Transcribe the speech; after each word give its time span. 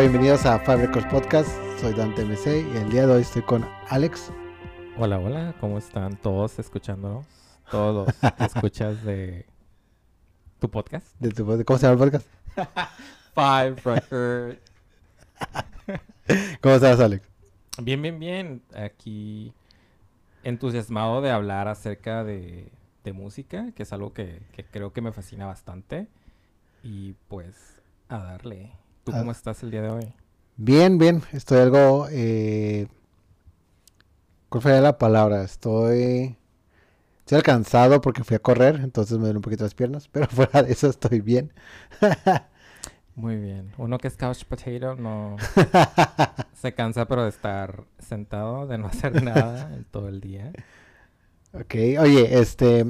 Hola, 0.00 0.08
bienvenidos 0.08 0.46
a 0.46 0.58
Five 0.60 0.86
Records 0.86 1.06
Podcast. 1.08 1.50
Soy 1.78 1.92
Dante 1.92 2.24
MC 2.24 2.66
y 2.72 2.76
el 2.78 2.88
día 2.88 3.06
de 3.06 3.12
hoy 3.12 3.20
estoy 3.20 3.42
con 3.42 3.68
Alex. 3.90 4.32
Hola, 4.96 5.18
hola, 5.18 5.54
¿cómo 5.60 5.76
están 5.76 6.16
todos 6.16 6.58
escuchándonos? 6.58 7.26
Todos 7.70 8.08
los 8.08 8.32
escuchas 8.40 9.04
de 9.04 9.44
tu 10.58 10.70
podcast. 10.70 11.06
De 11.18 11.28
tu, 11.28 11.44
¿Cómo 11.44 11.78
se 11.78 11.86
llama 11.86 12.02
el 12.02 12.10
podcast? 12.10 12.26
Five 13.34 13.76
Record. 13.84 14.56
¿Cómo 16.62 16.74
estás, 16.76 16.98
Alex? 16.98 17.28
Bien, 17.82 18.00
bien, 18.00 18.18
bien. 18.18 18.62
Aquí 18.74 19.52
entusiasmado 20.44 21.20
de 21.20 21.30
hablar 21.30 21.68
acerca 21.68 22.24
de, 22.24 22.72
de 23.04 23.12
música, 23.12 23.72
que 23.72 23.82
es 23.82 23.92
algo 23.92 24.14
que, 24.14 24.40
que 24.52 24.64
creo 24.64 24.94
que 24.94 25.02
me 25.02 25.12
fascina 25.12 25.44
bastante. 25.44 26.08
Y 26.82 27.12
pues, 27.28 27.82
a 28.08 28.16
darle. 28.16 28.79
¿Tú 29.04 29.12
Ah. 29.14 29.18
cómo 29.20 29.32
estás 29.32 29.62
el 29.62 29.70
día 29.70 29.82
de 29.82 29.90
hoy? 29.90 30.12
Bien, 30.56 30.98
bien. 30.98 31.22
Estoy 31.32 31.58
algo... 31.58 32.06
Eh... 32.10 32.86
¿Cuál 34.48 34.62
fue 34.62 34.80
la 34.80 34.98
palabra? 34.98 35.42
Estoy... 35.42 36.36
Estoy 37.20 37.36
alcanzado 37.36 38.00
porque 38.00 38.24
fui 38.24 38.34
a 38.34 38.40
correr, 38.40 38.80
entonces 38.82 39.12
me 39.12 39.20
duelen 39.20 39.36
un 39.36 39.42
poquito 39.42 39.62
las 39.64 39.74
piernas, 39.74 40.08
pero 40.08 40.26
fuera 40.30 40.62
de 40.64 40.72
eso 40.72 40.88
estoy 40.88 41.20
bien. 41.20 41.52
Muy 43.14 43.36
bien. 43.36 43.72
Uno 43.78 43.98
que 43.98 44.08
es 44.08 44.16
couch 44.16 44.44
potato 44.44 44.96
no 44.96 45.36
se 46.54 46.74
cansa, 46.74 47.06
pero 47.06 47.22
de 47.22 47.28
estar 47.28 47.84
sentado, 47.98 48.66
de 48.66 48.78
no 48.78 48.86
hacer 48.88 49.22
nada 49.22 49.72
en 49.76 49.84
todo 49.84 50.08
el 50.08 50.20
día. 50.20 50.52
ok, 51.52 51.74
oye, 52.00 52.40
este... 52.40 52.84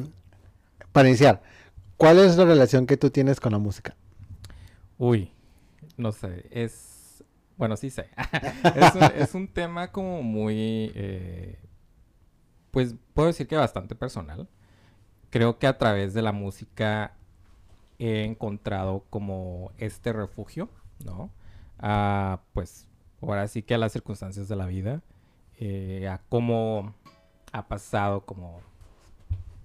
Para 0.92 1.08
iniciar, 1.08 1.42
¿cuál 1.96 2.18
es 2.18 2.36
la 2.36 2.44
relación 2.46 2.86
que 2.86 2.96
tú 2.96 3.10
tienes 3.10 3.38
con 3.40 3.52
la 3.52 3.58
música? 3.58 3.94
Uy, 4.98 5.32
no 6.00 6.12
sé, 6.12 6.46
es... 6.50 7.24
Bueno, 7.56 7.76
sí 7.76 7.90
sé. 7.90 8.08
es, 9.16 9.34
un, 9.34 9.48
tema 9.48 9.92
como 9.92 10.22
muy... 10.22 10.92
eh, 10.94 11.58
pues 12.70 12.94
puedo 13.14 13.28
decir 13.28 13.46
que 13.46 13.56
bastante 13.56 13.94
personal. 13.94 14.48
Creo 15.30 15.58
que 15.58 15.66
a 15.66 15.76
través 15.76 16.14
de 16.14 16.22
la 16.22 16.32
música 16.32 17.14
he 17.98 18.24
encontrado 18.24 19.04
como 19.10 19.72
este 19.78 20.12
refugio, 20.12 20.70
¿no? 21.04 21.30
A, 21.78 22.40
pues 22.54 22.88
ahora 23.20 23.46
sí 23.48 23.62
que 23.62 23.74
a 23.74 23.78
las 23.78 23.92
circunstancias 23.92 24.48
de 24.48 24.56
la 24.56 24.66
vida, 24.66 25.02
eh, 25.58 26.08
a 26.08 26.22
cómo 26.28 26.94
ha 27.52 27.68
pasado 27.68 28.24
como 28.24 28.60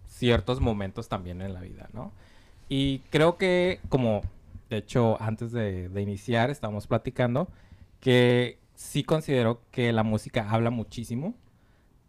ciertos 0.08 0.59
momentos 0.59 1.08
también 1.08 1.41
en 1.41 1.53
la 1.53 1.61
vida, 1.61 1.89
¿no? 1.94 2.11
Y 2.67 3.00
creo 3.09 3.38
que 3.38 3.80
como, 3.89 4.22
de 4.69 4.77
hecho, 4.77 5.21
antes 5.21 5.52
de, 5.52 5.89
de 5.89 6.02
iniciar 6.02 6.49
estábamos 6.49 6.88
platicando 6.88 7.49
que 7.99 8.59
sí 8.75 9.03
considero 9.03 9.61
que 9.72 9.91
la 9.94 10.03
música 10.03 10.49
habla 10.49 10.69
muchísimo 10.69 11.35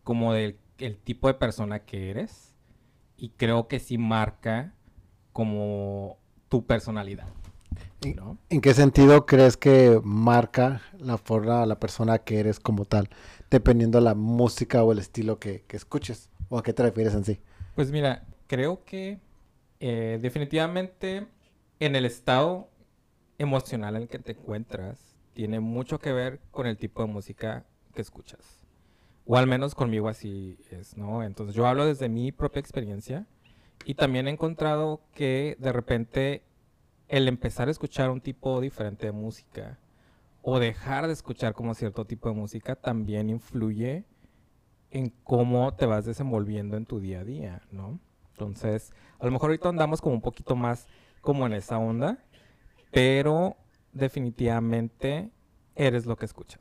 como 0.02 0.32
del 0.32 0.58
el 0.78 0.96
tipo 0.98 1.28
de 1.28 1.34
persona 1.34 1.80
que 1.80 2.10
eres 2.10 2.54
y 3.16 3.30
creo 3.30 3.68
que 3.68 3.78
sí 3.80 3.98
marca 3.98 4.74
como 5.32 6.18
tu 6.48 6.66
personalidad. 6.66 7.28
¿En 8.50 8.60
qué 8.60 8.72
sentido 8.75 9.26
crees 9.26 9.56
que 9.56 10.00
marca 10.04 10.81
la 10.98 11.19
forma, 11.19 11.66
la 11.66 11.78
persona 11.81 12.19
que 12.19 12.38
eres 12.38 12.60
como 12.60 12.84
tal, 12.84 13.08
dependiendo 13.50 14.00
la 14.00 14.14
música 14.14 14.84
o 14.84 14.92
el 14.92 14.98
estilo 14.98 15.38
que, 15.38 15.64
que 15.66 15.76
escuches? 15.76 16.31
¿O 16.48 16.58
a 16.58 16.62
qué 16.62 16.72
te 16.72 16.82
refieres 16.82 17.14
en 17.14 17.25
sí? 17.25 17.41
Pues 17.75 17.91
mira, 17.91 18.25
creo 18.47 18.84
que 18.84 19.19
eh, 19.81 20.19
definitivamente 20.22 21.26
en 21.81 21.97
el 21.97 22.04
estado 22.04 22.69
emocional 23.38 23.97
en 23.97 24.09
que 24.09 24.19
te 24.19 24.32
encuentras 24.32 25.16
tiene 25.34 25.60
mucho 25.60 25.98
que 25.98 26.12
ver 26.12 26.41
con 26.50 26.66
el 26.66 26.78
tipo 26.78 27.03
de 27.03 27.12
música 27.12 27.66
que 27.94 28.00
escuchas. 28.00 28.64
O 29.26 29.37
al 29.37 29.47
menos 29.47 29.75
conmigo 29.75 30.09
así 30.09 30.59
es, 30.70 30.97
¿no? 30.97 31.22
Entonces 31.22 31.54
yo 31.54 31.66
hablo 31.66 31.84
desde 31.84 32.09
mi 32.09 32.32
propia 32.32 32.60
experiencia 32.60 33.26
y 33.84 33.94
también 33.94 34.28
he 34.28 34.31
encontrado 34.31 35.03
que 35.12 35.56
de 35.59 35.72
repente 35.72 36.42
el 37.09 37.28
empezar 37.28 37.69
a 37.69 37.70
escuchar 37.70 38.10
un 38.10 38.20
tipo 38.20 38.60
diferente 38.60 39.06
de 39.06 39.12
música 39.12 39.78
o 40.43 40.58
dejar 40.58 41.06
de 41.06 41.12
escuchar 41.12 41.54
como 41.54 41.75
cierto 41.75 42.04
tipo 42.04 42.28
de 42.28 42.34
música 42.37 42.76
también 42.76 43.28
influye 43.28 44.04
en 44.91 45.10
cómo 45.25 45.75
te 45.75 45.87
vas 45.87 46.06
desenvolviendo 46.06 46.76
en 46.76 46.87
tu 46.87 47.00
día 47.00 47.20
a 47.20 47.25
día, 47.25 47.62
¿no? 47.70 47.98
Entonces, 48.31 48.93
a 49.19 49.26
lo 49.26 49.32
mejor 49.32 49.50
ahorita 49.50 49.69
andamos 49.69 50.00
como 50.00 50.14
un 50.14 50.22
poquito 50.22 50.54
más 50.56 50.87
como 51.26 51.44
en 51.44 51.54
esa 51.54 51.76
onda, 51.76 52.19
pero 52.92 53.56
definitivamente 53.92 55.32
eres 55.75 56.06
lo 56.06 56.16
que 56.16 56.25
escuchas. 56.25 56.60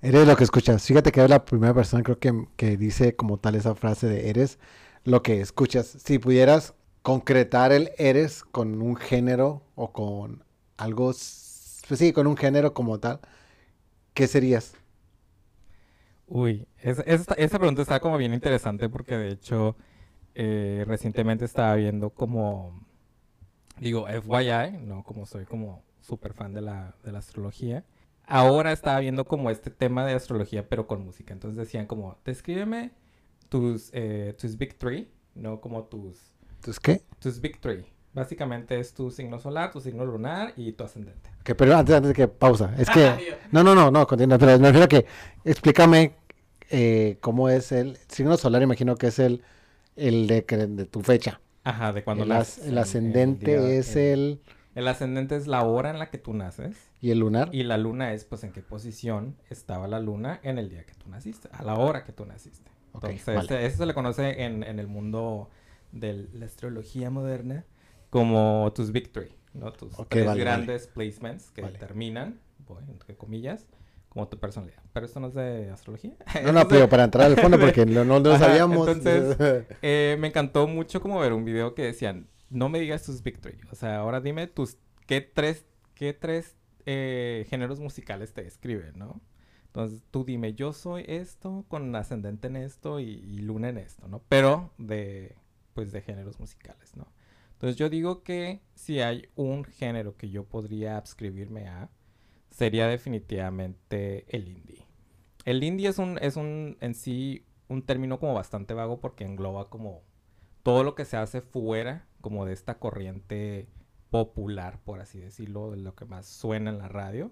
Eres 0.00 0.26
lo 0.26 0.34
que 0.34 0.44
escuchas. 0.44 0.82
Fíjate 0.82 1.12
que 1.12 1.20
eres 1.20 1.28
la 1.28 1.44
primera 1.44 1.74
persona 1.74 2.02
creo 2.02 2.18
que, 2.18 2.46
que 2.56 2.78
dice 2.78 3.14
como 3.14 3.36
tal 3.36 3.54
esa 3.54 3.74
frase 3.74 4.06
de 4.06 4.30
eres 4.30 4.58
lo 5.04 5.22
que 5.22 5.42
escuchas. 5.42 5.98
Si 6.02 6.18
pudieras 6.18 6.72
concretar 7.02 7.70
el 7.70 7.90
eres 7.98 8.44
con 8.44 8.80
un 8.80 8.96
género 8.96 9.62
o 9.74 9.92
con 9.92 10.42
algo, 10.78 11.08
pues 11.08 11.98
sí, 11.98 12.14
con 12.14 12.26
un 12.26 12.38
género 12.38 12.72
como 12.72 12.98
tal, 12.98 13.20
¿qué 14.14 14.26
serías? 14.26 14.74
Uy, 16.26 16.66
esa 16.78 17.58
pregunta 17.58 17.82
está 17.82 18.00
como 18.00 18.16
bien 18.16 18.32
interesante 18.32 18.88
porque 18.88 19.18
de 19.18 19.28
hecho 19.32 19.76
eh, 20.34 20.84
recientemente 20.86 21.44
estaba 21.44 21.74
viendo 21.74 22.08
como, 22.08 22.87
digo, 23.80 24.06
FYI, 24.08 24.78
no 24.84 25.02
como 25.04 25.26
soy 25.26 25.44
como 25.44 25.82
súper 26.00 26.32
fan 26.34 26.54
de 26.54 26.60
la, 26.62 26.94
de 27.04 27.12
la 27.12 27.18
astrología. 27.18 27.84
Ahora 28.26 28.72
estaba 28.72 29.00
viendo 29.00 29.24
como 29.26 29.50
este 29.50 29.70
tema 29.70 30.04
de 30.04 30.12
astrología 30.12 30.68
pero 30.68 30.86
con 30.86 31.04
música. 31.04 31.32
Entonces 31.32 31.56
decían 31.56 31.86
como, 31.86 32.16
descríbeme 32.24 32.90
tus, 33.48 33.90
eh, 33.92 34.34
tus 34.38 34.56
Big 34.58 34.76
Three, 34.76 35.10
no 35.34 35.60
como 35.60 35.84
tus, 35.84 36.18
Entonces, 36.56 36.80
¿qué? 36.80 37.02
tus 37.18 37.40
Big 37.40 37.58
Three. 37.60 37.84
Básicamente 38.14 38.78
es 38.80 38.92
tu 38.94 39.10
signo 39.10 39.38
solar, 39.38 39.70
tu 39.70 39.80
signo 39.80 40.04
lunar 40.04 40.52
y 40.56 40.72
tu 40.72 40.82
ascendente. 40.84 41.30
Ok, 41.40 41.52
pero 41.56 41.76
antes, 41.76 41.94
antes 41.94 42.08
de 42.08 42.14
que 42.14 42.26
pausa, 42.28 42.74
es 42.78 42.90
que... 42.90 43.10
No, 43.52 43.62
no, 43.62 43.74
no, 43.74 43.90
no, 43.90 44.06
continúa, 44.06 44.38
pero 44.38 44.58
me 44.58 44.66
refiero 44.72 44.84
a 44.84 44.88
que 44.88 45.06
explícame 45.44 46.14
eh, 46.70 47.16
cómo 47.20 47.48
es 47.48 47.70
el 47.72 47.96
signo 48.08 48.36
solar, 48.36 48.62
imagino 48.62 48.96
que 48.96 49.06
es 49.08 49.18
el, 49.18 49.42
el 49.96 50.26
de, 50.26 50.44
que- 50.44 50.56
de 50.56 50.84
tu 50.86 51.00
fecha. 51.02 51.40
Ajá, 51.68 51.92
de 51.92 52.02
cuando 52.02 52.24
el, 52.24 52.32
as- 52.32 52.58
el 52.58 52.64
en- 52.68 52.72
en 52.72 52.78
ascendente 52.78 53.58
día- 53.58 53.68
es 53.70 53.94
el... 53.96 54.40
El 54.74 54.86
ascendente 54.86 55.36
es 55.36 55.46
la 55.48 55.64
hora 55.64 55.90
en 55.90 55.98
la 55.98 56.08
que 56.08 56.18
tú 56.18 56.34
naces. 56.34 56.76
¿Y 57.00 57.10
el 57.10 57.18
lunar? 57.18 57.50
Y 57.52 57.64
la 57.64 57.76
luna 57.78 58.12
es, 58.12 58.24
pues, 58.24 58.44
en 58.44 58.52
qué 58.52 58.62
posición 58.62 59.36
estaba 59.50 59.88
la 59.88 59.98
luna 59.98 60.38
en 60.44 60.56
el 60.58 60.68
día 60.70 60.84
que 60.84 60.94
tú 60.94 61.08
naciste, 61.10 61.48
a 61.52 61.64
la 61.64 61.74
hora 61.74 62.04
que 62.04 62.12
tú 62.12 62.24
naciste. 62.24 62.70
Ok, 62.92 63.04
Entonces, 63.04 63.48
vale. 63.50 63.66
eso 63.66 63.78
se 63.78 63.86
le 63.86 63.94
conoce 63.94 64.44
en, 64.44 64.62
en 64.62 64.78
el 64.78 64.86
mundo 64.86 65.50
de 65.92 66.28
la 66.32 66.46
astrología 66.46 67.10
moderna 67.10 67.64
como 68.10 68.72
tus 68.74 68.92
victory, 68.92 69.32
¿no? 69.52 69.72
Tus 69.72 69.94
tres 70.08 70.08
vale, 70.10 70.26
vale. 70.26 70.40
grandes 70.40 70.86
placements 70.86 71.50
que 71.50 71.62
determinan, 71.62 72.38
entre 72.88 73.16
comillas, 73.16 73.66
como 74.08 74.28
tu 74.28 74.38
personalidad. 74.38 74.82
Pero 74.92 75.06
esto 75.06 75.20
no 75.20 75.28
es 75.28 75.34
de 75.34 75.70
astrología. 75.70 76.14
No, 76.44 76.52
no, 76.52 76.66
pero 76.68 76.88
para 76.88 77.04
entrar 77.04 77.26
al 77.26 77.36
fondo, 77.36 77.58
porque 77.60 77.86
no, 77.86 78.04
no 78.04 78.18
lo 78.20 78.38
sabíamos. 78.38 78.88
entonces- 78.88 79.66
Eh, 79.82 80.16
me 80.18 80.28
encantó 80.28 80.66
mucho 80.66 81.00
como 81.00 81.18
ver 81.20 81.32
un 81.32 81.44
video 81.44 81.74
que 81.74 81.82
decían, 81.82 82.28
no 82.50 82.68
me 82.68 82.80
digas 82.80 83.02
tus 83.04 83.22
victory, 83.22 83.58
o 83.70 83.74
sea, 83.74 83.98
ahora 83.98 84.20
dime 84.20 84.46
tus, 84.46 84.78
qué 85.06 85.20
tres, 85.20 85.66
qué 85.94 86.14
tres 86.14 86.56
eh, 86.86 87.46
géneros 87.50 87.78
musicales 87.80 88.32
te 88.32 88.42
describen, 88.42 88.98
¿no? 88.98 89.20
Entonces 89.66 90.02
tú 90.10 90.24
dime, 90.24 90.54
yo 90.54 90.72
soy 90.72 91.04
esto 91.06 91.66
con 91.68 91.94
ascendente 91.94 92.48
en 92.48 92.56
esto 92.56 93.00
y, 93.00 93.04
y 93.10 93.38
luna 93.40 93.68
en 93.68 93.76
esto, 93.76 94.08
¿no? 94.08 94.22
Pero 94.28 94.72
de, 94.78 95.36
pues 95.74 95.92
de 95.92 96.00
géneros 96.00 96.40
musicales, 96.40 96.96
¿no? 96.96 97.06
Entonces 97.52 97.76
yo 97.76 97.90
digo 97.90 98.22
que 98.22 98.62
si 98.74 99.00
hay 99.00 99.28
un 99.34 99.64
género 99.64 100.16
que 100.16 100.30
yo 100.30 100.44
podría 100.44 100.96
adscribirme 100.96 101.68
a, 101.68 101.90
sería 102.58 102.88
definitivamente 102.88 104.24
el 104.36 104.48
indie. 104.48 104.84
El 105.44 105.62
indie 105.62 105.88
es 105.88 105.98
un, 105.98 106.18
es 106.20 106.34
un, 106.34 106.76
en 106.80 106.94
sí, 106.96 107.46
un 107.68 107.82
término 107.82 108.18
como 108.18 108.34
bastante 108.34 108.74
vago 108.74 109.00
porque 109.00 109.22
engloba 109.22 109.70
como 109.70 110.02
todo 110.64 110.82
lo 110.82 110.96
que 110.96 111.04
se 111.04 111.16
hace 111.16 111.40
fuera 111.40 112.08
como 112.20 112.46
de 112.46 112.54
esta 112.54 112.80
corriente 112.80 113.68
popular, 114.10 114.80
por 114.84 115.00
así 115.00 115.20
decirlo, 115.20 115.70
de 115.70 115.76
lo 115.76 115.94
que 115.94 116.04
más 116.04 116.26
suena 116.26 116.70
en 116.70 116.78
la 116.78 116.88
radio. 116.88 117.30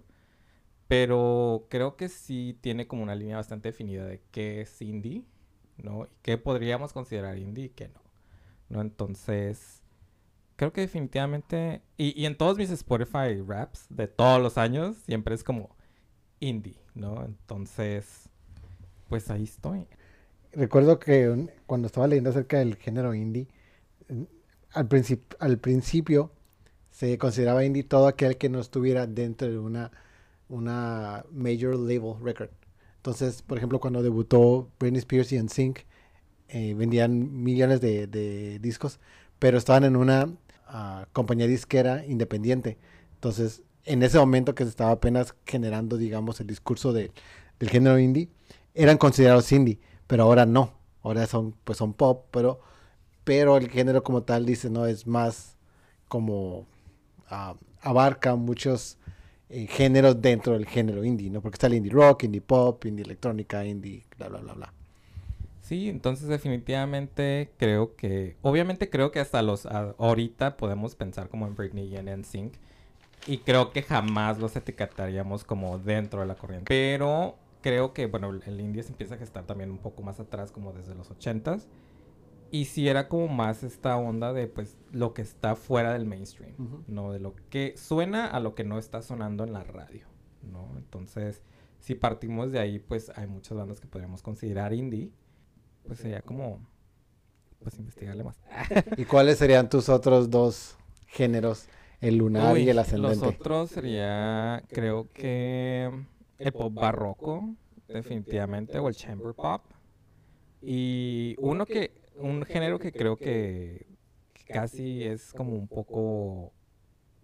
Pero 0.87 1.67
creo 1.71 1.97
que 1.97 2.09
sí 2.09 2.57
tiene 2.61 2.87
como 2.87 3.03
una 3.03 3.17
línea 3.17 3.37
bastante 3.37 3.71
definida 3.71 4.07
de 4.07 4.23
qué 4.31 4.61
es 4.61 4.81
indie, 4.81 5.25
¿no? 5.77 6.07
Qué 6.23 6.39
podríamos 6.39 6.93
considerar 6.93 7.37
indie 7.37 7.65
y 7.65 7.71
qué 7.71 7.89
no, 7.89 8.01
¿no? 8.69 8.81
Entonces, 8.81 9.76
creo 10.57 10.73
que 10.73 10.83
definitivamente... 10.83 11.83
Y, 11.97 12.25
en 12.27 12.37
todos 12.37 12.59
mis 12.59 12.71
Spotify 12.71 13.41
raps 13.47 13.87
de 13.91 14.09
todos 14.09 14.43
los 14.43 14.59
años, 14.59 14.97
siempre 15.07 15.35
es 15.35 15.45
como 15.45 15.77
indie, 16.41 16.79
¿no? 16.95 17.25
Entonces, 17.25 18.29
pues 19.09 19.31
ahí 19.31 19.45
estoy. 19.45 19.87
Recuerdo 20.53 20.99
que 20.99 21.49
cuando 21.67 21.87
estaba 21.87 22.07
leyendo 22.09 22.31
acerca 22.31 22.59
del 22.59 22.77
género 22.77 23.15
indie, 23.15 23.49
en- 24.09 24.29
al, 24.73 24.89
princip- 24.89 25.37
al 25.41 25.59
principio 25.59 26.33
se 26.91 27.19
consideraba 27.19 27.65
indie 27.65 27.85
todo 27.85 28.09
aquel 28.09 28.39
que 28.39 28.49
no 28.49 28.61
estuviera 28.61 29.07
dentro 29.07 29.49
de 29.49 29.59
una 29.59 29.91
una 30.49 31.25
major 31.33 31.77
label 31.77 32.15
record. 32.23 32.51
Entonces, 32.99 33.43
por 33.43 33.59
ejemplo, 33.59 33.81
cuando 33.81 34.03
debutó 34.03 34.71
Britney 34.79 34.99
Spears 35.01 35.33
y 35.33 35.39
NSYNC, 35.39 35.81
eh, 36.49 36.75
vendían 36.75 37.43
millones 37.43 37.81
de, 37.81 38.07
discos, 38.61 39.01
pero 39.39 39.59
estaban 39.59 39.85
en 39.85 39.97
una 39.97 40.33
ah, 40.67 41.07
compañía 41.13 41.47
disquera 41.47 42.05
independiente. 42.07 42.79
Entonces, 43.15 43.63
en 43.85 44.03
ese 44.03 44.19
momento 44.19 44.55
que 44.55 44.65
se 44.65 44.71
estaba 44.71 44.91
apenas 44.93 45.35
generando, 45.47 45.97
digamos, 45.97 46.41
el 46.41 46.47
discurso 46.47 46.93
de, 46.93 47.13
del 47.59 47.71
género 47.71 47.99
indie, 47.99 48.29
eran 48.75 48.99
considerados 48.99 49.51
indie, 49.53 49.81
pero 50.07 50.25
ahora 50.25 50.47
no. 50.47 50.75
Ahora 51.03 51.27
son, 51.27 51.55
pues 51.65 51.79
son 51.79 51.95
pop, 51.95 52.27
pero, 52.31 52.61
pero 53.25 53.57
el 53.57 53.71
género 53.71 54.03
como 54.03 54.23
tal 54.25 54.45
dice, 54.45 54.71
no, 54.71 54.87
es 54.87 55.07
más 55.07 55.57
como 56.09 56.67
ah, 57.31 57.55
abarca 57.81 58.35
muchos 58.37 58.99
eh, 59.49 59.67
géneros 59.69 60.21
dentro 60.21 60.55
del 60.55 60.67
género 60.67 61.05
indie, 61.05 61.31
¿no? 61.31 61.41
Porque 61.41 61.57
está 61.57 61.69
el 61.69 61.75
indie 61.75 61.93
rock, 61.93 62.25
indie 62.25 62.41
pop, 62.41 62.85
indie 62.87 63.05
electrónica, 63.05 63.65
indie, 63.65 64.05
bla, 64.19 64.29
bla, 64.29 64.41
bla, 64.41 64.55
bla. 64.55 64.76
Sí, 65.67 65.89
entonces 65.89 66.29
definitivamente 66.29 67.51
creo 67.57 67.97
que, 67.97 68.37
obviamente 68.43 68.89
creo 68.89 69.11
que 69.11 69.19
hasta 69.19 69.43
los, 69.43 69.67
ahorita 69.67 70.57
podemos 70.57 70.95
pensar 70.95 71.29
como 71.29 71.49
en 71.49 71.57
Britney 71.57 71.89
y 71.89 71.97
en 71.97 72.21
NSYNC, 72.21 72.55
y 73.27 73.39
creo 73.39 73.73
que 73.73 73.83
jamás 73.83 74.39
los 74.39 74.55
etiquetaríamos 74.55 75.43
como 75.43 75.81
dentro 75.81 76.21
de 76.21 76.27
la 76.27 76.37
corriente. 76.37 76.67
Pero 76.69 77.35
creo 77.63 77.93
que, 77.93 78.07
bueno, 78.07 78.31
el 78.47 78.61
indie 78.61 78.85
se 78.85 78.93
empieza 78.93 79.17
a 79.17 79.19
gestar 79.19 79.45
también 79.45 79.73
un 79.73 79.79
poco 79.79 80.05
más 80.05 80.21
atrás, 80.21 80.53
como 80.53 80.73
desde 80.73 80.95
los 80.95 81.11
ochentas. 81.11 81.67
Y 82.53 82.67
si 82.67 82.89
era 82.89 83.09
como 83.09 83.27
más 83.27 83.65
esta 83.65 83.97
onda 83.97 84.33
de, 84.33 84.47
pues, 84.47 84.77
lo 84.93 85.15
que 85.15 85.23
está 85.23 85.57
fuera 85.57 85.95
del 85.95 86.05
mainstream, 86.05 86.85
¿no? 86.87 87.11
De 87.11 87.19
lo 87.19 87.35
que 87.51 87.75
suena 87.77 88.29
a 88.29 88.39
lo 88.39 88.55
que 88.55 88.63
no 88.63 88.79
está 88.79 89.03
sonando 89.03 89.43
en 89.43 89.53
la 89.53 89.65
radio, 89.65 90.07
¿no? 90.43 90.75
Entonces, 90.77 91.43
si 91.81 91.97
partimos 91.97 92.53
de 92.53 92.61
ahí, 92.61 92.79
pues, 92.79 93.11
hay 93.17 93.27
muchas 93.27 93.59
bandas 93.59 93.81
que 93.81 93.89
podríamos 93.89 94.23
considerar 94.23 94.73
indie. 94.73 95.11
Pues 95.87 96.01
sería 96.01 96.23
como, 96.23 96.61
pues, 97.63 97.79
investigarle 97.79 98.25
más. 98.25 98.41
¿Y 98.97 99.05
cuáles 99.05 99.39
serían 99.39 99.69
tus 99.69 99.89
otros 99.89 100.31
dos 100.31 100.77
géneros? 101.07 101.69
El 102.01 102.19
lunar 102.19 102.59
y 102.59 102.69
el 102.69 102.79
ascendente. 102.79 103.25
Los 103.25 103.35
otros 103.35 103.71
sería, 103.71 104.63
creo 104.69 105.09
que 105.13 105.91
el 106.39 106.53
pop 106.53 106.75
barroco, 106.75 107.55
definitivamente, 107.89 108.79
o 108.79 108.89
el 108.89 108.95
chamber 108.95 109.35
pop. 109.35 109.63
Y 110.61 111.37
uno 111.39 111.65
que, 111.65 112.03
un 112.17 112.45
género 112.45 112.79
que 112.79 112.93
creo 112.93 113.17
que 113.17 113.87
casi 114.47 115.05
es 115.05 115.33
como 115.33 115.55
un 115.55 115.69
poco, 115.69 116.53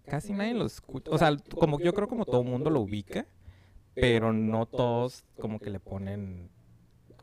casi 0.05 0.33
nadie 0.33 0.53
lo 0.53 0.65
escucha, 0.65 1.11
o 1.11 1.17
sea, 1.17 1.35
como 1.55 1.79
yo 1.79 1.93
creo 1.93 2.07
como 2.07 2.25
todo 2.25 2.41
el 2.41 2.47
mundo 2.47 2.69
lo 2.69 2.81
ubica, 2.81 3.25
pero 3.93 4.33
no 4.33 4.65
todos 4.65 5.23
como 5.39 5.59
que 5.59 5.69
le 5.69 5.79
ponen, 5.79 6.49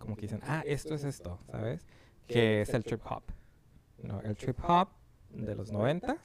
como 0.01 0.17
que 0.17 0.23
dicen, 0.23 0.41
ah, 0.43 0.65
esto 0.67 0.95
es 0.95 1.05
esto, 1.05 1.39
¿sabes? 1.47 1.87
Que 2.27 2.63
es 2.63 2.75
el 2.75 2.83
trip 2.83 3.01
hop. 3.09 3.23
No, 4.03 4.21
el 4.23 4.37
trip 4.37 4.59
hop 4.67 4.89
de 5.31 5.55
los 5.55 5.71
noventas, 5.71 6.19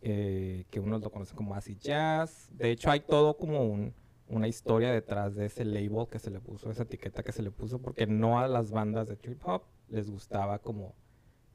eh, 0.00 0.64
que 0.70 0.80
unos 0.80 1.02
lo 1.02 1.10
conocen 1.10 1.36
como 1.36 1.54
acid 1.54 1.78
jazz. 1.78 2.48
De 2.50 2.72
hecho, 2.72 2.90
hay 2.90 3.00
todo 3.00 3.36
como 3.36 3.62
un 3.62 3.94
una 4.28 4.48
historia 4.48 4.92
detrás 4.92 5.34
de 5.34 5.46
ese 5.46 5.64
label 5.64 6.06
que 6.10 6.18
se 6.18 6.30
le 6.30 6.40
puso, 6.40 6.70
esa 6.70 6.82
etiqueta 6.82 7.22
que 7.22 7.32
se 7.32 7.42
le 7.42 7.50
puso, 7.50 7.80
porque 7.80 8.06
no 8.06 8.38
a 8.38 8.46
las 8.46 8.70
bandas 8.70 9.08
de 9.08 9.16
trip 9.16 9.40
hop 9.46 9.62
les 9.88 10.10
gustaba 10.10 10.58
como 10.58 10.94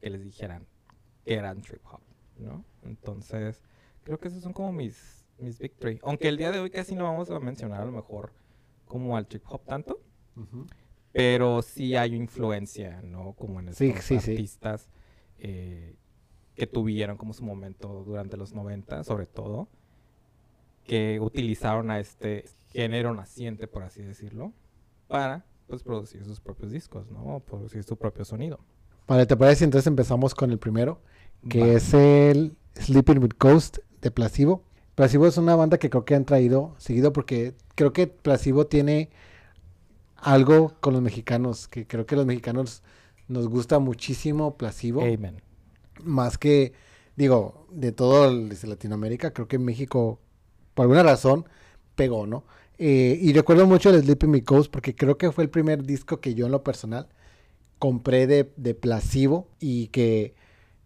que 0.00 0.10
les 0.10 0.22
dijeran 0.22 0.66
que 1.24 1.34
eran 1.34 1.62
trip 1.62 1.84
hop, 1.86 2.00
¿no? 2.36 2.64
Entonces, 2.82 3.62
creo 4.02 4.18
que 4.18 4.28
esos 4.28 4.42
son 4.42 4.52
como 4.52 4.72
mis, 4.72 5.24
mis 5.38 5.58
big 5.58 5.74
three. 5.76 6.00
Aunque 6.02 6.28
el 6.28 6.36
día 6.36 6.50
de 6.50 6.58
hoy 6.58 6.70
casi 6.70 6.94
no 6.94 7.04
vamos 7.04 7.30
a 7.30 7.38
mencionar 7.38 7.80
a 7.80 7.84
lo 7.84 7.92
mejor 7.92 8.32
como 8.86 9.16
al 9.16 9.26
trip 9.26 9.44
hop 9.48 9.64
tanto, 9.64 10.00
pero 11.14 11.62
sí 11.62 11.94
hay 11.94 12.16
influencia, 12.16 13.00
¿no? 13.04 13.34
Como 13.34 13.60
en 13.60 13.68
estos 13.68 14.10
artistas 14.10 14.88
eh, 15.38 15.94
que 16.56 16.66
tuvieron 16.66 17.16
como 17.16 17.32
su 17.32 17.44
momento 17.44 18.02
durante 18.04 18.36
los 18.36 18.52
90, 18.52 19.04
sobre 19.04 19.26
todo, 19.26 19.68
que 20.82 21.20
utilizaron 21.20 21.92
a 21.92 22.00
este 22.00 22.46
género 22.72 23.14
naciente, 23.14 23.68
por 23.68 23.84
así 23.84 24.02
decirlo, 24.02 24.52
para 25.06 25.44
pues 25.68 25.84
producir 25.84 26.24
sus 26.24 26.40
propios 26.40 26.72
discos, 26.72 27.08
¿no? 27.12 27.40
Producir 27.46 27.84
su 27.84 27.96
propio 27.96 28.24
sonido. 28.24 28.58
Vale, 29.06 29.24
¿te 29.24 29.36
parece? 29.36 29.64
Entonces 29.64 29.86
empezamos 29.86 30.34
con 30.34 30.50
el 30.50 30.58
primero, 30.58 31.00
que 31.48 31.74
es 31.76 31.94
el 31.94 32.56
Sleeping 32.74 33.18
with 33.18 33.34
Ghost 33.38 33.78
de 34.00 34.10
Placebo. 34.10 34.64
Placebo 34.96 35.28
es 35.28 35.38
una 35.38 35.54
banda 35.54 35.78
que 35.78 35.90
creo 35.90 36.04
que 36.04 36.16
han 36.16 36.24
traído 36.24 36.74
seguido 36.78 37.12
porque 37.12 37.54
creo 37.76 37.92
que 37.92 38.08
Placebo 38.08 38.66
tiene 38.66 39.10
algo 40.24 40.74
con 40.80 40.94
los 40.94 41.02
mexicanos, 41.02 41.68
que 41.68 41.86
creo 41.86 42.06
que 42.06 42.16
los 42.16 42.26
mexicanos 42.26 42.82
nos 43.28 43.48
gusta 43.48 43.78
muchísimo 43.78 44.56
Placebo. 44.56 45.02
Amen. 45.02 45.42
Más 46.02 46.38
que, 46.38 46.72
digo, 47.16 47.66
de 47.70 47.92
todo 47.92 48.30
Latinoamérica, 48.30 49.32
creo 49.32 49.48
que 49.48 49.58
México, 49.58 50.18
por 50.74 50.84
alguna 50.84 51.02
razón, 51.02 51.46
pegó, 51.94 52.26
¿no? 52.26 52.44
Eh, 52.78 53.18
y 53.20 53.32
recuerdo 53.32 53.66
mucho 53.66 53.90
el 53.90 54.02
Sleeping 54.02 54.30
Me 54.30 54.40
Ghost 54.40 54.70
porque 54.70 54.96
creo 54.96 55.16
que 55.16 55.30
fue 55.30 55.44
el 55.44 55.50
primer 55.50 55.84
disco 55.84 56.20
que 56.20 56.34
yo 56.34 56.46
en 56.46 56.52
lo 56.52 56.64
personal 56.64 57.08
compré 57.78 58.26
de, 58.26 58.52
de 58.56 58.74
Placebo 58.74 59.48
y 59.60 59.88
que 59.88 60.34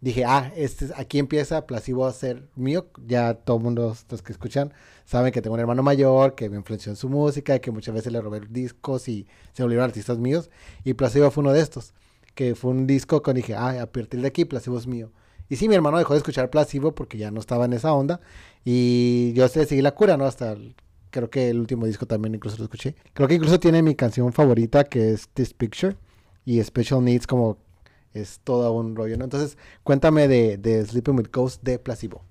dije, 0.01 0.25
ah, 0.25 0.53
este, 0.57 0.89
aquí 0.97 1.19
empieza 1.19 1.67
Placebo 1.67 2.07
a 2.07 2.13
ser 2.13 2.49
mío. 2.57 2.87
Ya 3.07 3.35
todo 3.35 3.57
el 3.59 3.63
mundo, 3.63 3.97
los 4.11 4.23
que 4.23 4.33
escuchan, 4.33 4.73
saben 5.05 5.33
que 5.33 5.43
tengo 5.43 5.55
un 5.55 5.61
hermano 5.61 5.83
mayor 5.83 6.35
que 6.35 6.49
me 6.49 6.57
influenció 6.57 6.91
en 6.91 6.97
su 6.97 7.09
música 7.09 7.59
que 7.59 7.71
muchas 7.71 7.95
veces 7.95 8.13
le 8.13 8.21
robé 8.21 8.41
discos 8.49 9.09
y 9.09 9.27
se 9.53 9.63
volvieron 9.63 9.85
artistas 9.85 10.19
míos. 10.19 10.51
Y 10.85 10.95
Placebo 10.95 11.31
fue 11.31 11.43
uno 11.43 11.53
de 11.53 11.61
estos, 11.61 11.95
que 12.35 12.55
fue 12.55 12.71
un 12.71 12.87
disco 12.87 13.23
con 13.23 13.35
dije, 13.35 13.55
ah, 13.55 13.83
a 13.83 13.87
partir 13.87 14.21
de 14.21 14.29
aquí 14.29 14.45
Placebo 14.45 14.79
es 14.79 14.87
mío. 14.87 15.11
Y 15.49 15.57
sí, 15.57 15.69
mi 15.69 15.75
hermano 15.75 15.99
dejó 15.99 16.15
de 16.15 16.19
escuchar 16.19 16.51
Placebo 16.51 16.95
porque 16.95 17.19
ya 17.19 17.31
no 17.31 17.41
estaba 17.41 17.65
en 17.65 17.73
esa 17.73 17.93
onda. 17.93 18.21
Y 18.65 19.33
yo 19.35 19.49
seguí 19.49 19.81
la 19.81 19.93
cura, 19.95 20.17
¿no? 20.17 20.27
Hasta 20.27 20.57
Creo 21.11 21.31
que 21.31 21.49
el 21.49 21.59
último 21.59 21.87
disco 21.87 22.07
también 22.07 22.35
incluso 22.35 22.59
lo 22.59 22.65
escuché. 22.65 22.95
Creo 23.15 23.29
que 23.29 23.35
incluso 23.35 23.59
tiene 23.59 23.83
mi 23.83 23.95
canción 23.95 24.33
favorita 24.33 24.85
que 24.85 25.13
es 25.13 25.29
This 25.29 25.55
Picture. 25.55 25.97
Y 26.45 26.63
Special 26.63 27.05
Needs 27.05 27.27
como 27.27 27.59
es 28.15 28.41
todo 28.41 28.73
un 28.73 28.97
rollo, 28.97 29.17
¿no? 29.17 29.25
Entonces, 29.25 29.59
cuéntame 29.83 30.29
de, 30.29 30.57
de 30.57 30.85
Sleeping 30.85 31.17
with 31.17 31.31
Ghost 31.33 31.63
de 31.63 31.79
Placebo. 31.79 32.25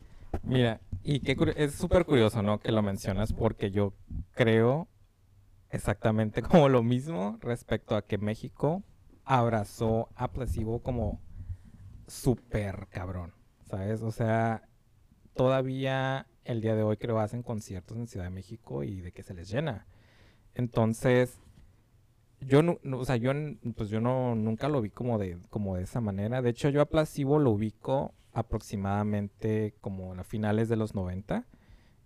Mira, 0.43 0.81
y 1.03 1.21
que 1.21 1.37
es 1.55 1.73
súper 1.73 2.05
curioso, 2.05 2.41
¿no? 2.41 2.59
Que 2.59 2.71
lo 2.71 2.81
mencionas 2.81 3.33
porque 3.33 3.71
yo 3.71 3.93
creo 4.31 4.87
exactamente 5.69 6.41
como 6.43 6.69
lo 6.69 6.83
mismo 6.83 7.37
respecto 7.41 7.95
a 7.95 8.05
que 8.05 8.17
México 8.17 8.83
abrazó 9.23 10.09
a 10.15 10.31
Placebo 10.31 10.81
como 10.81 11.21
súper 12.07 12.87
cabrón, 12.89 13.33
¿sabes? 13.65 14.01
O 14.01 14.11
sea, 14.11 14.67
todavía 15.33 16.27
el 16.45 16.61
día 16.61 16.75
de 16.75 16.83
hoy 16.83 16.97
creo 16.97 17.19
hacen 17.19 17.43
conciertos 17.43 17.97
en 17.97 18.07
Ciudad 18.07 18.25
de 18.25 18.31
México 18.31 18.83
y 18.83 19.01
de 19.01 19.11
que 19.11 19.23
se 19.23 19.33
les 19.33 19.49
llena. 19.49 19.85
Entonces, 20.55 21.39
yo 22.41 22.61
no, 22.61 22.79
o 22.93 23.05
sea, 23.05 23.15
yo 23.17 23.31
pues 23.75 23.89
yo 23.89 23.99
no 24.01 24.35
nunca 24.35 24.69
lo 24.69 24.81
vi 24.81 24.89
como 24.89 25.17
de 25.17 25.37
como 25.49 25.75
de 25.75 25.83
esa 25.83 26.01
manera. 26.01 26.41
De 26.41 26.49
hecho, 26.49 26.69
yo 26.69 26.81
a 26.81 26.85
Placebo 26.85 27.39
lo 27.39 27.51
ubico 27.51 28.13
aproximadamente 28.33 29.75
como 29.81 30.13
a 30.13 30.23
finales 30.23 30.69
de 30.69 30.75
los 30.75 30.93
90. 30.95 31.47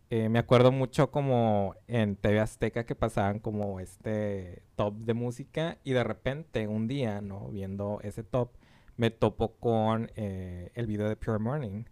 Eh, 0.09 0.29
me 0.29 0.39
acuerdo 0.39 0.71
mucho 0.71 1.11
como 1.11 1.75
en 1.87 2.17
TV 2.17 2.39
Azteca 2.41 2.85
que 2.85 2.95
pasaban 2.95 3.39
como 3.39 3.79
este 3.79 4.61
top 4.75 4.95
de 4.95 5.13
música 5.13 5.77
y 5.83 5.93
de 5.93 6.03
repente 6.03 6.67
un 6.67 6.87
día, 6.87 7.21
¿no? 7.21 7.47
Viendo 7.49 7.99
ese 8.03 8.23
top, 8.23 8.51
me 8.97 9.09
topo 9.09 9.55
con 9.55 10.11
eh, 10.15 10.71
el 10.75 10.87
video 10.87 11.07
de 11.07 11.15
Pure 11.15 11.39
Morning. 11.39 11.85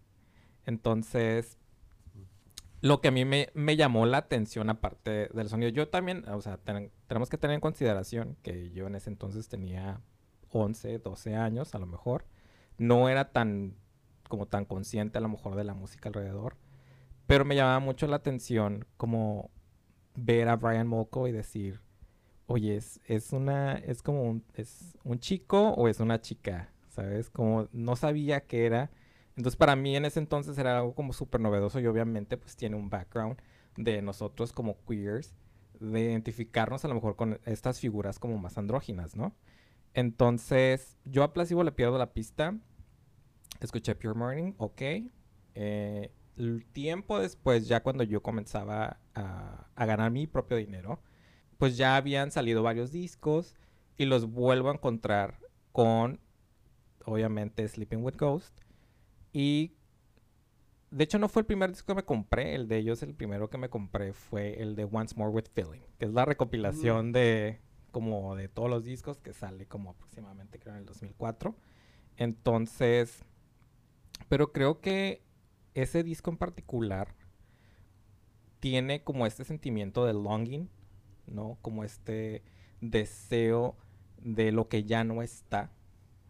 Entonces, 0.66 1.58
lo 2.80 3.00
que 3.00 3.08
a 3.08 3.10
mí 3.10 3.24
me, 3.24 3.76
llamó 3.76 4.06
la 4.06 4.18
atención 4.18 4.70
aparte 4.70 5.28
del 5.32 5.48
sonido, 5.48 5.70
yo 5.70 5.88
también, 5.88 6.26
o 6.28 6.40
sea, 6.40 6.58
tenemos 7.06 7.28
que 7.28 7.38
tener 7.38 7.54
en 7.54 7.60
consideración 7.60 8.36
que 8.42 8.70
yo 8.70 8.86
en 8.86 8.94
ese 8.94 9.10
entonces 9.10 9.48
tenía 9.48 10.00
11, 10.50 10.98
12 10.98 11.36
años 11.36 11.74
a 11.74 11.78
lo 11.78 11.86
mejor, 11.86 12.24
no 12.78 13.08
era 13.08 13.32
tan 13.32 13.76
como 14.28 14.46
tan 14.46 14.64
consciente 14.64 15.18
a 15.18 15.20
lo 15.20 15.28
mejor 15.28 15.56
de 15.56 15.64
la 15.64 15.74
música 15.74 16.08
alrededor, 16.08 16.56
pero 17.26 17.44
me 17.44 17.56
llamaba 17.56 17.80
mucho 17.80 18.06
la 18.06 18.16
atención 18.16 18.86
como 18.96 19.50
ver 20.14 20.48
a 20.48 20.56
Brian 20.56 20.86
Molko 20.86 21.28
y 21.28 21.32
decir, 21.32 21.80
oye, 22.46 22.76
es, 22.76 23.00
es 23.04 23.32
una, 23.32 23.74
es 23.74 24.02
como 24.02 24.22
un, 24.22 24.44
es 24.54 24.96
un 25.04 25.18
chico 25.18 25.70
o 25.70 25.88
es 25.88 26.00
una 26.00 26.20
chica, 26.20 26.72
¿sabes? 26.88 27.28
Como 27.28 27.68
no 27.72 27.96
sabía 27.96 28.46
qué 28.46 28.66
era 28.66 28.90
entonces 29.36 29.56
para 29.56 29.76
mí 29.76 29.96
en 29.96 30.04
ese 30.04 30.18
entonces 30.18 30.58
era 30.58 30.78
algo 30.78 30.94
como 30.94 31.12
súper 31.12 31.40
novedoso 31.40 31.80
y 31.80 31.86
obviamente 31.86 32.36
pues 32.36 32.56
tiene 32.56 32.76
un 32.76 32.90
background 32.90 33.40
de 33.76 34.02
nosotros 34.02 34.52
como 34.52 34.76
queers, 34.84 35.34
de 35.78 36.00
identificarnos 36.00 36.84
a 36.84 36.88
lo 36.88 36.94
mejor 36.94 37.16
con 37.16 37.40
estas 37.44 37.80
figuras 37.80 38.18
como 38.18 38.36
más 38.38 38.58
andróginas, 38.58 39.16
¿no? 39.16 39.34
Entonces 39.94 40.98
yo 41.04 41.22
a 41.22 41.32
Placebo 41.32 41.64
le 41.64 41.72
pierdo 41.72 41.98
la 41.98 42.12
pista, 42.12 42.56
escuché 43.60 43.94
Pure 43.94 44.14
Morning, 44.14 44.52
ok. 44.58 44.82
Eh, 45.54 46.12
el 46.36 46.64
tiempo 46.66 47.18
después, 47.18 47.68
ya 47.68 47.82
cuando 47.82 48.04
yo 48.04 48.22
comenzaba 48.22 49.00
a, 49.14 49.68
a 49.74 49.86
ganar 49.86 50.10
mi 50.10 50.26
propio 50.26 50.56
dinero, 50.56 51.02
pues 51.58 51.76
ya 51.76 51.96
habían 51.96 52.30
salido 52.30 52.62
varios 52.62 52.92
discos 52.92 53.54
y 53.98 54.06
los 54.06 54.30
vuelvo 54.30 54.70
a 54.70 54.74
encontrar 54.74 55.38
con, 55.72 56.20
obviamente, 57.04 57.66
Sleeping 57.68 58.02
with 58.02 58.16
Ghost. 58.16 58.60
Y 59.32 59.74
de 60.90 61.04
hecho 61.04 61.18
no 61.18 61.28
fue 61.28 61.40
el 61.40 61.46
primer 61.46 61.70
disco 61.70 61.86
que 61.86 61.94
me 61.94 62.04
compré, 62.04 62.54
el 62.54 62.68
de 62.68 62.78
ellos 62.78 63.02
el 63.02 63.14
primero 63.14 63.48
que 63.48 63.58
me 63.58 63.68
compré 63.68 64.12
fue 64.12 64.60
el 64.60 64.74
de 64.74 64.84
Once 64.84 65.14
More 65.16 65.30
with 65.30 65.46
Feeling, 65.52 65.82
que 65.98 66.06
es 66.06 66.12
la 66.12 66.24
recopilación 66.24 67.12
de 67.12 67.60
como 67.92 68.36
de 68.36 68.48
todos 68.48 68.70
los 68.70 68.84
discos 68.84 69.18
que 69.18 69.32
sale 69.32 69.66
como 69.66 69.90
aproximadamente 69.90 70.58
creo 70.58 70.74
en 70.74 70.80
el 70.80 70.86
2004. 70.86 71.56
Entonces, 72.16 73.24
pero 74.28 74.52
creo 74.52 74.80
que 74.80 75.22
ese 75.74 76.02
disco 76.02 76.30
en 76.30 76.36
particular 76.36 77.14
tiene 78.60 79.02
como 79.02 79.26
este 79.26 79.44
sentimiento 79.44 80.04
de 80.04 80.12
longing, 80.12 80.68
¿no? 81.26 81.58
Como 81.62 81.84
este 81.84 82.42
deseo 82.80 83.76
de 84.18 84.52
lo 84.52 84.68
que 84.68 84.84
ya 84.84 85.04
no 85.04 85.22
está, 85.22 85.72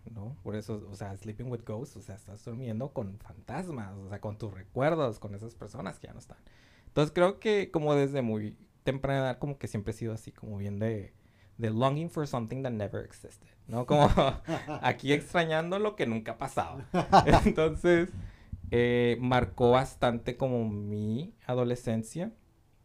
¿no? 0.06 0.36
Por 0.42 0.56
eso, 0.56 0.86
o 0.90 0.94
sea, 0.94 1.16
Sleeping 1.16 1.50
with 1.50 1.62
Ghosts, 1.66 1.96
o 1.96 2.00
sea, 2.00 2.14
estás 2.14 2.44
durmiendo 2.44 2.92
con 2.92 3.18
fantasmas, 3.18 3.96
o 3.96 4.08
sea, 4.08 4.20
con 4.20 4.38
tus 4.38 4.52
recuerdos, 4.52 5.18
con 5.18 5.34
esas 5.34 5.54
personas 5.54 5.98
que 5.98 6.06
ya 6.06 6.12
no 6.12 6.18
están. 6.18 6.38
Entonces 6.86 7.12
creo 7.12 7.38
que 7.38 7.70
como 7.70 7.94
desde 7.94 8.22
muy 8.22 8.56
temprana 8.84 9.20
edad, 9.20 9.38
como 9.38 9.58
que 9.58 9.68
siempre 9.68 9.92
he 9.92 9.94
sido 9.94 10.12
así, 10.12 10.32
como 10.32 10.56
bien 10.56 10.78
de, 10.78 11.12
de 11.58 11.70
longing 11.70 12.10
for 12.10 12.26
something 12.26 12.62
that 12.62 12.72
never 12.72 13.04
existed, 13.04 13.46
¿no? 13.68 13.86
Como 13.86 14.08
aquí 14.82 15.12
extrañando 15.12 15.78
lo 15.78 15.96
que 15.96 16.06
nunca 16.06 16.32
ha 16.32 16.38
pasado. 16.38 16.82
Entonces, 17.44 18.08
eh, 18.70 19.18
marcó 19.20 19.72
bastante 19.72 20.36
como 20.36 20.68
mi 20.68 21.34
adolescencia, 21.46 22.32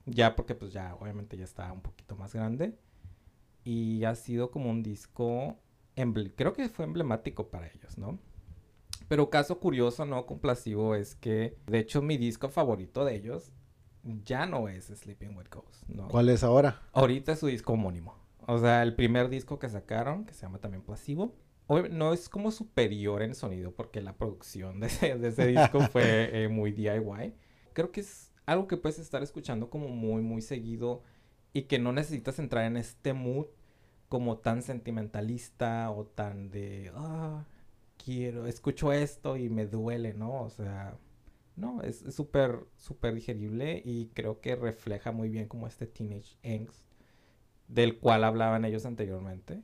ya 0.06 0.36
porque 0.36 0.56
pues 0.56 0.74
ya 0.74 0.96
obviamente 0.96 1.38
ya 1.38 1.44
estaba 1.44 1.72
un 1.72 1.82
poquito 1.82 2.16
más 2.16 2.34
grande 2.34 2.78
y 3.64 4.04
ha 4.04 4.16
sido 4.16 4.52
como 4.52 4.70
un 4.70 4.84
disco 4.84 5.58
creo 6.36 6.54
que 6.54 6.70
fue 6.70 6.86
emblemático 6.86 7.50
para 7.50 7.68
ellos, 7.68 7.98
¿no? 7.98 8.20
Pero 9.08 9.30
caso 9.30 9.60
curioso, 9.60 10.06
no 10.06 10.26
complacivo, 10.26 10.96
es 10.96 11.16
que 11.16 11.58
de 11.68 11.80
hecho 11.80 12.02
mi 12.02 12.18
disco 12.18 12.50
favorito 12.50 13.06
de 13.06 13.16
ellos 13.16 13.52
ya 14.24 14.46
no 14.46 14.68
es 14.68 14.86
Sleeping 14.86 15.36
with 15.36 15.48
Ghosts, 15.52 15.86
¿no? 15.88 16.08
¿Cuál 16.08 16.30
es 16.30 16.44
ahora? 16.44 16.82
Ahorita 16.94 17.34
es 17.34 17.40
su 17.40 17.48
disco 17.48 17.74
homónimo. 17.74 18.16
O 18.48 18.60
sea, 18.60 18.84
el 18.84 18.96
primer 18.96 19.30
disco 19.30 19.58
que 19.58 19.70
sacaron, 19.70 20.26
que 20.26 20.34
se 20.34 20.44
llama 20.44 20.60
también 20.60 20.84
Placebo, 20.84 21.36
no 21.92 22.14
es 22.14 22.30
como 22.30 22.52
superior 22.52 23.24
en 23.24 23.34
sonido 23.34 23.72
porque 23.72 24.02
la 24.02 24.14
producción 24.14 24.80
de 24.80 24.88
ese, 24.88 25.48
disco 25.48 25.82
fue 25.82 26.30
eh, 26.44 26.48
muy 26.48 26.72
DIY. 26.72 27.34
Creo 27.74 27.92
que 27.92 28.02
es 28.02 28.32
algo 28.46 28.68
que 28.68 28.78
puedes 28.78 29.00
estar 29.00 29.24
escuchando 29.24 29.70
como 29.70 29.88
muy, 29.88 30.22
muy 30.22 30.42
seguido 30.42 31.02
y 31.54 31.64
que 31.64 31.80
no 31.80 31.92
necesitas 31.92 32.38
entrar 32.38 32.66
en 32.66 32.78
este 32.78 33.14
mood 33.14 33.48
como 34.10 34.38
tan 34.38 34.62
sentimentalista 34.62 35.90
o 35.92 36.06
tan 36.06 36.50
de, 36.50 36.92
ah, 36.96 37.44
quiero, 38.04 38.48
escucho 38.48 38.92
esto 38.94 39.38
y 39.38 39.50
me 39.50 39.66
duele, 39.66 40.14
¿no? 40.14 40.44
O 40.44 40.50
sea, 40.50 40.98
no, 41.56 41.82
es 41.82 42.04
súper, 42.14 42.66
súper 42.78 43.16
digerible 43.16 43.82
y 43.84 44.08
creo 44.14 44.42
que 44.42 44.56
refleja 44.56 45.12
muy 45.12 45.30
bien 45.30 45.48
como 45.48 45.68
este 45.68 45.88
teenage 45.88 46.38
angst 46.44 46.86
del 47.68 47.98
cual 48.00 48.24
hablaban 48.24 48.66
ellos 48.66 48.86
anteriormente. 48.86 49.64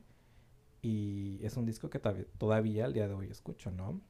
Y 0.80 1.38
es 1.44 1.56
un 1.56 1.64
disco 1.64 1.90
que 1.90 2.00
todavía 2.00 2.86
al 2.86 2.92
día 2.92 3.06
de 3.06 3.14
hoy 3.14 3.28
escucho, 3.30 3.70
¿no? 3.70 4.00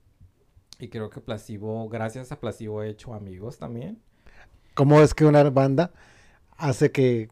Y 0.79 0.89
creo 0.89 1.11
que 1.11 1.21
Placebo, 1.21 1.89
gracias 1.89 2.33
a 2.33 2.41
Placebo 2.41 2.83
he 2.83 2.89
hecho 2.89 3.12
amigos 3.12 3.59
también. 3.59 4.01
¿Cómo 4.75 5.01
es 5.03 5.12
que 5.12 5.27
una 5.27 5.49
banda 5.51 5.93
hace 6.57 6.91
que 6.91 7.29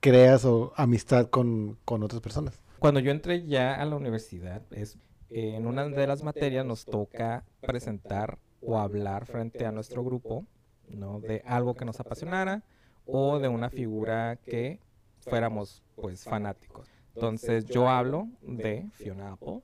creas 0.00 0.44
o 0.44 0.72
amistad 0.76 1.28
con, 1.28 1.78
otras 1.84 2.20
personas. 2.20 2.62
Cuando 2.78 3.00
yo 3.00 3.10
entré 3.10 3.46
ya 3.46 3.74
a 3.74 3.84
la 3.84 3.96
universidad, 3.96 4.62
es, 4.72 4.98
en 5.30 5.66
una 5.66 5.88
de 5.88 6.06
las 6.06 6.22
materias 6.22 6.64
nos 6.64 6.84
toca 6.84 7.44
presentar 7.60 8.38
o 8.60 8.78
hablar 8.78 9.26
frente 9.26 9.66
a 9.66 9.72
nuestro 9.72 10.04
grupo, 10.04 10.46
¿no? 10.88 11.20
De 11.20 11.42
algo 11.44 11.74
que 11.74 11.84
nos 11.84 12.00
apasionara 12.00 12.62
o 13.06 13.38
de 13.38 13.48
una 13.48 13.70
figura 13.70 14.36
que 14.36 14.80
fuéramos, 15.20 15.82
pues, 15.96 16.24
fanáticos. 16.24 16.88
Entonces, 17.14 17.64
yo 17.66 17.88
hablo 17.88 18.28
de 18.42 18.88
Fiona 18.92 19.32
Apple 19.32 19.62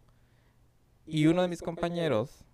y 1.07 1.27
uno 1.27 1.43
de 1.43 1.49
mis 1.49 1.63
compañeros 1.63 2.45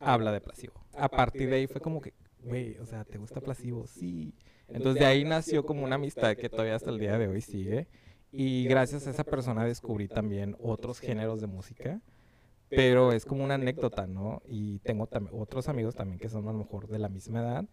habla 0.00 0.32
de 0.32 0.40
Placebo. 0.40 0.84
A 0.94 1.08
partir 1.08 1.48
de 1.50 1.56
ahí 1.56 1.66
fue 1.66 1.80
como 1.80 2.00
que, 2.00 2.14
güey, 2.42 2.76
o 2.78 2.86
sea, 2.86 3.04
¿te 3.04 3.18
gusta 3.18 3.40
Placebo? 3.40 3.86
Sí. 3.86 4.34
Entonces 4.68 5.00
de 5.00 5.06
ahí 5.06 5.24
nació 5.24 5.64
como 5.64 5.84
una 5.84 5.96
amistad 5.96 6.36
que 6.36 6.48
todavía 6.48 6.76
hasta 6.76 6.90
el 6.90 6.98
día 6.98 7.18
de 7.18 7.28
hoy 7.28 7.40
sigue. 7.40 7.88
Y 8.32 8.64
gracias 8.64 9.06
a 9.06 9.10
esa 9.10 9.24
persona 9.24 9.64
descubrí 9.64 10.08
también 10.08 10.56
otros 10.60 10.98
géneros 10.98 11.40
de 11.40 11.46
música. 11.46 12.00
Pero 12.68 13.12
es 13.12 13.24
como 13.24 13.44
una 13.44 13.54
anécdota, 13.54 14.06
¿no? 14.06 14.42
Y 14.46 14.80
tengo 14.80 15.08
otros 15.32 15.68
amigos 15.68 15.94
también 15.94 16.18
que 16.18 16.28
son 16.28 16.48
a 16.48 16.52
lo 16.52 16.58
mejor 16.58 16.88
de 16.88 16.98
la 16.98 17.08
misma 17.08 17.40
edad. 17.40 17.64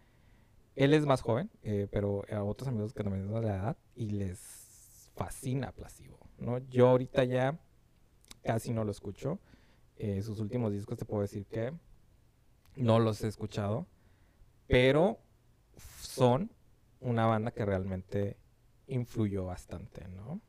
Él 0.76 0.94
es 0.94 1.06
más 1.06 1.22
joven, 1.22 1.50
eh, 1.64 1.88
pero 1.92 2.24
a 2.32 2.44
otros 2.44 2.68
amigos 2.68 2.94
que 2.94 3.04
también 3.04 3.26
son 3.26 3.42
de 3.42 3.48
la 3.48 3.56
edad 3.56 3.78
y 3.96 4.12
les 4.12 5.10
fascina 5.16 5.72
Placebo, 5.72 6.20
¿no? 6.38 6.60
Yo 6.70 6.88
ahorita 6.90 7.24
ya 7.24 7.60
casi 8.44 8.72
no 8.74 8.84
lo 8.84 8.92
escucho. 8.92 9.40
Eh, 9.98 10.22
sus 10.22 10.40
últimos 10.40 10.72
discos 10.72 10.98
te 10.98 11.06
puedo 11.06 11.22
decir 11.22 11.46
que 11.46 11.74
no 12.76 13.00
los 13.00 13.24
he 13.24 13.28
escuchado, 13.28 13.86
pero 14.68 15.20
son 16.00 16.52
una 17.02 17.26
banda 17.26 17.52
que 17.52 17.66
realmente 17.66 18.38
influyó 18.88 19.46
bastante, 19.46 20.08
¿no? 20.08 20.40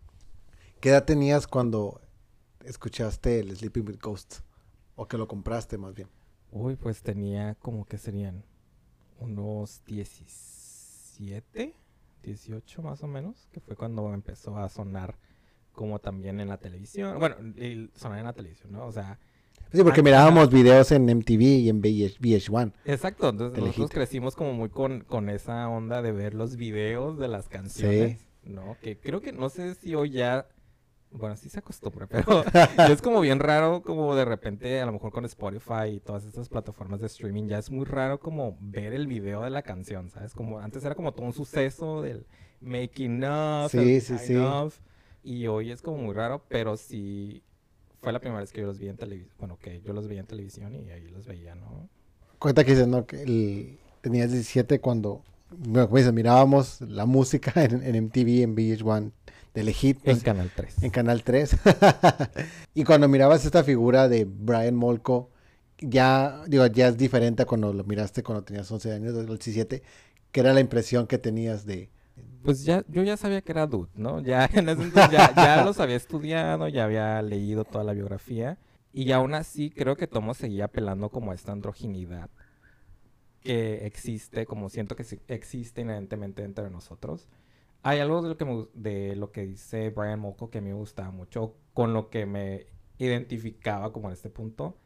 ¿Qué 0.81 0.91
edad 0.91 1.05
tenías 1.05 1.47
cuando 1.47 2.01
escuchaste 2.65 3.41
el 3.41 3.57
Sleeping 3.57 3.87
with 3.87 4.01
Ghosts? 4.01 4.45
O 4.95 5.09
que 5.09 5.19
lo 5.19 5.27
compraste 5.27 5.79
más 5.79 5.95
bien. 5.95 6.09
Uy, 6.51 6.77
pues 6.77 7.03
tenía 7.03 7.55
como 7.57 7.87
que 7.87 7.99
serían 7.99 8.45
unos 9.19 9.83
17, 9.87 11.75
18 12.23 12.83
más 12.83 13.03
o 13.03 13.07
menos, 13.07 13.49
que 13.53 13.61
fue 13.61 13.75
cuando 13.75 14.13
empezó 14.13 14.59
a 14.59 14.69
sonar 14.69 15.19
como 15.73 15.99
también 15.99 16.41
en 16.41 16.49
la 16.49 16.59
televisión. 16.59 17.19
Bueno, 17.19 17.37
sonar 17.95 18.19
en 18.19 18.27
la 18.27 18.33
televisión, 18.35 18.73
¿no? 18.73 18.87
O 18.87 18.93
sea, 18.93 19.19
Sí, 19.73 19.83
porque 19.83 20.03
mirábamos 20.03 20.51
videos 20.51 20.93
en 20.93 21.05
MTV 21.05 21.43
y 21.43 21.69
en 21.69 21.83
VH1. 21.83 22.73
Exacto, 22.85 23.31
entonces 23.31 23.59
nosotros 23.59 23.91
crecimos 23.91 24.37
como 24.37 24.53
muy 24.53 24.69
con, 24.69 25.01
con 25.01 25.31
esa 25.31 25.69
onda 25.69 26.03
de 26.03 26.13
ver 26.13 26.35
los 26.35 26.57
videos 26.57 27.19
de 27.19 27.29
las 27.29 27.49
canciones, 27.49 28.27
¿no? 28.45 28.77
Que 28.83 28.99
creo 28.99 29.21
que, 29.21 29.33
no 29.33 29.49
sé 29.49 29.75
si 29.75 29.95
hoy 29.95 30.11
ya, 30.11 30.47
bueno, 31.11 31.37
sí 31.37 31.49
se 31.49 31.61
acostumbra, 31.61 32.07
pero 32.11 32.45
es 32.89 33.01
como 33.01 33.21
bien 33.21 33.41
raro 33.41 33.83
como 33.83 34.15
de 34.15 34.27
repente, 34.27 34.81
a 34.81 34.87
lo 34.87 34.93
mejor 34.93 35.11
con 35.11 35.25
Spotify 35.25 35.89
y 35.95 36.01
todas 36.01 36.25
estas 36.25 36.51
plataformas 36.51 37.01
de 37.01 37.07
streaming, 37.07 37.45
ya 37.49 37.59
es 37.59 37.71
muy 37.71 37.87
raro 37.87 38.21
como 38.21 38.59
ver 38.61 38.93
el 38.93 39.07
video 39.07 39.43
de 39.43 39.51
la 39.51 39.63
canción, 39.63 40.11
¿sabes? 40.11 40.35
Como 40.35 40.59
antes 40.59 40.85
era 40.85 40.95
como 40.95 41.13
todo 41.13 41.25
un 41.25 41.33
suceso 41.33 42.03
del 42.03 42.27
making 42.61 43.25
of, 43.25 43.73
sí, 43.73 44.01
sí, 44.03 44.19
sí. 44.19 44.37
y 45.23 45.47
hoy 45.47 45.71
es 45.71 45.81
como 45.81 45.97
muy 45.97 46.15
raro, 46.15 46.45
pero 46.49 46.77
sí 46.77 47.43
fue 48.03 48.13
la 48.13 48.19
primera 48.19 48.41
vez 48.41 48.53
que 48.53 48.61
yo 48.61 48.67
los 48.67 48.79
vi 48.79 48.89
en 48.89 48.97
televisión. 48.97 49.33
Bueno, 49.39 49.59
que 49.63 49.81
yo 49.81 49.93
los 49.93 50.09
veía 50.09 50.21
en 50.21 50.27
televisión 50.27 50.75
y 50.75 50.91
ahí 50.91 51.09
los 51.09 51.27
veía, 51.27 51.55
¿no? 51.55 51.89
Cuenta 52.39 52.65
que 52.65 52.73
dices, 52.73 52.89
¿no? 52.89 53.07
Que 53.07 53.23
el, 53.23 53.79
tenías 54.01 54.33
17 54.33 54.81
cuando, 54.81 55.23
bueno, 55.51 56.13
mirábamos 56.13 56.81
la 56.81 57.07
música 57.07 57.53
en, 57.65 57.83
en 57.83 58.07
MTV, 58.07 58.43
en 58.43 58.57
VH1, 58.57 59.13
de 59.55 59.63
Legit. 59.63 60.07
En 60.07 60.19
Canal 60.19 60.51
3. 60.55 60.83
En 60.83 60.91
Canal 60.91 61.23
3. 61.23 61.57
y 62.75 62.83
cuando 62.83 63.09
mirabas 63.09 63.45
esta 63.45 63.63
figura 63.63 64.09
de 64.09 64.25
Brian 64.25 64.75
Molko, 64.75 65.31
ya, 65.79 66.43
digo, 66.49 66.67
ya 66.67 66.89
es 66.89 66.97
diferente 66.97 67.45
a 67.45 67.47
cuando 67.47 67.73
lo 67.73 67.85
miraste 67.85 68.25
cuando 68.25 68.43
tenías 68.43 68.71
11 68.71 68.93
años, 68.93 69.15
17, 69.15 69.83
que 70.33 70.41
era 70.41 70.53
la 70.53 70.61
impresión 70.61 71.07
que 71.07 71.19
tenías 71.19 71.67
de, 71.67 71.89
pues 72.43 72.65
ya, 72.65 72.85
yo 72.89 73.03
ya 73.03 73.17
sabía 73.17 73.43
que 73.43 73.53
era 73.53 73.67
dude, 73.67 73.91
¿no? 73.95 74.21
Ya 74.21 74.45
en 74.53 74.69
ese 74.69 74.83
entonces 74.83 75.11
ya, 75.11 75.35
ya 75.35 75.65
los 75.65 75.81
había 75.81 75.97
estudiado, 75.97 76.69
ya 76.69 76.85
había 76.85 77.23
leído 77.23 77.65
toda 77.65 77.85
la 77.85 77.93
biografía. 77.93 78.59
Y 78.93 79.13
aún 79.13 79.35
así 79.35 79.71
creo 79.71 79.97
que 79.97 80.07
Tomo 80.07 80.35
seguía 80.35 80.67
apelando 80.67 81.09
como 81.09 81.33
a 81.33 81.35
esta 81.35 81.53
androginidad 81.53 82.31
que 83.41 83.87
existe, 83.87 84.47
como 84.47 84.69
siento 84.69 84.97
que 84.97 85.05
existe 85.29 85.81
inherentemente 85.81 86.45
entre 86.45 86.71
nosotros. 86.71 87.29
Hay 87.83 87.99
algo 87.99 88.23
de 88.23 88.29
lo 88.29 88.37
que, 88.37 88.69
de 88.75 89.17
lo 89.17 89.33
que 89.33 89.45
dice 89.45 89.91
Brian 89.91 90.21
Molko 90.21 90.51
que 90.51 90.59
a 90.59 90.61
mí 90.61 90.69
me 90.69 90.75
gustaba 90.75 91.11
mucho, 91.11 91.57
con 91.75 91.93
lo 91.93 92.11
que 92.11 92.27
me 92.27 92.67
identificaba 92.99 93.93
como 93.93 94.09
en 94.09 94.13
este 94.13 94.31
punto, 94.31 94.77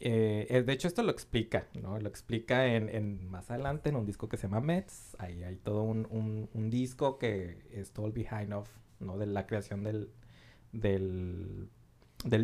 eh, 0.00 0.46
eh, 0.50 0.62
de 0.62 0.72
hecho, 0.72 0.88
esto 0.88 1.02
lo 1.02 1.10
explica, 1.10 1.68
¿no? 1.74 1.98
Lo 1.98 2.08
explica 2.08 2.66
en, 2.66 3.28
más 3.28 3.50
adelante 3.50 3.88
en 3.88 3.96
un 3.96 4.06
disco 4.06 4.28
que 4.28 4.36
se 4.36 4.44
llama 4.44 4.60
Mets. 4.60 5.16
Ahí 5.18 5.42
hay 5.42 5.56
todo 5.56 5.82
un, 5.82 6.70
disco 6.70 7.18
que 7.18 7.66
es 7.72 7.92
todo 7.92 8.06
el 8.06 8.12
behind 8.12 8.52
of, 8.52 8.70
¿no? 9.00 9.18
De 9.18 9.26
la 9.26 9.46
creación 9.46 9.82
del, 9.82 10.10
del, 10.72 11.70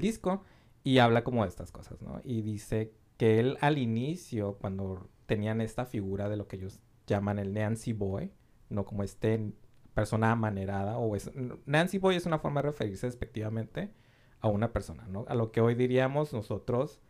disco. 0.01 0.43
Y 0.83 0.99
habla 0.99 1.25
como 1.25 1.43
de 1.43 1.49
estas 1.49 1.73
cosas, 1.73 2.03
¿no? 2.03 2.21
Y 2.25 2.43
dice 2.43 2.93
que 3.17 3.41
él 3.41 3.57
al 3.61 3.79
inicio, 3.79 4.59
cuando 4.61 5.09
tenían 5.27 5.61
esta 5.61 5.87
figura 5.87 6.29
de 6.29 6.37
lo 6.37 6.49
que 6.49 6.57
ellos 6.57 6.81
llaman 7.07 7.39
el 7.39 7.55
Nancy 7.55 7.93
Boy, 7.93 8.33
no 8.69 8.85
como 8.85 9.03
este 9.03 9.53
persona 9.95 10.33
amanerada 10.33 10.99
o 10.99 11.15
es 11.15 11.31
Nancy 11.67 11.99
Boy 11.99 12.17
es 12.17 12.27
una 12.27 12.41
forma 12.41 12.61
de 12.61 12.71
referirse 12.71 13.07
despectivamente 13.07 13.93
a 14.41 14.49
una 14.49 14.73
persona, 14.73 15.07
¿no? 15.09 15.25
A 15.29 15.35
lo 15.35 15.53
que 15.53 15.61
hoy 15.61 15.77
diríamos 15.77 16.33
nosotros 16.33 17.01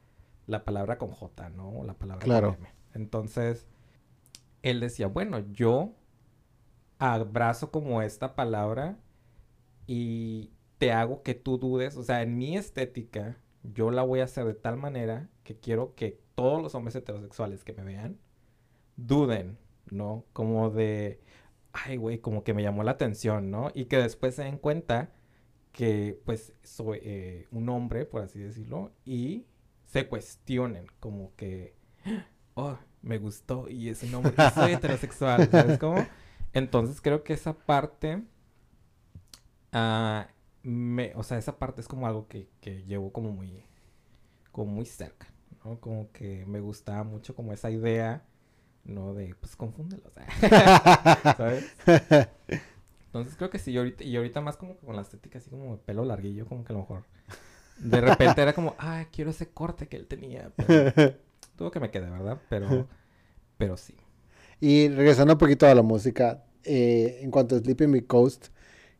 la 0.46 0.64
palabra 0.64 0.98
con 0.98 1.10
J, 1.10 1.50
¿no? 1.50 1.84
La 1.84 1.94
palabra 1.94 2.24
Claro. 2.24 2.54
con 2.56 2.66
M. 2.66 2.74
Entonces, 2.94 3.66
él 4.62 4.80
decía, 4.80 5.06
bueno, 5.08 5.40
yo 5.52 5.92
abrazo 6.98 7.70
como 7.70 8.02
esta 8.02 8.34
palabra 8.34 8.98
y 9.86 10.50
te 10.78 10.92
hago 10.92 11.22
que 11.22 11.34
tú 11.34 11.58
dudes, 11.58 11.96
o 11.96 12.02
sea, 12.02 12.22
en 12.22 12.36
mi 12.38 12.56
estética, 12.56 13.38
yo 13.62 13.90
la 13.90 14.02
voy 14.02 14.20
a 14.20 14.24
hacer 14.24 14.44
de 14.44 14.54
tal 14.54 14.76
manera 14.76 15.28
que 15.42 15.56
quiero 15.58 15.94
que 15.94 16.20
todos 16.34 16.62
los 16.62 16.74
hombres 16.74 16.94
heterosexuales 16.96 17.64
que 17.64 17.72
me 17.72 17.84
vean 17.84 18.18
duden, 18.96 19.58
¿no? 19.90 20.24
Como 20.32 20.70
de, 20.70 21.20
ay, 21.72 21.96
güey, 21.96 22.18
como 22.18 22.44
que 22.44 22.54
me 22.54 22.62
llamó 22.62 22.82
la 22.84 22.92
atención, 22.92 23.50
¿no? 23.50 23.70
Y 23.74 23.86
que 23.86 23.98
después 23.98 24.34
se 24.34 24.44
den 24.44 24.58
cuenta 24.58 25.10
que, 25.72 26.20
pues, 26.24 26.52
soy 26.62 27.00
eh, 27.02 27.46
un 27.50 27.68
hombre, 27.68 28.04
por 28.06 28.22
así 28.22 28.38
decirlo, 28.38 28.92
y 29.04 29.46
se 29.94 30.08
cuestionen, 30.08 30.88
como 30.98 31.36
que, 31.36 31.76
oh, 32.54 32.76
me 33.00 33.18
gustó 33.18 33.68
y 33.68 33.90
es 33.90 34.02
un 34.02 34.12
hombre, 34.16 34.34
soy 34.52 34.72
heterosexual, 34.72 35.48
¿sabes 35.48 35.78
cómo? 35.78 36.04
Entonces 36.52 37.00
creo 37.00 37.22
que 37.22 37.32
esa 37.32 37.52
parte, 37.52 38.24
ah, 39.70 40.26
me, 40.64 41.12
o 41.14 41.22
sea, 41.22 41.38
esa 41.38 41.60
parte 41.60 41.80
es 41.80 41.86
como 41.86 42.08
algo 42.08 42.26
que, 42.26 42.48
que 42.60 42.82
llevo 42.82 43.12
como 43.12 43.30
muy, 43.30 43.62
como 44.50 44.72
muy 44.72 44.84
cerca, 44.84 45.28
¿no? 45.64 45.78
Como 45.78 46.10
que 46.10 46.44
me 46.44 46.58
gustaba 46.58 47.04
mucho 47.04 47.36
como 47.36 47.52
esa 47.52 47.70
idea, 47.70 48.24
¿no? 48.82 49.14
De, 49.14 49.36
pues, 49.36 49.54
confúndelos, 49.54 50.12
¿sabes? 51.36 51.72
Entonces 53.06 53.36
creo 53.36 53.50
que 53.50 53.60
sí, 53.60 53.70
y 53.70 53.78
ahorita, 53.78 54.02
y 54.02 54.16
ahorita 54.16 54.40
más 54.40 54.56
como 54.56 54.76
con 54.76 54.96
la 54.96 55.02
estética 55.02 55.38
así 55.38 55.50
como 55.50 55.76
de 55.76 55.82
pelo 55.84 56.04
larguillo, 56.04 56.46
como 56.46 56.64
que 56.64 56.72
a 56.72 56.74
lo 56.74 56.80
mejor 56.80 57.04
de 57.78 58.00
repente 58.00 58.40
era 58.42 58.52
como, 58.52 58.74
ah, 58.78 59.04
quiero 59.12 59.30
ese 59.30 59.50
corte 59.50 59.88
que 59.88 59.96
él 59.96 60.06
tenía, 60.06 60.50
pero 60.56 61.14
tuvo 61.56 61.70
que 61.70 61.80
me 61.80 61.90
quede, 61.90 62.10
¿verdad? 62.10 62.38
Pero, 62.48 62.88
pero 63.58 63.76
sí. 63.76 63.96
Y 64.60 64.88
regresando 64.88 65.34
un 65.34 65.38
poquito 65.38 65.66
a 65.66 65.74
la 65.74 65.82
música, 65.82 66.44
eh, 66.64 67.20
en 67.22 67.30
cuanto 67.30 67.56
a 67.56 67.58
Sleeping 67.58 67.90
Me 67.90 68.06
Coast, 68.06 68.48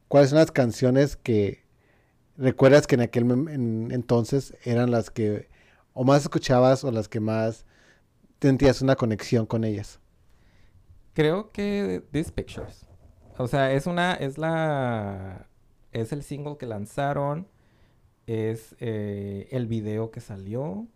¿cuáles 0.08 0.30
son 0.30 0.38
las 0.38 0.50
canciones 0.52 1.16
que 1.16 1.64
recuerdas 2.36 2.86
que 2.86 2.96
en 2.96 3.02
aquel 3.02 3.30
en- 3.30 3.90
entonces 3.92 4.56
eran 4.64 4.90
las 4.90 5.10
que 5.10 5.48
o 5.94 6.04
más 6.04 6.22
escuchabas 6.22 6.84
o 6.84 6.90
las 6.92 7.08
que 7.08 7.20
más 7.20 7.64
sentías 8.40 8.82
una 8.82 8.96
conexión 8.96 9.46
con 9.46 9.64
ellas? 9.64 10.00
Creo 11.14 11.50
que 11.50 12.02
These 12.10 12.32
Pictures. 12.32 12.86
O 13.38 13.46
sea, 13.48 13.72
es 13.72 13.86
una, 13.86 14.14
es 14.14 14.38
la, 14.38 15.46
es 15.92 16.12
el 16.12 16.22
single 16.22 16.56
que 16.56 16.66
lanzaron, 16.66 17.48
es 18.26 18.74
eh, 18.80 19.48
el 19.50 19.66
video 19.66 20.10
que 20.10 20.20
salió, 20.20 20.86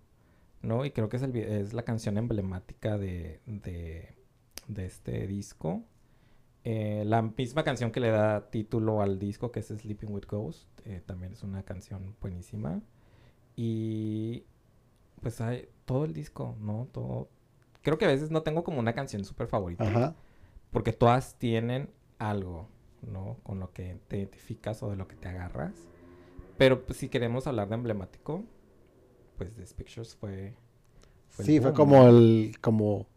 ¿no? 0.63 0.85
Y 0.85 0.91
creo 0.91 1.09
que 1.09 1.17
es, 1.19 1.23
el, 1.23 1.37
es 1.37 1.73
la 1.73 1.83
canción 1.83 2.19
emblemática 2.19 2.99
de, 2.99 3.41
de, 3.47 4.15
de 4.67 4.87
este 4.87 5.27
disco. 5.27 5.85
Eh, 6.65 7.05
la 7.07 7.23
misma 7.23 7.65
canción 7.65 7.91
que 7.91 8.01
le 8.01 8.11
da 8.11 8.51
título 8.51 9.01
al 9.01 9.19
disco, 9.19 9.53
que 9.53 9.61
es 9.61 9.69
Sleeping 9.69 10.13
with 10.13 10.27
Ghost, 10.29 10.69
eh, 10.85 11.03
también 11.05 11.33
es 11.33 11.43
una 11.43 11.63
canción 11.63 12.15
buenísima. 12.21 12.83
Y 13.57 14.45
pues 15.21 15.41
hay 15.41 15.69
todo 15.85 16.05
el 16.05 16.13
disco, 16.13 16.57
¿no? 16.61 16.89
Todo. 16.93 17.29
Creo 17.83 17.99
que 17.99 18.05
a 18.05 18.09
veces 18.09 18.31
no 18.31 18.43
tengo 18.43 18.65
como 18.65 18.79
una 18.79 18.93
canción 18.93 19.25
súper 19.25 19.47
favorita. 19.47 19.85
Ajá. 19.85 20.15
Porque 20.71 20.93
todas 20.93 21.39
tienen 21.39 21.91
algo, 22.19 22.69
¿no? 23.03 23.39
Con 23.43 23.61
lo 23.61 23.73
que 23.73 23.99
te 24.09 24.19
identificas 24.19 24.83
o 24.83 24.91
de 24.91 24.97
lo 24.97 25.09
que 25.09 25.17
te 25.17 25.29
agarras. 25.29 25.75
Pero 26.59 26.85
pues, 26.87 26.99
si 26.99 27.11
queremos 27.11 27.47
hablar 27.49 27.69
de 27.71 27.77
emblemático, 27.77 28.45
pues 29.37 29.55
This 29.55 29.75
Pictures 29.75 30.17
fue... 30.17 30.55
Sí, 31.31 31.61
fue 31.61 31.73
boom, 31.73 31.73
como 31.73 32.05
¿no? 32.05 32.09
el 32.09 32.57
como 32.61 33.09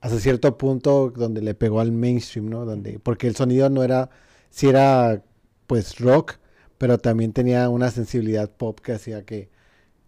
hasta 0.00 0.18
cierto 0.20 0.58
punto 0.58 1.10
donde 1.10 1.40
le 1.42 1.54
pegó 1.54 1.80
al 1.80 1.92
mainstream, 1.92 2.48
¿no? 2.50 2.64
Donde 2.64 2.98
porque 2.98 3.26
el 3.26 3.36
sonido 3.36 3.70
no 3.70 3.82
era 3.82 4.10
sí 4.50 4.68
era 4.68 5.24
pues 5.66 5.98
rock, 5.98 6.34
pero 6.78 6.98
también 6.98 7.32
tenía 7.32 7.68
una 7.70 7.90
sensibilidad 7.90 8.50
pop 8.56 8.80
que 8.80 8.92
hacía 8.92 9.24
que 9.24 9.50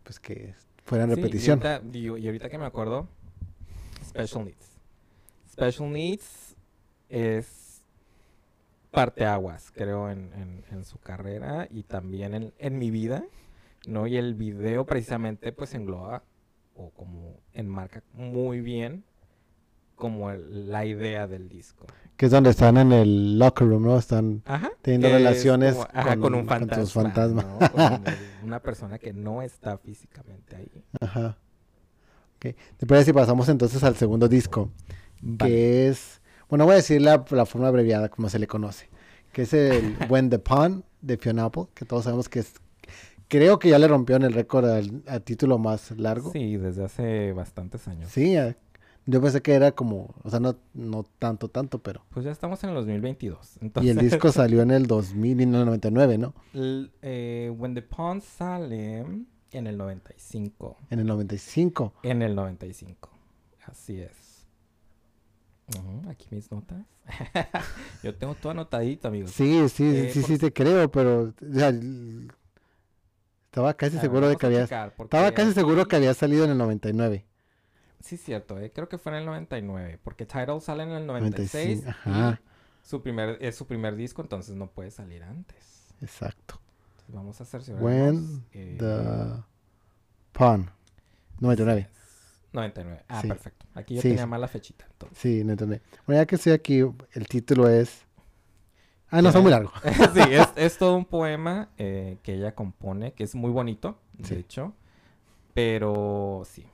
pues 0.04 0.20
que 0.20 0.54
fuera 0.84 1.04
en 1.04 1.10
Sí, 1.10 1.20
y 1.20 1.22
repetición. 1.22 1.40
ahorita, 1.40 1.80
digo, 1.80 2.16
y 2.18 2.26
ahorita 2.26 2.48
que 2.48 2.58
me 2.58 2.66
acuerdo, 2.66 3.08
Special 4.02 4.44
Needs. 4.44 4.78
Special 5.50 5.88
Needs 5.90 6.56
es 7.08 7.46
parteaguas, 8.96 9.70
creo, 9.74 10.10
en, 10.10 10.32
en, 10.32 10.64
en 10.70 10.84
su 10.84 10.98
carrera 10.98 11.68
y 11.70 11.82
también 11.82 12.34
en, 12.34 12.52
en 12.58 12.78
mi 12.78 12.90
vida, 12.90 13.22
¿no? 13.86 14.06
Y 14.06 14.16
el 14.16 14.34
video 14.34 14.86
precisamente 14.86 15.52
pues 15.52 15.74
engloba 15.74 16.22
o 16.74 16.90
como 16.90 17.38
enmarca 17.52 18.02
muy 18.14 18.60
bien 18.60 19.04
como 19.94 20.30
el- 20.30 20.70
la 20.70 20.84
idea 20.84 21.26
del 21.26 21.48
disco. 21.48 21.86
Que 22.16 22.26
es 22.26 22.32
donde 22.32 22.50
están 22.50 22.78
en 22.78 22.92
el 22.92 23.38
locker 23.38 23.68
room, 23.68 23.84
¿no? 23.84 23.98
Están 23.98 24.42
Ajá. 24.46 24.70
Teniendo 24.82 25.08
relaciones 25.10 25.74
como- 25.74 25.88
ajá, 25.92 26.08
con- 26.10 26.20
con, 26.20 26.34
un 26.34 26.46
con 26.46 26.66
tus 26.68 26.92
fantasma. 26.92 27.42
fantasmas. 27.42 27.74
¿no? 27.74 28.02
Con 28.02 28.14
una 28.44 28.60
persona 28.60 28.98
que 28.98 29.12
no 29.12 29.42
está 29.42 29.76
físicamente 29.78 30.56
ahí. 30.56 30.84
Ajá. 31.00 31.36
Ok. 32.36 32.54
¿Te 32.76 32.86
parece 32.86 33.06
si 33.06 33.12
pasamos 33.12 33.48
entonces 33.48 33.82
al 33.84 33.96
segundo 33.96 34.28
disco? 34.28 34.70
Vale. 35.20 35.50
Que 35.50 35.88
es, 35.88 36.20
bueno, 36.48 36.64
voy 36.64 36.74
a 36.74 36.76
decir 36.76 37.00
la, 37.02 37.24
la 37.30 37.46
forma 37.46 37.68
abreviada 37.68 38.08
como 38.08 38.28
se 38.28 38.38
le 38.38 38.46
conoce, 38.46 38.88
que 39.32 39.42
es 39.42 39.52
el 39.54 39.96
When 40.10 40.30
the 40.30 40.38
Pond 40.38 40.84
de 41.02 41.16
Fiona 41.16 41.44
Apple, 41.44 41.64
que 41.74 41.84
todos 41.84 42.04
sabemos 42.04 42.28
que 42.28 42.40
es, 42.40 42.52
creo 43.28 43.58
que 43.58 43.70
ya 43.70 43.78
le 43.78 43.88
rompieron 43.88 44.22
el 44.24 44.32
récord 44.32 44.64
al, 44.68 45.02
al 45.06 45.22
título 45.22 45.58
más 45.58 45.90
largo. 45.92 46.30
Sí, 46.32 46.56
desde 46.56 46.84
hace 46.84 47.32
bastantes 47.32 47.86
años. 47.88 48.10
Sí, 48.10 48.36
eh, 48.36 48.56
yo 49.08 49.20
pensé 49.22 49.40
que 49.40 49.54
era 49.54 49.70
como, 49.72 50.14
o 50.24 50.30
sea, 50.30 50.40
no, 50.40 50.56
no 50.74 51.04
tanto, 51.20 51.48
tanto, 51.48 51.78
pero... 51.80 52.04
Pues 52.10 52.24
ya 52.24 52.32
estamos 52.32 52.62
en 52.64 52.70
el 52.70 52.76
2022. 52.76 53.58
Y 53.60 53.64
Entonces, 53.66 53.96
el 53.96 53.98
disco 54.10 54.32
salió 54.32 54.62
en 54.62 54.72
el 54.72 54.86
2000 54.88 55.40
y 55.40 55.42
en 55.44 55.54
el 55.54 55.64
99, 55.64 56.18
¿no? 56.18 56.34
l- 56.54 56.90
eh, 57.02 57.52
When 57.56 57.74
the 57.74 57.82
Pond 57.82 58.22
sale 58.22 58.98
en 59.52 59.66
el 59.68 59.76
95. 59.78 60.76
En 60.90 60.98
el 60.98 61.06
95. 61.06 61.92
En 62.02 62.22
el 62.22 62.34
95. 62.34 63.10
Así 63.66 64.00
es. 64.00 64.10
Aquí 66.08 66.28
mis 66.30 66.50
notas. 66.50 66.84
Yo 68.02 68.14
tengo 68.14 68.34
todo 68.34 68.50
anotadito, 68.52 69.08
amigos. 69.08 69.30
Sí, 69.32 69.68
sí, 69.68 69.84
Eh, 69.84 70.10
sí, 70.12 70.20
por- 70.20 70.28
sí 70.30 70.38
te 70.38 70.52
creo, 70.52 70.90
pero 70.90 71.34
estaba 73.46 73.74
casi 73.74 73.94
ver, 73.94 74.00
seguro 74.02 74.28
de 74.28 74.36
que 74.36 74.46
había... 74.46 74.62
Estaba 74.64 75.32
casi 75.32 75.52
seguro 75.52 75.82
aquí- 75.82 75.90
que 75.90 75.96
había 75.96 76.14
salido 76.14 76.44
en 76.44 76.52
el 76.52 76.58
99. 76.58 77.26
Sí, 78.00 78.16
cierto, 78.16 78.58
eh, 78.60 78.70
creo 78.72 78.88
que 78.88 78.98
fue 78.98 79.10
en 79.12 79.18
el 79.18 79.26
99, 79.26 79.98
porque 80.04 80.26
Tidal 80.26 80.60
sale 80.60 80.84
en 80.84 80.90
el 80.90 81.06
96 81.06 81.82
95, 81.84 81.90
ajá. 81.90 82.40
su 82.82 83.02
primer, 83.02 83.38
es 83.40 83.56
su 83.56 83.66
primer 83.66 83.96
disco, 83.96 84.22
entonces 84.22 84.54
no 84.54 84.70
puede 84.70 84.90
salir 84.92 85.24
antes. 85.24 85.88
Exacto. 86.00 86.60
Entonces 86.90 87.14
vamos 87.14 87.40
a 87.40 87.42
hacer 87.42 87.62
When 87.80 88.44
the 88.52 89.42
Pond. 90.32 90.68
99. 91.40 91.88
99. 92.56 93.04
Ah, 93.08 93.22
Sí. 93.22 93.28
perfecto. 93.28 93.66
Aquí 93.74 93.94
yo 93.94 94.02
Sí, 94.02 94.08
tenía 94.08 94.26
mala 94.26 94.48
fechita. 94.48 94.86
Entonces. 94.90 95.18
Sí, 95.18 95.44
no 95.44 95.52
entendí. 95.52 95.78
Bueno, 96.06 96.20
ya 96.22 96.26
que 96.26 96.34
estoy 96.34 96.52
aquí, 96.52 96.78
el 96.80 97.28
título 97.28 97.68
es... 97.68 98.02
Ah, 99.08 99.22
no, 99.22 99.28
está 99.28 99.40
muy 99.40 99.50
largo. 99.52 99.70
sí, 100.14 100.20
es, 100.30 100.48
es 100.56 100.78
todo 100.78 100.96
un 100.96 101.04
poema 101.04 101.68
eh, 101.78 102.18
que 102.24 102.34
ella 102.34 102.54
compone, 102.54 103.12
que 103.12 103.22
es 103.24 103.34
muy 103.36 103.50
bonito, 103.52 103.98
de 104.14 104.24
Sí. 104.28 104.34
hecho. 104.34 104.74
Pero 105.54 106.42
sí, 106.44 106.66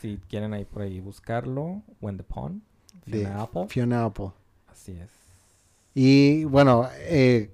si 0.00 0.18
quieren 0.28 0.52
ahí 0.54 0.64
por 0.64 0.82
ahí 0.82 1.00
buscarlo, 1.00 1.82
When 2.00 2.16
the 2.16 2.24
Pond, 2.24 2.62
De 3.04 3.20
Fiona 3.20 3.42
Apple. 3.42 3.66
Fiona 3.68 4.04
Apple. 4.04 4.30
Así 4.68 4.92
es. 4.92 5.10
Y 5.94 6.44
bueno, 6.44 6.88
eh, 6.94 7.52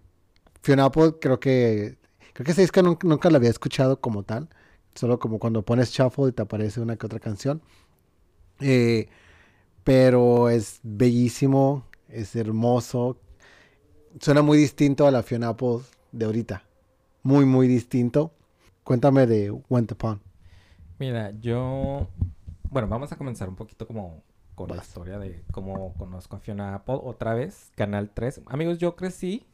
Fiona 0.62 0.84
Apple 0.86 1.14
creo 1.20 1.38
que... 1.40 1.98
Creo 2.32 2.46
que 2.46 2.52
ese 2.52 2.62
disco 2.62 2.80
nunca, 2.82 3.06
nunca 3.06 3.28
lo 3.28 3.36
había 3.36 3.50
escuchado 3.50 4.00
como 4.00 4.22
tal. 4.22 4.48
Solo 4.94 5.18
como 5.18 5.38
cuando 5.38 5.62
pones 5.62 5.90
shuffle 5.90 6.28
y 6.28 6.32
te 6.32 6.42
aparece 6.42 6.80
una 6.80 6.96
que 6.96 7.06
otra 7.06 7.20
canción. 7.20 7.62
Eh, 8.60 9.08
pero 9.84 10.48
es 10.48 10.80
bellísimo, 10.82 11.84
es 12.08 12.36
hermoso. 12.36 13.18
Suena 14.20 14.42
muy 14.42 14.58
distinto 14.58 15.06
a 15.06 15.10
la 15.10 15.22
Fiona 15.22 15.48
Apple 15.48 15.78
de 16.12 16.26
ahorita. 16.26 16.62
Muy, 17.22 17.44
muy 17.44 17.66
distinto. 17.66 18.32
Cuéntame 18.84 19.26
de 19.26 19.50
When 19.50 19.86
the 19.86 19.94
Pond. 19.94 20.20
Mira, 20.98 21.32
yo... 21.40 22.08
Bueno, 22.70 22.88
vamos 22.88 23.12
a 23.12 23.16
comenzar 23.16 23.48
un 23.48 23.56
poquito 23.56 23.86
como 23.86 24.22
con 24.54 24.68
la 24.68 24.76
historia 24.82 25.18
de 25.18 25.44
cómo 25.52 25.94
conozco 25.94 26.36
a 26.36 26.38
Fiona 26.38 26.74
Apple. 26.74 26.98
Otra 27.02 27.34
vez, 27.34 27.70
Canal 27.74 28.10
3. 28.12 28.42
Amigos, 28.46 28.78
yo 28.78 28.96
crecí 28.96 29.46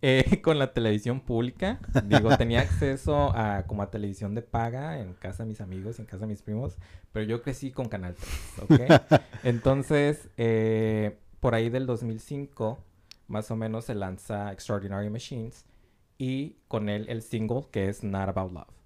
Eh, 0.00 0.40
con 0.42 0.58
la 0.58 0.72
televisión 0.72 1.20
pública. 1.20 1.80
Digo, 2.04 2.36
tenía 2.36 2.60
acceso 2.60 3.32
a 3.36 3.64
como 3.66 3.82
a 3.82 3.90
televisión 3.90 4.34
de 4.34 4.42
paga 4.42 5.00
en 5.00 5.14
casa 5.14 5.42
de 5.42 5.48
mis 5.48 5.60
amigos 5.60 5.98
y 5.98 6.02
en 6.02 6.06
casa 6.06 6.20
de 6.20 6.28
mis 6.28 6.42
primos, 6.42 6.76
pero 7.12 7.24
yo 7.24 7.42
crecí 7.42 7.72
con 7.72 7.88
Canal 7.88 8.14
3, 8.14 8.70
¿ok? 8.70 9.20
Entonces, 9.42 10.28
eh, 10.36 11.18
por 11.40 11.54
ahí 11.54 11.68
del 11.68 11.86
2005, 11.86 12.78
más 13.26 13.50
o 13.50 13.56
menos, 13.56 13.86
se 13.86 13.94
lanza 13.94 14.52
Extraordinary 14.52 15.10
Machines 15.10 15.64
y 16.16 16.56
con 16.68 16.88
él 16.88 17.06
el 17.08 17.22
single 17.22 17.66
que 17.70 17.88
es 17.88 18.04
Not 18.04 18.28
About 18.28 18.52
Love. 18.52 18.78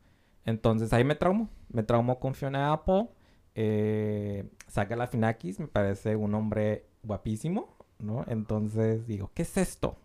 Entonces 0.45 0.93
ahí 0.93 1.05
me 1.05 1.15
traumo, 1.15 1.49
me 1.69 1.83
traumo 1.83 2.19
con 2.19 2.35
Fiona 2.35 2.73
Apple. 2.73 3.09
Eh, 3.55 4.49
saca 4.67 4.97
la 4.97 5.07
Finakis, 5.07 5.61
me 5.61 5.69
parece 5.69 6.17
un 6.17 6.35
hombre 6.35 6.87
guapísimo, 7.03 7.77
¿no? 7.99 8.25
Entonces 8.29 9.07
digo, 9.07 9.31
¿qué 9.35 9.43
es 9.43 9.57
esto? 9.57 9.97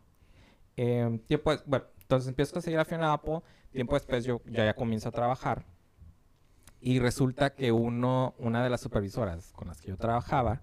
Eh, 0.77 1.19
tiempo, 1.27 1.51
bueno, 1.65 1.85
entonces 2.01 2.29
empiezo 2.29 2.57
a 2.57 2.61
seguir 2.61 2.79
a 2.79 2.85
Fiona 2.85 3.11
Apple. 3.11 3.41
Tiempo 3.71 3.95
después 3.95 4.23
yo 4.23 4.41
ya, 4.45 4.65
ya 4.65 4.73
comienzo 4.73 5.09
a 5.09 5.11
trabajar. 5.11 5.65
Y 6.79 6.99
resulta 6.99 7.53
que 7.53 7.71
uno, 7.71 8.35
una 8.37 8.63
de 8.63 8.69
las 8.69 8.79
supervisoras 8.81 9.51
con 9.53 9.67
las 9.67 9.81
que 9.81 9.89
yo 9.89 9.97
trabajaba 9.97 10.61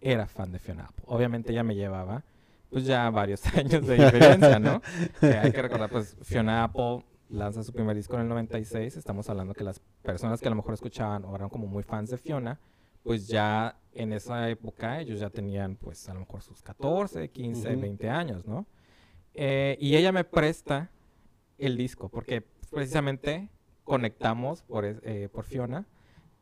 era 0.00 0.26
fan 0.26 0.50
de 0.50 0.58
Fiona 0.58 0.86
Apple. 0.86 1.04
Obviamente 1.06 1.52
ella 1.52 1.62
me 1.62 1.76
llevaba 1.76 2.24
pues 2.70 2.86
ya 2.86 3.10
varios 3.10 3.44
años 3.56 3.86
de 3.86 3.94
diferencia, 3.94 4.58
¿no? 4.58 4.80
Eh, 5.22 5.38
hay 5.42 5.52
que 5.52 5.62
recordar, 5.62 5.90
pues 5.90 6.16
Fiona 6.22 6.64
Apple 6.64 7.04
lanza 7.28 7.62
su 7.62 7.72
primer 7.72 7.96
disco 7.96 8.14
en 8.14 8.22
el 8.22 8.28
96. 8.28 8.96
Estamos 8.96 9.28
hablando 9.28 9.54
que 9.54 9.64
las 9.64 9.80
personas 10.02 10.40
que 10.40 10.48
a 10.48 10.50
lo 10.50 10.56
mejor 10.56 10.74
escuchaban 10.74 11.24
o 11.24 11.34
eran 11.34 11.48
como 11.48 11.66
muy 11.66 11.82
fans 11.82 12.10
de 12.10 12.18
Fiona, 12.18 12.58
pues 13.02 13.26
ya 13.26 13.76
en 13.92 14.12
esa 14.12 14.48
época 14.48 15.00
ellos 15.00 15.20
ya 15.20 15.30
tenían 15.30 15.76
pues 15.76 16.08
a 16.08 16.14
lo 16.14 16.20
mejor 16.20 16.42
sus 16.42 16.62
14, 16.62 17.28
15, 17.30 17.76
20 17.76 18.08
años, 18.08 18.46
¿no? 18.46 18.66
Eh, 19.34 19.76
y 19.80 19.96
ella 19.96 20.12
me 20.12 20.24
presta 20.24 20.90
el 21.58 21.76
disco 21.76 22.08
porque 22.08 22.42
precisamente 22.70 23.50
conectamos 23.84 24.62
por, 24.62 24.84
eh, 24.84 25.28
por 25.32 25.44
Fiona 25.44 25.86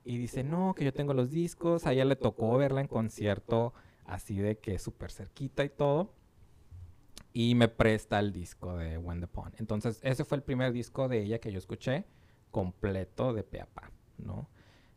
y 0.04 0.18
dice, 0.18 0.44
no, 0.44 0.74
que 0.74 0.84
yo 0.84 0.92
tengo 0.92 1.14
los 1.14 1.30
discos, 1.30 1.86
a 1.86 1.92
ella 1.92 2.04
le 2.04 2.16
tocó 2.16 2.56
verla 2.56 2.80
en 2.80 2.88
concierto 2.88 3.74
así 4.06 4.38
de 4.38 4.58
que 4.58 4.78
súper 4.78 5.10
cerquita 5.10 5.64
y 5.64 5.68
todo 5.68 6.14
y 7.32 7.54
me 7.54 7.68
presta 7.68 8.18
el 8.18 8.32
disco 8.32 8.76
de 8.76 8.98
When 8.98 9.20
the 9.20 9.26
Pond. 9.26 9.54
Entonces, 9.58 10.00
ese 10.02 10.24
fue 10.24 10.38
el 10.38 10.42
primer 10.42 10.72
disco 10.72 11.08
de 11.08 11.22
ella 11.22 11.38
que 11.38 11.52
yo 11.52 11.58
escuché 11.58 12.04
completo 12.50 13.32
de 13.32 13.44
Peapa, 13.44 13.90
¿no? 14.16 14.48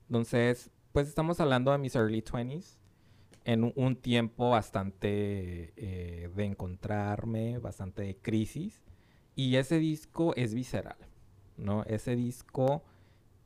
Entonces, 0.08 0.71
pues 0.91 1.08
estamos 1.08 1.39
hablando 1.39 1.71
de 1.71 1.77
mis 1.77 1.95
early 1.95 2.21
20s, 2.21 2.80
en 3.43 3.71
un, 3.75 3.95
tiempo 3.95 4.51
bastante 4.51 5.73
eh, 5.75 6.30
de 6.36 6.45
encontrarme, 6.45 7.58
bastante 7.58 8.04
de 8.04 8.17
crisis, 8.17 8.84
y 9.36 9.56
ese 9.56 9.80
disco 9.80 10.34
es 10.36 10.54
visceral, 10.54 10.97
¿no? 11.58 11.84
Ese 11.86 12.15
disco 12.15 12.84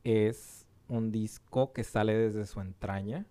es 0.04 0.68
un 0.88 1.12
disco 1.12 1.72
que 1.72 1.84
sale 1.84 2.16
desde 2.16 2.46
su 2.46 2.60
entraña, 2.60 3.26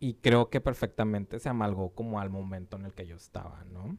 y 0.00 0.14
creo 0.14 0.48
que 0.48 0.60
perfectamente 0.60 1.38
se 1.38 1.50
amalgó 1.50 1.90
como 1.90 2.20
al 2.20 2.30
momento 2.30 2.76
en 2.76 2.86
el 2.86 2.94
que 2.94 3.06
yo 3.06 3.16
estaba, 3.16 3.64
¿no? 3.70 3.98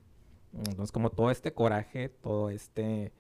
Entonces, 0.54 0.92
como 0.92 1.12
todo 1.12 1.32
este 1.32 1.54
coraje, 1.54 2.10
todo 2.10 2.50
este, 2.50 3.14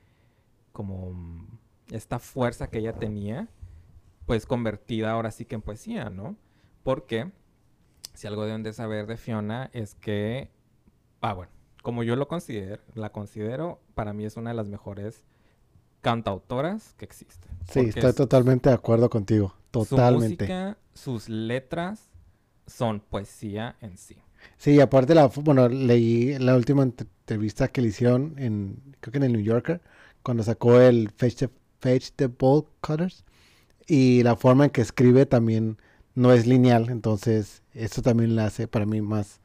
como 0.74 1.48
esta 1.92 2.20
fuerza 2.20 2.70
que 2.70 2.80
ella 2.80 2.94
tenía, 2.94 3.48
pues 4.26 4.46
convertida 4.46 5.12
ahora 5.12 5.32
sí 5.32 5.46
que 5.46 5.56
en 5.56 5.62
poesía, 5.62 6.10
¿no? 6.10 6.36
Porque 6.84 7.32
si 8.14 8.28
algo 8.28 8.46
deben 8.46 8.64
de 8.64 8.74
saber 8.74 9.08
de 9.08 9.18
Fiona 9.18 9.70
es 9.74 9.96
que, 9.96 10.50
ah, 11.22 11.34
bueno, 11.34 11.52
como 11.82 12.04
yo 12.04 12.16
lo 12.16 12.28
considero, 12.28 12.82
la 12.94 13.12
considero, 13.12 13.80
para 13.96 14.14
mí 14.14 14.26
es 14.26 14.38
una 14.38 14.52
de 14.52 14.56
las 14.56 14.68
mejores 14.68 15.26
cantautoras 16.02 16.94
que 16.98 17.06
existen. 17.06 17.52
Sí, 17.70 17.80
estoy 17.80 18.14
totalmente 18.14 18.70
de 18.70 18.76
acuerdo 18.76 19.10
contigo, 19.10 19.56
totalmente. 19.72 20.46
Su 20.46 20.52
música, 20.52 20.78
sus 20.94 21.30
letras 21.30 22.10
son 22.68 23.00
poesía 23.00 23.76
en 23.82 23.98
sí. 23.98 24.18
Sí, 24.58 24.80
aparte 24.80 25.14
la, 25.14 25.28
bueno, 25.28 25.70
leí 25.70 26.38
la 26.40 26.56
última 26.56 26.84
entrevista 26.84 27.68
que 27.68 27.82
le 27.82 27.90
hicieron 27.90 28.36
en, 28.38 28.96
creo 29.00 29.12
que 29.12 29.18
en 29.18 29.24
el 29.24 29.34
New 29.34 29.42
Yorker, 29.42 29.82
cuando 30.24 30.44
sacó 30.44 30.80
el 30.80 31.12
Fetch 31.12 31.46
the, 32.16 32.28
Ball 32.28 32.66
Cutters. 32.82 33.26
Y 33.88 34.24
la 34.24 34.36
forma 34.36 34.66
en 34.66 34.70
que 34.70 34.82
escribe 34.82 35.26
también 35.26 35.78
no 36.16 36.32
es 36.32 36.46
lineal, 36.46 36.90
entonces 36.90 37.61
eso 37.74 38.02
también 38.02 38.36
la 38.36 38.46
hace 38.46 38.68
para 38.68 38.86
mí 38.86 39.02
más 39.02 39.40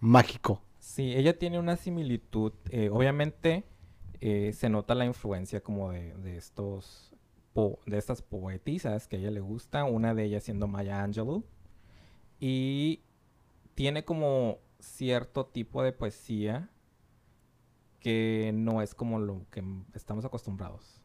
mágico. 0.00 0.60
Sí, 0.78 1.14
ella 1.14 1.38
tiene 1.38 1.58
una 1.58 1.76
similitud, 1.76 2.52
eh, 2.70 2.90
obviamente 2.90 3.64
eh, 4.20 4.52
se 4.52 4.68
nota 4.68 4.94
la 4.94 5.04
influencia 5.04 5.60
como 5.62 5.92
de, 5.92 6.14
de 6.14 6.36
estos 6.36 7.12
de 7.86 7.98
estas 7.98 8.22
poetisas 8.22 9.06
que 9.06 9.16
a 9.16 9.18
ella 9.18 9.30
le 9.30 9.40
gusta, 9.40 9.84
una 9.84 10.14
de 10.14 10.24
ellas 10.24 10.42
siendo 10.44 10.66
Maya 10.68 11.02
Angelou. 11.02 11.44
Y 12.40 13.00
tiene 13.74 14.04
como 14.04 14.58
cierto 14.80 15.46
tipo 15.46 15.82
de 15.82 15.92
poesía 15.92 16.70
que 18.00 18.52
no 18.54 18.82
es 18.82 18.94
como 18.94 19.20
lo 19.20 19.46
que 19.50 19.62
estamos 19.94 20.24
acostumbrados. 20.24 21.00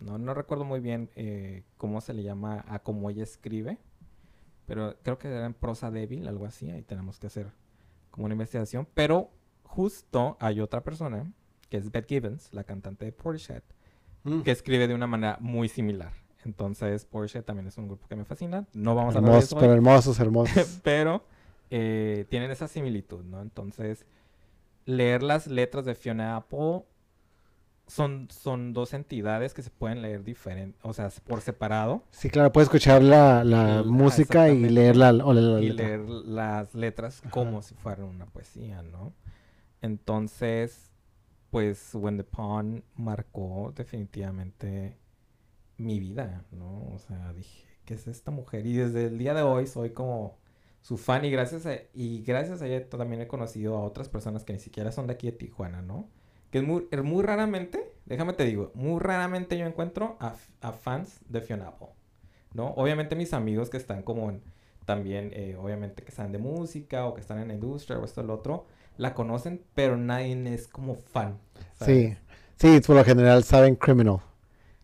No, 0.00 0.16
no 0.18 0.32
recuerdo 0.32 0.64
muy 0.64 0.80
bien 0.80 1.10
eh, 1.16 1.64
cómo 1.76 2.00
se 2.00 2.14
le 2.14 2.22
llama 2.22 2.64
a 2.68 2.78
cómo 2.78 3.10
ella 3.10 3.24
escribe, 3.24 3.78
pero 4.70 4.94
creo 5.02 5.18
que 5.18 5.26
era 5.26 5.46
en 5.46 5.54
prosa 5.54 5.90
débil, 5.90 6.28
algo 6.28 6.46
así, 6.46 6.70
ahí 6.70 6.82
tenemos 6.82 7.18
que 7.18 7.26
hacer 7.26 7.48
como 8.12 8.26
una 8.26 8.34
investigación. 8.34 8.86
Pero 8.94 9.32
justo 9.64 10.36
hay 10.38 10.60
otra 10.60 10.84
persona, 10.84 11.32
que 11.68 11.76
es 11.76 11.90
Beth 11.90 12.06
Gibbons, 12.06 12.54
la 12.54 12.62
cantante 12.62 13.04
de 13.04 13.10
Portishead, 13.10 13.64
mm. 14.22 14.42
que 14.42 14.52
escribe 14.52 14.86
de 14.86 14.94
una 14.94 15.08
manera 15.08 15.38
muy 15.40 15.68
similar. 15.68 16.12
Entonces, 16.44 17.04
Porsche 17.04 17.42
también 17.42 17.66
es 17.66 17.78
un 17.78 17.88
grupo 17.88 18.06
que 18.06 18.14
me 18.14 18.24
fascina. 18.24 18.64
No 18.72 18.94
vamos 18.94 19.16
a 19.16 19.18
hablar 19.18 19.32
de 19.32 19.38
eso. 19.40 19.58
Pero 19.58 19.72
hermosos, 19.72 20.20
hermosos. 20.20 20.78
pero 20.84 21.24
eh, 21.70 22.26
tienen 22.30 22.52
esa 22.52 22.68
similitud, 22.68 23.24
¿no? 23.24 23.42
Entonces, 23.42 24.06
leer 24.84 25.24
las 25.24 25.48
letras 25.48 25.84
de 25.84 25.96
Fiona 25.96 26.36
Apple 26.36 26.84
son, 27.90 28.28
son 28.30 28.72
dos 28.72 28.94
entidades 28.94 29.52
que 29.52 29.62
se 29.62 29.70
pueden 29.70 30.00
leer 30.00 30.22
diferente, 30.22 30.78
o 30.82 30.92
sea, 30.92 31.10
por 31.26 31.40
separado. 31.40 32.04
Sí, 32.10 32.30
claro, 32.30 32.52
puedes 32.52 32.68
escuchar 32.68 33.02
la, 33.02 33.82
música 33.84 34.48
y 34.48 34.68
leer 34.68 34.96
la, 34.96 35.10
y 35.60 35.70
leer 35.70 36.00
las 36.00 36.72
letras 36.74 37.20
como 37.30 37.62
si 37.62 37.74
fueran 37.74 38.04
una 38.04 38.26
poesía, 38.26 38.82
¿no? 38.82 39.12
Entonces, 39.82 40.92
pues 41.50 41.90
When 41.94 42.16
the 42.16 42.24
Pawn 42.24 42.84
marcó 42.94 43.72
definitivamente 43.76 44.96
mi 45.76 45.98
vida, 45.98 46.44
¿no? 46.52 46.92
O 46.94 46.98
sea, 47.00 47.32
dije, 47.32 47.66
¿qué 47.84 47.94
es 47.94 48.06
esta 48.06 48.30
mujer? 48.30 48.66
Y 48.66 48.74
desde 48.74 49.06
el 49.06 49.18
día 49.18 49.34
de 49.34 49.42
hoy 49.42 49.66
soy 49.66 49.90
como 49.90 50.38
su 50.80 50.96
fan 50.96 51.24
y 51.24 51.30
gracias 51.30 51.66
a, 51.66 51.72
y 51.92 52.22
gracias 52.22 52.62
a 52.62 52.68
ella 52.68 52.88
también 52.88 53.20
he 53.20 53.26
conocido 53.26 53.76
a 53.76 53.82
otras 53.82 54.08
personas 54.08 54.44
que 54.44 54.52
ni 54.52 54.60
siquiera 54.60 54.92
son 54.92 55.08
de 55.08 55.14
aquí 55.14 55.26
de 55.26 55.36
Tijuana, 55.36 55.82
¿no? 55.82 56.08
Que 56.50 56.58
es 56.58 56.64
muy, 56.64 56.88
muy 57.02 57.22
raramente, 57.22 57.92
déjame 58.06 58.32
te 58.32 58.44
digo, 58.44 58.72
muy 58.74 58.98
raramente 59.00 59.56
yo 59.56 59.66
encuentro 59.66 60.16
a, 60.20 60.34
a 60.60 60.72
fans 60.72 61.20
de 61.28 61.40
Fiona 61.40 61.68
Apple, 61.68 61.88
¿no? 62.54 62.68
Obviamente 62.70 63.14
mis 63.16 63.32
amigos 63.32 63.70
que 63.70 63.76
están 63.76 64.02
como 64.02 64.30
en, 64.30 64.42
también, 64.84 65.30
eh, 65.34 65.56
obviamente 65.56 66.02
que 66.02 66.08
están 66.10 66.32
de 66.32 66.38
música 66.38 67.06
o 67.06 67.14
que 67.14 67.20
están 67.20 67.38
en 67.38 67.48
la 67.48 67.54
industria 67.54 67.98
o 67.98 68.04
esto 68.04 68.22
o 68.22 68.24
lo 68.24 68.34
otro, 68.34 68.66
la 68.96 69.14
conocen, 69.14 69.62
pero 69.74 69.96
nadie 69.96 70.52
es 70.52 70.66
como 70.66 70.96
fan. 70.96 71.38
Sí, 71.80 72.16
sí, 72.56 72.80
por 72.84 72.96
lo 72.96 73.04
general 73.04 73.44
saben 73.44 73.76
Criminal. 73.76 74.18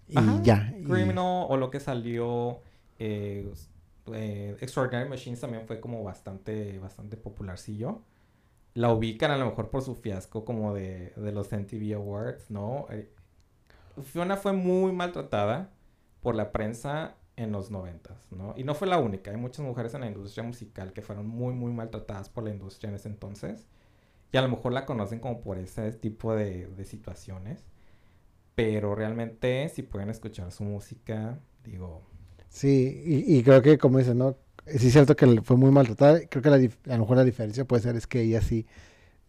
Y 0.09 0.16
ya. 0.42 0.72
Criminal 0.85 1.46
o 1.48 1.57
lo 1.57 1.70
que 1.70 1.81
salió... 1.81 2.61
Eh, 2.98 3.52
eh, 4.12 4.57
Extraordinary 4.61 5.09
Machines 5.09 5.40
también 5.40 5.66
fue 5.66 5.81
como 5.81 6.02
bastante, 6.05 6.79
bastante 6.79 7.16
popularcillo. 7.16 8.02
La 8.76 8.92
ubican 8.92 9.30
a 9.32 9.38
lo 9.38 9.46
mejor 9.46 9.70
por 9.70 9.82
su 9.82 9.96
fiasco 9.96 10.44
como 10.44 10.74
de, 10.74 11.12
de 11.16 11.32
los 11.32 11.52
MTV 11.52 11.94
Awards, 11.96 12.50
¿no? 12.50 12.86
Eh, 12.90 13.10
Fiona 14.04 14.36
fue 14.36 14.52
muy 14.52 14.92
maltratada 14.92 15.70
por 16.22 16.34
la 16.36 16.52
prensa 16.52 17.16
en 17.36 17.52
los 17.52 17.70
noventas, 17.70 18.30
¿no? 18.32 18.54
Y 18.56 18.64
no 18.64 18.74
fue 18.74 18.88
la 18.88 18.98
única. 18.98 19.30
Hay 19.30 19.38
muchas 19.38 19.64
mujeres 19.66 19.94
en 19.94 20.02
la 20.02 20.08
industria 20.08 20.44
musical 20.44 20.92
que 20.92 21.02
fueron 21.02 21.26
muy, 21.28 21.54
muy 21.54 21.72
maltratadas 21.72 22.28
por 22.28 22.44
la 22.44 22.50
industria 22.50 22.90
en 22.90 22.96
ese 22.96 23.08
entonces. 23.08 23.66
Y 24.32 24.38
a 24.38 24.42
lo 24.42 24.48
mejor 24.48 24.72
la 24.72 24.86
conocen 24.86 25.20
como 25.20 25.40
por 25.42 25.58
ese 25.58 25.92
tipo 25.92 26.34
de, 26.34 26.68
de 26.68 26.84
situaciones. 26.84 27.64
Pero 28.54 28.94
realmente, 28.94 29.68
si 29.70 29.82
pueden 29.82 30.10
escuchar 30.10 30.52
su 30.52 30.64
música, 30.64 31.40
digo, 31.64 32.02
Sí, 32.48 33.02
y, 33.04 33.42
creo 33.42 33.60
que 33.62 33.78
como 33.78 33.98
dices, 33.98 34.14
¿no? 34.14 34.36
Sí 34.66 34.88
es 34.88 34.92
cierto 34.92 35.16
que 35.16 35.40
fue 35.42 35.57
muy 35.57 35.70
maltratada. 35.70 36.20
Creo 36.29 36.42
que 36.42 36.50
la, 36.50 36.57
a 36.57 36.96
lo 36.96 37.02
mejor 37.02 37.16
la 37.16 37.24
diferencia 37.24 37.64
puede 37.64 37.83
ser 37.83 37.96
es 37.96 38.07
que 38.07 38.22
ella 38.22 38.40
sí 38.42 38.66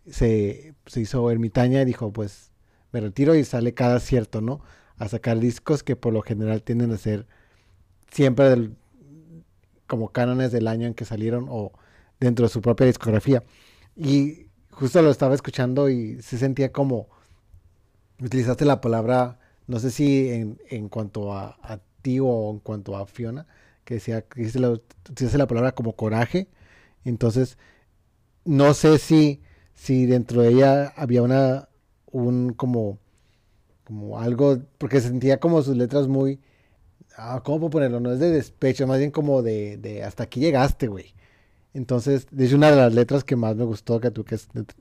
se, 0.09 0.75
se 0.87 1.01
hizo 1.01 1.29
ermitaña 1.31 1.81
y 1.81 1.85
dijo, 1.85 2.11
pues 2.13 2.51
me 2.91 3.01
retiro 3.01 3.35
y 3.35 3.43
sale 3.45 3.73
cada 3.73 3.99
cierto, 3.99 4.41
¿no? 4.41 4.61
A 4.97 5.09
sacar 5.09 5.39
discos 5.39 5.83
que 5.83 5.95
por 5.95 6.13
lo 6.13 6.21
general 6.23 6.63
tienden 6.63 6.91
a 6.93 6.97
ser 6.97 7.27
siempre 8.11 8.49
del, 8.49 8.77
como 9.87 10.09
cánones 10.09 10.51
del 10.51 10.67
año 10.67 10.87
en 10.87 10.93
que 10.93 11.05
salieron 11.05 11.47
o 11.49 11.71
dentro 12.19 12.45
de 12.47 12.51
su 12.53 12.61
propia 12.61 12.87
discografía. 12.87 13.43
Y 13.95 14.47
justo 14.71 15.01
lo 15.01 15.11
estaba 15.11 15.35
escuchando 15.35 15.89
y 15.89 16.21
se 16.21 16.37
sentía 16.37 16.71
como 16.71 17.09
Utilizaste 18.19 18.65
la 18.65 18.81
palabra, 18.81 19.39
no 19.67 19.79
sé 19.79 19.91
si 19.91 20.29
en, 20.29 20.59
en 20.69 20.89
cuanto 20.89 21.33
a, 21.35 21.57
a 21.61 21.79
ti 22.01 22.19
o 22.19 22.49
en 22.51 22.59
cuanto 22.59 22.97
a 22.97 23.05
Fiona, 23.05 23.45
que 23.87 23.95
decía 23.95 24.21
que 24.21 24.41
dice 24.41 24.59
la, 24.59 24.71
utilizaste 24.71 25.37
la 25.37 25.47
palabra 25.47 25.71
como 25.71 25.93
coraje. 25.93 26.49
Entonces, 27.05 27.57
no 28.43 28.73
sé 28.73 28.97
si, 28.99 29.41
si 29.73 30.05
dentro 30.05 30.41
de 30.41 30.49
ella 30.49 30.93
había 30.97 31.23
una, 31.23 31.69
un 32.11 32.51
como, 32.53 32.99
como 33.85 34.19
algo, 34.19 34.59
porque 34.77 34.99
sentía 34.99 35.39
como 35.39 35.61
sus 35.61 35.77
letras 35.77 36.09
muy, 36.09 36.41
ah, 37.15 37.41
¿cómo 37.45 37.59
puedo 37.59 37.71
ponerlo? 37.71 38.01
No 38.01 38.11
es 38.11 38.19
de 38.19 38.29
despecho, 38.29 38.87
más 38.87 38.99
bien 38.99 39.11
como 39.11 39.41
de, 39.41 39.77
de 39.77 40.03
hasta 40.03 40.23
aquí 40.23 40.41
llegaste, 40.41 40.87
güey. 40.87 41.13
Entonces, 41.73 42.27
es 42.37 42.51
una 42.51 42.71
de 42.71 42.77
las 42.77 42.93
letras 42.93 43.23
que 43.23 43.37
más 43.37 43.55
me 43.55 43.63
gustó 43.63 44.01
que 44.01 44.11
tú 44.11 44.25
que 44.25 44.37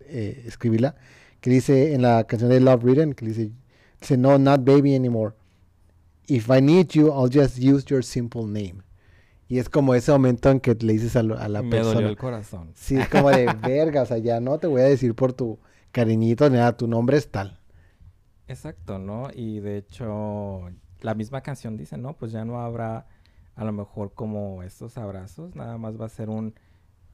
eh, 0.06 0.42
escribirla, 0.46 0.96
que 1.40 1.50
dice 1.50 1.94
en 1.94 2.02
la 2.02 2.24
canción 2.24 2.50
de 2.50 2.58
Love 2.58 2.82
Written, 2.82 3.12
que 3.14 3.26
dice, 3.26 3.52
dice, 4.00 4.16
no, 4.16 4.36
not 4.36 4.64
baby 4.64 4.96
anymore. 4.96 5.34
If 6.26 6.48
I 6.50 6.60
need 6.60 6.88
you, 6.88 7.12
I'll 7.12 7.30
just 7.32 7.58
use 7.58 7.84
your 7.88 8.02
simple 8.02 8.46
name. 8.46 8.85
Y 9.48 9.58
es 9.58 9.68
como 9.68 9.94
ese 9.94 10.12
momento 10.12 10.50
en 10.50 10.60
que 10.60 10.74
le 10.74 10.92
dices 10.94 11.16
a, 11.16 11.20
a 11.20 11.48
la 11.48 11.62
Me 11.62 11.70
persona. 11.70 11.84
dolió 11.84 12.08
el 12.08 12.16
corazón. 12.16 12.74
Sí, 12.74 12.96
es 12.98 13.08
como 13.08 13.30
de 13.32 13.46
verga, 13.62 14.02
o 14.02 14.06
sea, 14.06 14.18
ya 14.18 14.40
no 14.40 14.58
te 14.58 14.66
voy 14.68 14.82
a 14.82 14.84
decir 14.84 15.14
por 15.14 15.32
tu 15.32 15.58
cariñito 15.92 16.48
nada, 16.50 16.76
tu 16.76 16.86
nombre 16.88 17.16
es 17.16 17.30
tal. 17.30 17.58
Exacto, 18.48 18.98
¿no? 18.98 19.28
Y 19.34 19.60
de 19.60 19.76
hecho, 19.78 20.70
la 21.00 21.14
misma 21.14 21.40
canción 21.42 21.76
dice, 21.76 21.96
¿no? 21.98 22.16
Pues 22.16 22.32
ya 22.32 22.44
no 22.44 22.60
habrá 22.60 23.06
a 23.56 23.64
lo 23.64 23.72
mejor 23.72 24.12
como 24.14 24.62
estos 24.62 24.98
abrazos, 24.98 25.54
nada 25.56 25.78
más 25.78 26.00
va 26.00 26.06
a 26.06 26.08
ser 26.10 26.28
un, 26.28 26.54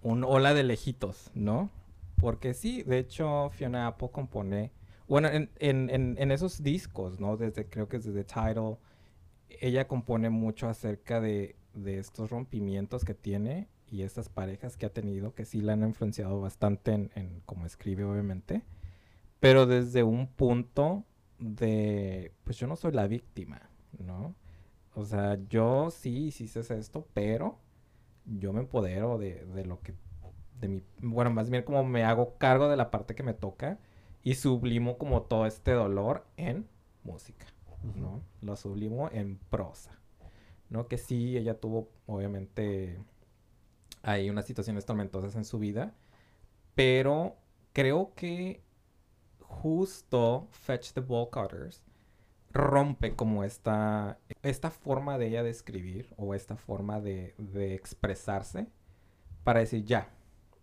un 0.03 0.25
hola 0.25 0.55
de 0.55 0.65
lejitos, 0.65 1.31
¿no? 1.35 1.71
Porque 2.19 2.55
sí, 2.55 2.83
de 2.85 2.99
hecho, 2.99 3.51
Fiona 3.51 3.87
Apple 3.89 4.11
compone, 4.13 4.73
bueno, 5.09 5.29
en, 5.29 5.51
en, 5.61 5.91
en, 5.91 6.17
en 6.19 6.31
esos 6.33 6.63
discos, 6.63 7.21
¿no? 7.21 7.37
Desde, 7.37 7.69
creo 7.69 7.89
que 7.89 7.99
desde 7.99 8.25
Tidal, 8.25 8.79
ella 9.61 9.87
compone 9.89 10.31
mucho 10.31 10.69
acerca 10.69 11.21
de, 11.21 11.57
de 11.75 11.99
estos 11.99 12.31
rompimientos 12.31 13.05
que 13.05 13.15
tiene 13.15 13.69
y 13.91 14.03
estas 14.03 14.29
parejas 14.29 14.77
que 14.77 14.87
ha 14.87 14.93
tenido, 14.93 15.35
que 15.35 15.45
sí 15.45 15.61
la 15.61 15.75
han 15.75 15.83
influenciado 15.83 16.41
bastante 16.41 16.93
en, 16.93 17.11
en 17.15 17.43
cómo 17.45 17.67
escribe, 17.67 18.05
obviamente, 18.05 18.63
pero 19.41 19.67
desde 19.67 20.03
un 20.03 20.29
punto 20.29 21.05
de, 21.39 22.33
pues 22.45 22.57
yo 22.57 22.67
no 22.67 22.77
soy 22.77 22.93
la 22.93 23.07
víctima, 23.07 23.71
¿no? 23.99 24.35
O 24.95 25.05
sea, 25.05 25.39
yo 25.49 25.91
sí 25.91 26.27
hice 26.27 26.61
esto, 26.61 27.07
pero 27.15 27.59
yo 28.25 28.53
me 28.53 28.61
empodero 28.61 29.19
de, 29.19 29.45
de 29.47 29.65
lo 29.65 29.81
que, 29.81 29.95
de 30.61 30.69
mi, 30.69 30.83
bueno, 31.01 31.31
más 31.31 31.51
bien 31.51 31.65
como 31.65 31.83
me 31.85 32.05
hago 32.05 32.37
cargo 32.39 32.69
de 32.69 32.77
la 32.77 32.91
parte 32.91 33.15
que 33.15 33.23
me 33.23 33.35
toca 33.35 33.79
y 34.23 34.35
sublimo 34.35 34.99
como 34.99 35.23
todo 35.23 35.47
este 35.47 35.73
dolor 35.73 36.27
en 36.37 36.69
música, 37.05 37.47
¿no? 37.97 38.23
Lo 38.41 38.57
sublimo 38.57 39.11
en 39.11 39.39
prosa, 39.51 39.99
¿no? 40.73 40.89
Que 40.89 40.99
sí, 40.99 41.37
ella 41.37 41.61
tuvo, 41.61 41.91
obviamente, 42.07 42.99
hay 44.03 44.31
unas 44.31 44.47
situaciones 44.47 44.87
tormentosas 44.87 45.37
en 45.37 45.45
su 45.45 45.59
vida, 45.59 45.95
pero 46.75 47.37
creo 47.73 48.13
que 48.15 48.63
justo 49.41 50.49
Fetch 50.51 50.93
the 50.93 51.01
Ball 51.01 51.29
Cutters 51.31 51.83
rompe 52.53 53.15
como 53.15 53.45
esta, 53.45 54.19
esta 54.43 54.71
forma 54.71 55.19
de 55.19 55.29
ella 55.29 55.43
de 55.43 55.51
escribir 55.51 56.15
o 56.17 56.35
esta 56.35 56.57
forma 56.57 57.01
de, 57.01 57.35
de 57.39 57.75
expresarse 57.75 58.67
para 59.45 59.61
decir 59.61 59.85
ya, 59.85 60.09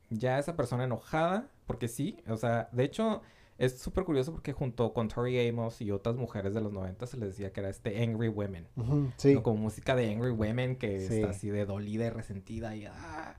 ya 0.10 0.39
esa 0.39 0.56
persona 0.56 0.86
enojada, 0.86 1.48
porque 1.67 1.88
sí, 1.88 2.24
o 2.28 2.38
sea, 2.38 2.67
de 2.72 2.84
hecho 2.84 3.22
es 3.60 3.78
súper 3.78 4.04
curioso 4.06 4.32
porque 4.32 4.54
junto 4.54 4.91
con 4.93 5.08
Tori 5.10 5.48
Amos 5.48 5.80
y 5.82 5.91
otras 5.91 6.15
mujeres 6.15 6.54
de 6.56 6.62
los 6.62 6.74
90 6.74 7.06
se 7.06 7.17
les 7.17 7.30
decía 7.30 7.52
que 7.54 7.60
era 7.60 7.69
este 7.69 8.02
Angry 8.02 8.30
Women, 8.30 8.67
Ujú, 8.78 9.12
sí. 9.17 9.36
¿no? 9.36 9.43
como 9.43 9.58
música 9.62 9.95
de 9.95 10.12
Angry 10.12 10.32
Women 10.32 10.78
que 10.78 11.00
Sí. 11.08 11.15
está 11.15 11.30
así 11.30 11.50
de 11.50 11.65
dolida 11.65 12.06
y 12.08 12.10
resentida 12.10 12.76
y 12.76 12.86
ah, 12.88 13.38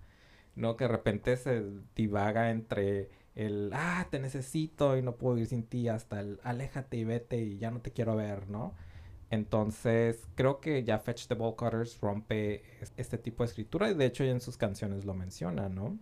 no 0.54 0.76
que 0.76 0.84
de 0.84 0.88
repente 0.88 1.36
se 1.36 1.64
divaga 1.96 2.50
entre 2.50 3.08
el 3.34 3.70
ah 3.72 4.06
te 4.10 4.18
necesito 4.18 4.96
y 4.98 5.02
no 5.02 5.16
puedo 5.16 5.34
vivir 5.36 5.48
sin 5.48 5.62
ti 5.62 5.88
hasta 5.88 6.20
el 6.20 6.38
aléjate 6.42 6.96
y 6.98 7.04
vete 7.04 7.40
y 7.40 7.58
ya 7.58 7.70
no 7.70 7.80
te 7.80 7.90
quiero 7.92 8.14
ver, 8.16 8.48
¿no? 8.50 8.74
Entonces, 9.30 10.26
creo 10.34 10.60
que 10.60 10.82
ya 10.82 10.98
Fetch 10.98 11.28
the 11.28 11.34
Ball 11.34 11.54
Cutters 11.54 12.00
rompe 12.00 12.62
es- 12.82 12.92
este 12.96 13.16
tipo 13.16 13.44
de 13.44 13.48
escritura 13.48 13.88
y 13.90 13.94
de 13.94 14.04
hecho 14.06 14.24
ella 14.24 14.32
en 14.32 14.40
sus 14.40 14.56
canciones 14.56 15.04
lo 15.04 15.14
menciona, 15.14 15.68
¿no? 15.68 15.96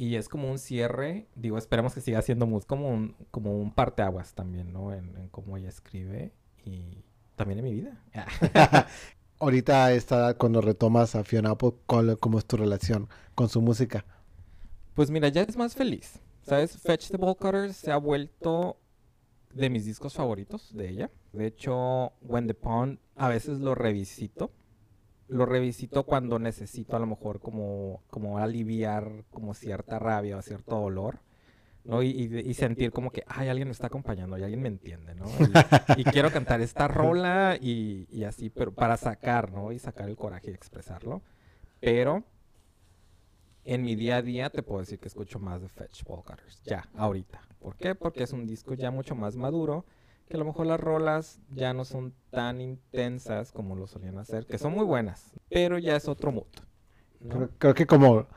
Y 0.00 0.16
es 0.16 0.30
como 0.30 0.50
un 0.50 0.58
cierre, 0.58 1.26
digo, 1.34 1.58
esperemos 1.58 1.92
que 1.92 2.00
siga 2.00 2.22
siendo 2.22 2.46
música, 2.46 2.68
como 2.68 2.88
un, 2.88 3.14
como 3.30 3.60
un 3.60 3.70
parteaguas 3.70 4.32
también, 4.32 4.72
¿no? 4.72 4.94
En, 4.94 5.14
en 5.18 5.28
cómo 5.28 5.58
ella 5.58 5.68
escribe 5.68 6.32
y 6.64 7.04
también 7.36 7.58
en 7.58 7.64
mi 7.66 7.74
vida. 7.74 8.02
Ahorita 9.38 9.84
a 9.84 9.92
esta 9.92 10.16
edad, 10.16 10.36
cuando 10.38 10.62
retomas 10.62 11.14
a 11.14 11.22
Fiona 11.22 11.50
Apple, 11.50 11.72
¿cuál- 11.84 12.16
¿cómo 12.18 12.38
es 12.38 12.46
tu 12.46 12.56
relación 12.56 13.10
con 13.34 13.50
su 13.50 13.60
música? 13.60 14.06
Pues 14.94 15.10
mira, 15.10 15.28
ya 15.28 15.42
es 15.42 15.58
más 15.58 15.74
feliz. 15.74 16.18
¿Sabes? 16.40 16.78
Fetch 16.78 17.10
the 17.10 17.18
Ball 17.18 17.36
Cutters 17.36 17.76
se 17.76 17.90
ha 17.92 17.98
vuelto 17.98 18.78
de 19.52 19.68
mis 19.68 19.84
discos 19.84 20.14
favoritos 20.14 20.74
de 20.74 20.88
ella. 20.88 21.10
De 21.34 21.44
hecho, 21.46 22.14
When 22.22 22.46
the 22.46 22.54
Pond 22.54 23.00
a 23.16 23.28
veces 23.28 23.60
lo 23.60 23.74
revisito. 23.74 24.50
Lo 25.30 25.46
revisito 25.46 26.04
cuando 26.04 26.38
necesito 26.38 26.96
a 26.96 27.00
lo 27.00 27.06
mejor 27.06 27.40
como, 27.40 28.02
como 28.10 28.38
aliviar 28.38 29.24
como 29.30 29.54
cierta 29.54 29.98
rabia 29.98 30.36
o 30.36 30.42
cierto 30.42 30.76
dolor. 30.80 31.20
¿no? 31.84 32.02
Y, 32.02 32.08
y- 32.10 32.40
y 32.50 32.54
sentir 32.54 32.92
como 32.92 33.10
que, 33.10 33.24
ay, 33.26 33.48
alguien 33.48 33.68
me 33.68 33.72
está 33.72 33.86
acompañando 33.86 34.36
y 34.36 34.42
alguien 34.42 34.60
me 34.60 34.68
entiende, 34.68 35.14
¿no? 35.14 35.24
Y, 35.96 36.00
y 36.02 36.04
quiero 36.04 36.30
cantar 36.30 36.60
esta 36.60 36.86
rola 36.88 37.56
y, 37.58 38.22
así, 38.24 38.50
pero 38.50 38.74
para 38.74 38.98
sacar, 38.98 39.50
¿no? 39.50 39.72
Y 39.72 39.78
sacar 39.78 40.08
el 40.10 40.16
coraje 40.16 40.50
y 40.50 40.54
expresarlo. 40.54 41.22
Pero 41.80 42.22
en 43.64 43.82
mi 43.82 43.94
día 43.94 44.16
a 44.18 44.22
día 44.22 44.50
te 44.50 44.62
puedo 44.62 44.80
decir 44.80 44.98
que 44.98 45.08
escucho 45.08 45.38
más 45.38 45.62
de 45.62 45.68
Fetch 45.68 46.04
Cutters, 46.04 46.62
ya, 46.64 46.88
ahorita. 46.94 47.40
¿Por 47.60 47.76
qué? 47.76 47.94
Porque 47.94 48.24
es 48.24 48.32
un 48.34 48.46
disco 48.46 48.74
ya 48.74 48.90
mucho 48.90 49.14
más 49.14 49.36
maduro, 49.36 49.86
que 50.30 50.36
a 50.36 50.38
lo 50.38 50.44
mejor 50.44 50.66
las 50.66 50.78
rolas 50.78 51.40
ya 51.50 51.74
no 51.74 51.84
son 51.84 52.14
tan 52.30 52.60
intensas 52.60 53.50
como 53.50 53.74
lo 53.74 53.88
solían 53.88 54.16
hacer, 54.16 54.46
que 54.46 54.58
son 54.58 54.72
muy 54.72 54.84
buenas, 54.84 55.32
pero 55.48 55.76
ya 55.76 55.96
es 55.96 56.06
otro 56.06 56.30
mood. 56.30 56.46
Creo, 57.58 57.74
que 57.74 57.84
como 57.84 58.28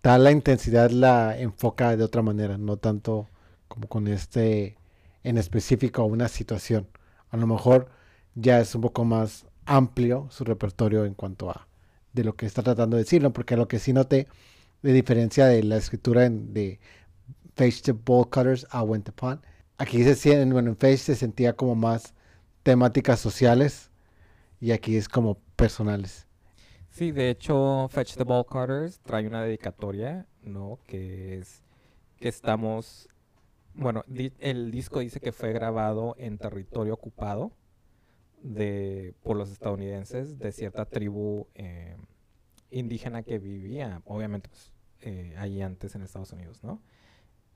tal 0.00 0.22
la 0.22 0.30
intensidad 0.30 0.90
la 0.90 1.36
enfoca 1.36 1.96
de 1.96 2.04
otra 2.04 2.22
manera, 2.22 2.56
no 2.56 2.76
tanto 2.76 3.26
como 3.66 3.88
con 3.88 4.06
este 4.06 4.78
en 5.24 5.38
específico 5.38 6.04
una 6.04 6.28
situación. 6.28 6.86
A 7.30 7.36
lo 7.36 7.48
mejor 7.48 7.88
ya 8.36 8.60
es 8.60 8.72
un 8.76 8.82
poco 8.82 9.04
más 9.04 9.44
amplio 9.66 10.28
su 10.30 10.44
repertorio 10.44 11.04
en 11.04 11.14
cuanto 11.14 11.50
a 11.50 11.66
de 12.12 12.22
lo 12.22 12.36
que 12.36 12.46
está 12.46 12.62
tratando 12.62 12.96
de 12.96 13.02
decir, 13.02 13.22
¿no? 13.22 13.32
Porque 13.32 13.56
lo 13.56 13.66
que 13.66 13.80
sí 13.80 13.92
noté, 13.92 14.28
de 14.82 14.92
diferencia 14.92 15.46
de 15.46 15.64
la 15.64 15.78
escritura 15.78 16.26
en, 16.26 16.54
de 16.54 16.78
Face 17.56 17.82
the 17.82 17.92
Ball 17.92 18.30
Cutters 18.30 18.68
a 18.70 18.84
Went 18.84 19.10
Pond, 19.10 19.40
aquí 19.80 20.04
se 20.04 20.14
siente, 20.14 20.52
bueno, 20.52 20.70
en 20.70 20.76
Face 20.76 20.98
se 20.98 21.14
sentía 21.14 21.54
como 21.54 21.74
más 21.74 22.14
temáticas 22.62 23.18
sociales 23.18 23.90
y 24.60 24.72
aquí 24.72 24.96
es 24.96 25.08
como 25.08 25.38
personales. 25.56 26.26
Sí, 26.90 27.12
de 27.12 27.30
hecho, 27.30 27.88
Fetch 27.88 28.16
the 28.16 28.24
Ball 28.24 28.44
Cutters 28.44 29.00
trae 29.00 29.26
una 29.26 29.42
dedicatoria, 29.42 30.26
¿no? 30.42 30.78
Que 30.86 31.38
es 31.38 31.62
que 32.18 32.28
estamos, 32.28 33.08
bueno, 33.74 34.04
el 34.40 34.70
disco 34.70 35.00
dice 35.00 35.18
que 35.18 35.32
fue 35.32 35.52
grabado 35.54 36.14
en 36.18 36.36
territorio 36.36 36.92
ocupado 36.92 37.52
de, 38.42 39.14
por 39.22 39.36
los 39.36 39.50
estadounidenses 39.50 40.38
de 40.38 40.52
cierta 40.52 40.84
tribu 40.84 41.46
eh, 41.54 41.96
indígena 42.70 43.22
que 43.22 43.38
vivía, 43.38 44.02
obviamente, 44.04 44.50
pues, 44.50 44.72
eh, 45.00 45.34
ahí 45.38 45.62
antes 45.62 45.94
en 45.94 46.02
Estados 46.02 46.32
Unidos, 46.32 46.62
¿no? 46.62 46.82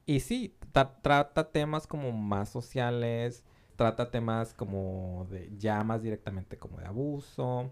Y 0.07 0.21
sí, 0.21 0.55
tra- 0.73 1.01
trata 1.03 1.51
temas 1.51 1.87
como 1.87 2.13
más 2.13 2.49
sociales, 2.51 3.45
trata 3.77 4.11
temas 4.11 4.53
como 4.55 5.27
de, 5.31 5.51
ya 5.59 5.83
más 5.85 6.03
directamente 6.03 6.59
como 6.59 6.79
de 6.79 6.87
abuso, 6.87 7.71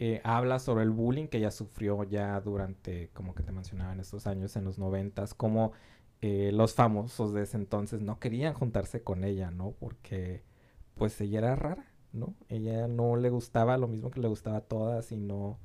eh, 0.00 0.20
habla 0.24 0.58
sobre 0.60 0.84
el 0.84 0.90
bullying 0.90 1.28
que 1.28 1.38
ella 1.38 1.50
sufrió 1.52 2.04
ya 2.04 2.40
durante, 2.40 3.10
como 3.14 3.34
que 3.34 3.42
te 3.44 3.52
mencionaba 3.52 3.92
en 3.94 4.00
estos 4.00 4.26
años, 4.28 4.56
en 4.56 4.64
los 4.64 4.78
noventas, 4.78 5.34
como 5.34 5.72
eh, 6.22 6.52
los 6.52 6.74
famosos 6.74 7.32
de 7.34 7.42
ese 7.44 7.56
entonces 7.58 8.00
no 8.02 8.18
querían 8.20 8.54
juntarse 8.54 9.02
con 9.02 9.24
ella, 9.24 9.50
¿no? 9.52 9.72
Porque 9.72 10.44
pues 10.96 11.20
ella 11.20 11.38
era 11.40 11.56
rara, 11.56 11.86
¿no? 12.12 12.34
Ella 12.48 12.88
no 12.88 13.16
le 13.16 13.30
gustaba 13.30 13.78
lo 13.78 13.88
mismo 13.88 14.10
que 14.10 14.20
le 14.20 14.28
gustaba 14.28 14.58
a 14.58 14.62
todas 14.62 15.12
y 15.12 15.16
no, 15.18 15.58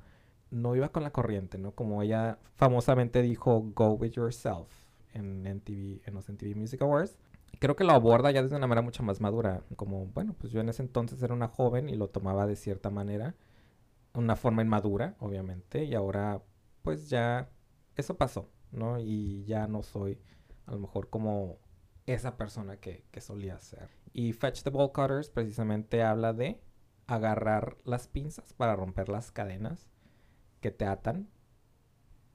no 0.50 0.76
iba 0.76 0.90
con 0.90 1.02
la 1.04 1.12
corriente, 1.12 1.58
¿no? 1.58 1.72
Como 1.72 2.02
ella 2.02 2.38
famosamente 2.56 3.22
dijo, 3.22 3.62
go 3.74 3.92
with 3.92 4.12
yourself 4.12 4.68
en, 5.14 5.42
MTV, 5.42 6.02
en 6.06 6.14
los 6.14 6.28
MTV 6.28 6.56
Music 6.56 6.82
Awards. 6.82 7.18
Creo 7.60 7.76
que 7.76 7.84
lo 7.84 7.92
aborda 7.92 8.30
ya 8.30 8.42
desde 8.42 8.56
una 8.56 8.66
manera 8.66 8.82
mucho 8.82 9.02
más 9.02 9.20
madura, 9.20 9.62
como, 9.76 10.06
bueno, 10.06 10.34
pues 10.38 10.52
yo 10.52 10.60
en 10.60 10.68
ese 10.68 10.82
entonces 10.82 11.22
era 11.22 11.34
una 11.34 11.48
joven 11.48 11.88
y 11.88 11.96
lo 11.96 12.08
tomaba 12.08 12.46
de 12.46 12.56
cierta 12.56 12.90
manera 12.90 13.34
una 14.14 14.36
forma 14.36 14.62
inmadura, 14.62 15.16
obviamente, 15.20 15.84
y 15.84 15.94
ahora 15.94 16.42
pues 16.82 17.08
ya 17.08 17.50
eso 17.96 18.16
pasó, 18.16 18.50
¿no? 18.72 18.98
Y 18.98 19.44
ya 19.44 19.66
no 19.66 19.82
soy 19.82 20.20
a 20.66 20.72
lo 20.72 20.80
mejor 20.80 21.08
como 21.08 21.58
esa 22.06 22.36
persona 22.36 22.78
que, 22.78 23.04
que 23.10 23.20
solía 23.20 23.58
ser. 23.58 23.90
Y 24.12 24.32
Fetch 24.32 24.62
the 24.62 24.70
Ball 24.70 24.92
Cutters 24.92 25.30
precisamente 25.30 26.02
habla 26.02 26.32
de 26.32 26.60
agarrar 27.06 27.76
las 27.84 28.08
pinzas 28.08 28.52
para 28.52 28.76
romper 28.76 29.08
las 29.08 29.30
cadenas 29.32 29.88
que 30.60 30.70
te 30.70 30.84
atan 30.84 31.28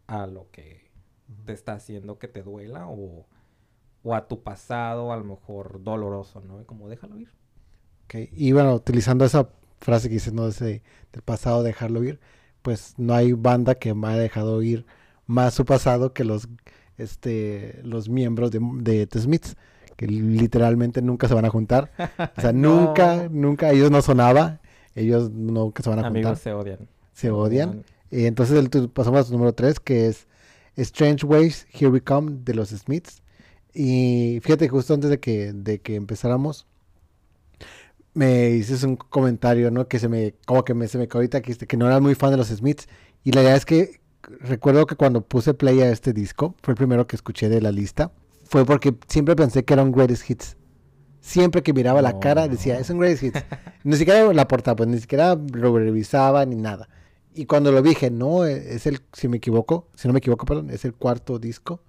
a 0.08 0.28
lo 0.28 0.50
que 0.52 0.93
te 1.46 1.54
está 1.54 1.74
haciendo 1.74 2.20
que 2.20 2.28
te 2.28 2.44
duela 2.44 2.88
o, 2.90 3.28
o 4.04 4.16
a 4.16 4.28
tu 4.28 4.44
pasado 4.44 5.14
a 5.14 5.18
lo 5.18 5.26
mejor 5.26 5.84
doloroso, 5.84 6.42
¿no? 6.42 6.62
Y 6.62 6.66
como 6.66 6.90
déjalo 6.90 7.20
ir. 7.20 7.32
Ok, 8.06 8.16
Y 8.34 8.52
bueno, 8.52 8.74
utilizando 8.76 9.26
esa 9.26 9.50
frase 9.80 10.08
que 10.10 10.16
dices, 10.16 10.34
¿no? 10.34 10.48
Ese, 10.48 10.84
del 11.12 11.22
pasado, 11.24 11.64
dejarlo 11.64 12.04
ir, 12.04 12.20
pues 12.62 12.94
no 12.98 13.14
hay 13.14 13.34
banda 13.34 13.76
que 13.76 13.94
me 13.94 14.08
haya 14.08 14.20
dejado 14.22 14.62
ir 14.62 14.86
más 15.26 15.54
su 15.54 15.66
pasado 15.66 16.14
que 16.14 16.24
los, 16.24 16.48
este, 16.98 17.80
los 17.84 18.10
miembros 18.10 18.52
de, 18.52 18.60
de 18.82 19.08
The 19.08 19.20
Smiths, 19.20 19.56
que 19.96 20.08
literalmente 20.08 21.02
nunca 21.02 21.28
se 21.28 21.34
van 21.34 21.46
a 21.46 21.50
juntar. 21.50 21.92
O 22.36 22.42
sea, 22.42 22.52
No. 22.66 22.98
nunca, 23.02 23.28
nunca, 23.30 23.72
ellos 23.72 23.92
no 23.92 24.02
sonaba, 24.02 24.62
ellos 24.96 25.32
nunca 25.32 25.84
se 25.84 25.90
van 25.90 26.00
a 26.00 26.04
Amigos 26.04 26.36
juntar, 26.36 26.38
se 26.38 26.54
odian. 26.54 26.90
se 27.14 27.32
odian. 27.32 27.86
Y 28.12 28.26
entonces 28.26 28.58
el, 28.58 28.90
pasamos 28.90 29.28
al 29.28 29.34
número 29.34 29.54
3, 29.54 29.80
que 29.80 30.08
es 30.08 30.28
Strange 30.78 31.26
Ways, 31.26 31.68
Here 31.72 31.90
We 31.90 32.02
Come, 32.02 32.40
de 32.44 32.54
los 32.54 32.70
Smiths. 32.70 33.22
Y 33.74 34.40
fíjate, 34.42 34.68
justo 34.68 34.94
antes 34.94 35.10
de 35.10 35.20
que, 35.20 35.54
de 35.54 35.80
que 35.80 35.96
empezáramos, 35.96 36.68
me 38.14 38.52
hiciste 38.52 38.86
un 38.86 38.96
comentario, 38.96 39.72
¿no? 39.72 39.88
Que 39.88 40.00
se 40.00 40.08
me, 40.08 40.36
como 40.46 40.64
que 40.64 40.74
me, 40.74 40.88
se 40.88 40.98
me 40.98 41.08
quedó 41.08 41.20
ahorita 41.20 41.42
que, 41.42 41.48
dijiste 41.48 41.68
que 41.68 41.78
no 41.78 41.88
eras 41.88 42.02
muy 42.02 42.16
fan 42.16 42.32
de 42.32 42.38
los 42.38 42.48
Smiths. 42.48 42.88
Y 43.24 43.32
la 43.32 43.42
verdad 43.42 43.58
es 43.58 43.66
que 43.66 44.02
recuerdo 44.22 44.86
que 44.86 44.96
cuando 44.96 45.22
puse 45.22 45.54
play 45.54 45.82
a 45.82 45.92
este 45.92 46.14
disco, 46.14 46.56
fue 46.62 46.74
el 46.74 46.78
primero 46.78 47.08
que 47.08 47.16
escuché 47.16 47.50
de 47.50 47.62
la 47.62 47.72
lista, 47.72 48.12
fue 48.44 48.66
porque 48.66 48.96
siempre 49.08 49.36
pensé 49.36 49.64
que 49.66 49.74
era 49.74 49.84
un 49.84 49.92
Greatest 49.92 50.30
Hits. 50.30 50.58
Siempre 51.22 51.64
que 51.64 51.74
miraba 51.74 52.02
la 52.02 52.20
cara 52.20 52.48
decía, 52.48 52.78
es 52.78 52.90
un 52.90 53.00
Greatest 53.00 53.24
Hits. 53.24 53.46
ni 53.84 53.96
siquiera 53.96 54.32
la 54.34 54.48
portada, 54.48 54.76
pues 54.76 54.90
ni 54.90 55.00
siquiera 55.00 55.36
lo 55.36 55.78
revisaba 55.78 56.46
ni 56.46 56.56
nada. 56.56 56.90
Y 57.36 57.46
cuando 57.46 57.72
lo 57.72 57.82
vi, 57.82 57.90
dije, 57.90 58.12
no, 58.12 58.46
e- 58.46 58.76
es 58.76 58.86
el, 58.88 59.00
si 59.14 59.28
me 59.28 59.38
equivoco, 59.38 59.88
si 59.96 60.08
no 60.08 60.14
me 60.14 60.20
equivoco, 60.20 60.46
perdón, 60.46 60.70
es 60.70 60.86
el 60.86 60.94
cuarto 60.94 61.40
disco. 61.40 61.82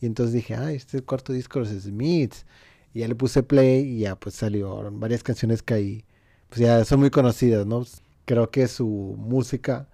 Y 0.00 0.06
entonces 0.06 0.34
dije, 0.34 0.54
ah, 0.54 0.72
este 0.72 0.88
es 0.98 1.02
el 1.02 1.04
cuarto 1.04 1.32
disco 1.32 1.60
de 1.64 1.72
los 1.74 1.82
Smiths. 1.84 2.46
Y 2.94 3.00
ya 3.00 3.08
le 3.08 3.14
puse 3.16 3.42
play 3.42 3.82
y 3.88 4.00
ya 4.00 4.16
pues 4.16 4.34
salieron 4.36 5.00
varias 5.00 5.22
canciones 5.24 5.62
que 5.62 5.74
ahí, 5.74 6.04
pues 6.48 6.60
ya 6.60 6.84
son 6.84 7.00
muy 7.00 7.10
conocidas, 7.10 7.66
¿no? 7.66 7.84
Creo 8.24 8.50
que 8.50 8.68
su 8.68 8.86
música 9.18 9.88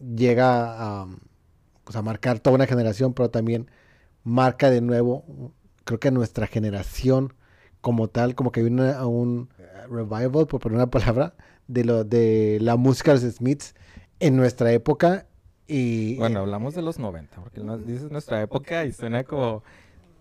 llega 0.00 1.02
a, 1.02 1.08
pues, 1.84 1.96
a 1.96 2.02
marcar 2.02 2.40
toda 2.40 2.56
una 2.56 2.66
generación, 2.66 3.14
pero 3.14 3.30
también 3.30 3.70
marca 4.24 4.70
de 4.70 4.80
nuevo, 4.80 5.52
creo 5.84 6.00
que 6.00 6.10
nuestra 6.10 6.46
generación 6.46 7.34
como 7.80 8.08
tal, 8.08 8.34
como 8.34 8.52
que 8.52 8.60
hay 8.60 8.66
una- 8.66 9.06
un 9.06 9.50
revival, 9.90 10.46
por 10.46 10.60
poner 10.60 10.76
una 10.76 10.90
palabra, 10.90 11.34
de, 11.68 11.84
lo, 11.84 12.04
de 12.04 12.58
la 12.62 12.76
música 12.76 13.14
de 13.14 13.22
los 13.26 13.34
Smiths 13.36 13.74
en 14.20 14.36
nuestra 14.36 14.72
época. 14.72 15.26
Y 15.66 16.16
Bueno, 16.16 16.40
hablamos 16.40 16.74
de 16.74 16.82
los 16.82 16.98
90, 16.98 17.40
porque 17.42 17.60
nos 17.60 17.86
dices 17.86 18.10
nuestra 18.10 18.40
época 18.40 18.84
y 18.86 18.92
suena 18.92 19.24
como, 19.24 19.62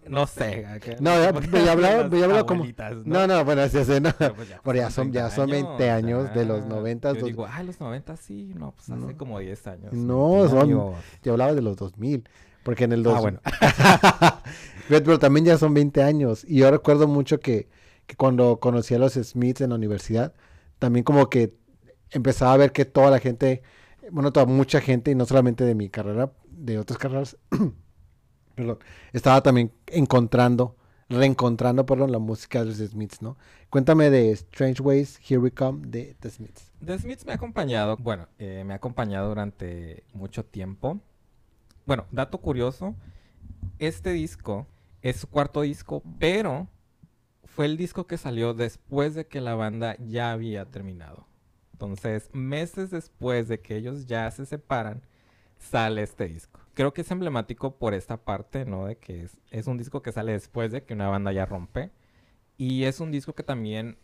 no 0.07 0.27
sé. 0.27 0.65
No, 0.99 1.11
ya- 1.11 1.31
ya 1.63 1.71
hablaba- 1.71 2.09
ya 2.09 2.23
hablaba 2.25 2.45
como- 2.45 2.65
No, 3.05 3.27
no, 3.27 3.45
bueno, 3.45 3.61
así 3.61 3.77
es, 3.77 3.87
no. 4.01 4.11
Pero 4.17 4.33
pues 4.35 4.49
ya 4.49 4.59
Pero 4.63 4.77
ya 4.77 4.83
pasaron 4.85 4.91
son, 4.91 5.11
ya 5.13 5.21
30 5.29 5.35
son 5.35 5.49
20 5.49 5.89
años 5.89 6.33
de 6.33 6.45
los 6.45 6.63
ah, 6.63 6.67
90. 6.67 7.09
Yo 7.13 7.19
dos- 7.21 7.23
digo, 7.29 7.45
ah, 7.49 7.63
los 7.63 7.79
90 7.79 8.17
sí, 8.17 8.53
no, 8.55 8.71
pues 8.71 8.89
hace 8.89 8.99
No. 9.13 9.17
como 9.17 9.39
10 9.39 9.67
años. 9.67 9.93
No, 9.93 10.47
son- 10.49 10.59
amigos. 10.63 10.95
Yo 11.23 11.31
hablaba 11.31 11.53
de 11.53 11.61
los 11.61 11.77
2000, 11.77 12.27
porque 12.63 12.83
en 12.83 12.91
el 12.91 13.03
2000... 13.03 13.17
Ah, 13.17 13.21
bueno. 13.21 14.41
Pero 14.89 15.03
pero 15.03 15.19
también 15.19 15.45
ya 15.45 15.57
son 15.57 15.73
20 15.73 16.01
años. 16.01 16.45
Y 16.47 16.57
yo 16.59 16.71
recuerdo 16.71 17.07
mucho 17.09 17.39
que, 17.41 17.67
que 18.05 18.15
cuando 18.15 18.59
conocí 18.61 18.95
a 18.95 18.99
los 18.99 19.13
Smiths 19.15 19.59
en 19.61 19.69
la 19.71 19.75
universidad, 19.75 20.33
también 20.79 21.03
como 21.03 21.29
que 21.29 21.53
empezaba 22.11 22.53
a 22.53 22.57
ver 22.57 22.71
que 22.71 22.85
toda 22.85 23.11
la 23.11 23.19
gente, 23.19 23.63
bueno, 24.11 24.31
toda 24.31 24.45
mucha 24.45 24.81
gente, 24.81 25.11
y 25.11 25.15
no 25.15 25.25
solamente 25.25 25.63
de 25.63 25.75
mi 25.75 25.89
carrera, 25.89 26.31
de 26.49 26.79
otras 26.79 26.97
carreras, 26.97 27.37
perdón, 28.55 28.79
estaba 29.13 29.41
también 29.41 29.71
encontrando, 29.87 30.75
reencontrando, 31.09 31.85
perdón, 31.85 32.11
la 32.11 32.19
música 32.19 32.59
de 32.59 32.65
los 32.65 32.77
Smiths, 32.77 33.21
¿no? 33.21 33.37
Cuéntame 33.69 34.09
de 34.09 34.31
Strange 34.31 34.81
Ways, 34.81 35.19
Here 35.27 35.39
We 35.39 35.51
Come, 35.51 35.87
de 35.87 36.15
The 36.19 36.29
Smiths. 36.29 36.71
The 36.83 36.97
Smiths 36.99 37.25
me 37.25 37.33
ha 37.33 37.35
acompañado, 37.35 37.97
bueno, 37.97 38.27
eh, 38.39 38.63
me 38.65 38.73
ha 38.73 38.77
acompañado 38.77 39.29
durante 39.29 40.03
mucho 40.13 40.43
tiempo. 40.43 40.99
Bueno, 41.85 42.05
dato 42.11 42.39
curioso, 42.39 42.95
este 43.79 44.11
disco 44.11 44.67
es 45.01 45.17
su 45.17 45.27
cuarto 45.27 45.61
disco, 45.61 46.01
pero 46.19 46.67
fue 47.45 47.65
el 47.65 47.77
disco 47.77 48.07
que 48.07 48.17
salió 48.17 48.53
después 48.53 49.15
de 49.15 49.27
que 49.27 49.41
la 49.41 49.55
banda 49.55 49.95
ya 49.99 50.31
había 50.31 50.65
terminado. 50.65 51.26
Entonces, 51.77 52.31
meses 52.33 52.89
después 52.89 53.47
de 53.47 53.61
que 53.61 53.75
ellos 53.75 54.07
ya 54.07 54.31
se 54.31 54.47
separan, 54.47 55.03
sale 55.59 56.01
este 56.01 56.27
disco. 56.27 56.59
Creo 56.73 56.91
que 56.91 57.01
es 57.01 57.11
emblemático 57.11 57.77
por 57.77 57.93
esta 57.93 58.17
parte, 58.17 58.65
¿no? 58.65 58.87
De 58.87 58.97
que 58.97 59.25
es, 59.25 59.39
es 59.51 59.67
un 59.67 59.77
disco 59.77 60.01
que 60.01 60.11
sale 60.11 60.31
después 60.31 60.71
de 60.71 60.83
que 60.83 60.95
una 60.95 61.07
banda 61.07 61.31
ya 61.31 61.45
rompe. 61.45 61.91
Y 62.57 62.85
es 62.85 62.99
un 62.99 63.11
disco 63.11 63.35
que 63.35 63.43
también 63.43 63.99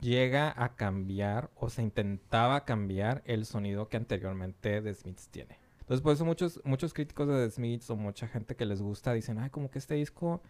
llega 0.00 0.54
a 0.56 0.76
cambiar 0.76 1.50
o 1.56 1.70
se 1.70 1.82
intentaba 1.82 2.64
cambiar 2.64 3.22
el 3.24 3.46
sonido 3.46 3.88
que 3.88 3.96
anteriormente 3.96 4.80
The 4.80 4.94
Smiths 4.94 5.28
tiene. 5.28 5.58
Entonces, 5.80 6.02
por 6.02 6.12
eso 6.12 6.24
muchos, 6.24 6.60
muchos 6.64 6.94
críticos 6.94 7.26
de 7.26 7.46
The 7.46 7.50
Smiths 7.50 7.90
o 7.90 7.96
mucha 7.96 8.28
gente 8.28 8.54
que 8.54 8.64
les 8.64 8.80
gusta 8.80 9.12
dicen, 9.12 9.40
ay, 9.40 9.50
como 9.50 9.72
que 9.72 9.80
este 9.80 9.96
disco, 9.96 10.40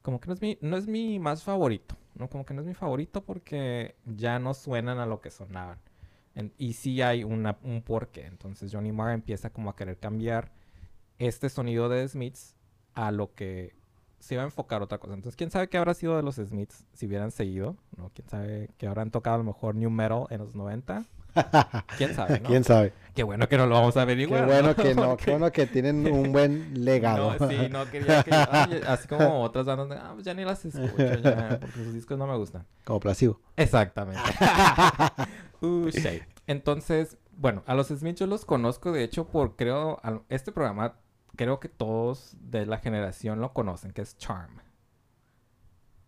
como 0.00 0.20
que 0.20 0.28
no 0.28 0.34
es 0.34 0.40
mi, 0.40 0.58
no 0.60 0.76
es 0.76 0.86
mi 0.86 1.18
más 1.18 1.42
favorito, 1.42 1.96
¿no? 2.14 2.30
Como 2.30 2.44
que 2.44 2.54
no 2.54 2.60
es 2.60 2.68
mi 2.68 2.74
favorito 2.74 3.24
porque 3.24 3.96
ya 4.04 4.38
no 4.38 4.54
suenan 4.54 5.00
a 5.00 5.06
lo 5.06 5.20
que 5.20 5.32
sonaban. 5.32 5.80
Y 6.58 6.72
sí 6.72 7.00
hay 7.02 7.24
una, 7.24 7.58
un 7.62 7.82
porqué. 7.82 8.26
Entonces 8.26 8.72
Johnny 8.72 8.92
Marr 8.92 9.12
empieza 9.12 9.50
como 9.50 9.70
a 9.70 9.76
querer 9.76 9.98
cambiar 9.98 10.52
este 11.18 11.48
sonido 11.48 11.88
de 11.88 12.06
Smiths 12.08 12.56
a 12.94 13.12
lo 13.12 13.34
que 13.34 13.74
se 14.18 14.34
iba 14.34 14.42
a 14.42 14.46
enfocar 14.46 14.82
otra 14.82 14.98
cosa. 14.98 15.14
Entonces, 15.14 15.36
quién 15.36 15.50
sabe 15.50 15.68
qué 15.68 15.76
habrá 15.76 15.92
sido 15.92 16.16
de 16.16 16.22
los 16.22 16.36
Smiths 16.36 16.86
si 16.94 17.06
hubieran 17.06 17.30
seguido, 17.30 17.76
¿no? 17.96 18.10
Quién 18.14 18.28
sabe 18.28 18.70
que 18.78 18.86
habrán 18.86 19.10
tocado 19.10 19.34
a 19.36 19.38
lo 19.38 19.44
mejor 19.44 19.74
New 19.74 19.90
Metal 19.90 20.24
en 20.30 20.38
los 20.38 20.54
90. 20.54 21.04
Quién 21.98 22.14
sabe, 22.14 22.40
¿no? 22.40 22.48
¿Quién 22.48 22.64
sabe? 22.64 22.92
Qué 23.14 23.22
bueno 23.22 23.48
que 23.48 23.56
no 23.56 23.66
lo 23.66 23.76
vamos 23.76 23.96
a 23.96 24.00
Qué 24.00 24.02
averiguar. 24.02 24.46
bueno 24.46 24.74
que 24.74 24.94
no, 24.94 25.16
qué 25.16 25.30
bueno 25.30 25.52
que 25.52 25.66
tienen 25.66 26.06
un 26.12 26.32
buen 26.32 26.84
legado. 26.84 27.36
No, 27.38 27.48
sí, 27.48 27.68
no 27.70 27.88
quería 27.88 28.22
que... 28.24 28.34
ay, 28.34 28.80
así 28.88 29.06
como 29.06 29.42
otras 29.42 29.66
bandas, 29.66 29.88
de, 29.88 29.96
ah, 29.96 30.10
pues 30.14 30.24
ya 30.24 30.34
ni 30.34 30.44
las 30.44 30.64
escucho 30.64 31.14
ya, 31.22 31.58
porque 31.60 31.84
sus 31.84 31.94
discos 31.94 32.18
no 32.18 32.26
me 32.26 32.36
gustan. 32.36 32.66
Como 32.84 32.98
placebo. 32.98 33.40
Exactamente. 33.56 34.20
uh, 35.60 35.88
shade. 35.90 36.26
Entonces, 36.48 37.16
bueno, 37.36 37.62
a 37.66 37.74
los 37.74 37.88
Smiths 37.88 38.18
yo 38.20 38.26
los 38.26 38.44
conozco, 38.44 38.90
de 38.90 39.04
hecho, 39.04 39.26
por 39.26 39.54
creo, 39.54 40.00
este 40.28 40.50
programa, 40.50 40.96
creo 41.36 41.60
que 41.60 41.68
todos 41.68 42.36
de 42.40 42.66
la 42.66 42.78
generación 42.78 43.40
lo 43.40 43.52
conocen, 43.52 43.92
que 43.92 44.02
es 44.02 44.18
Charm. 44.18 44.60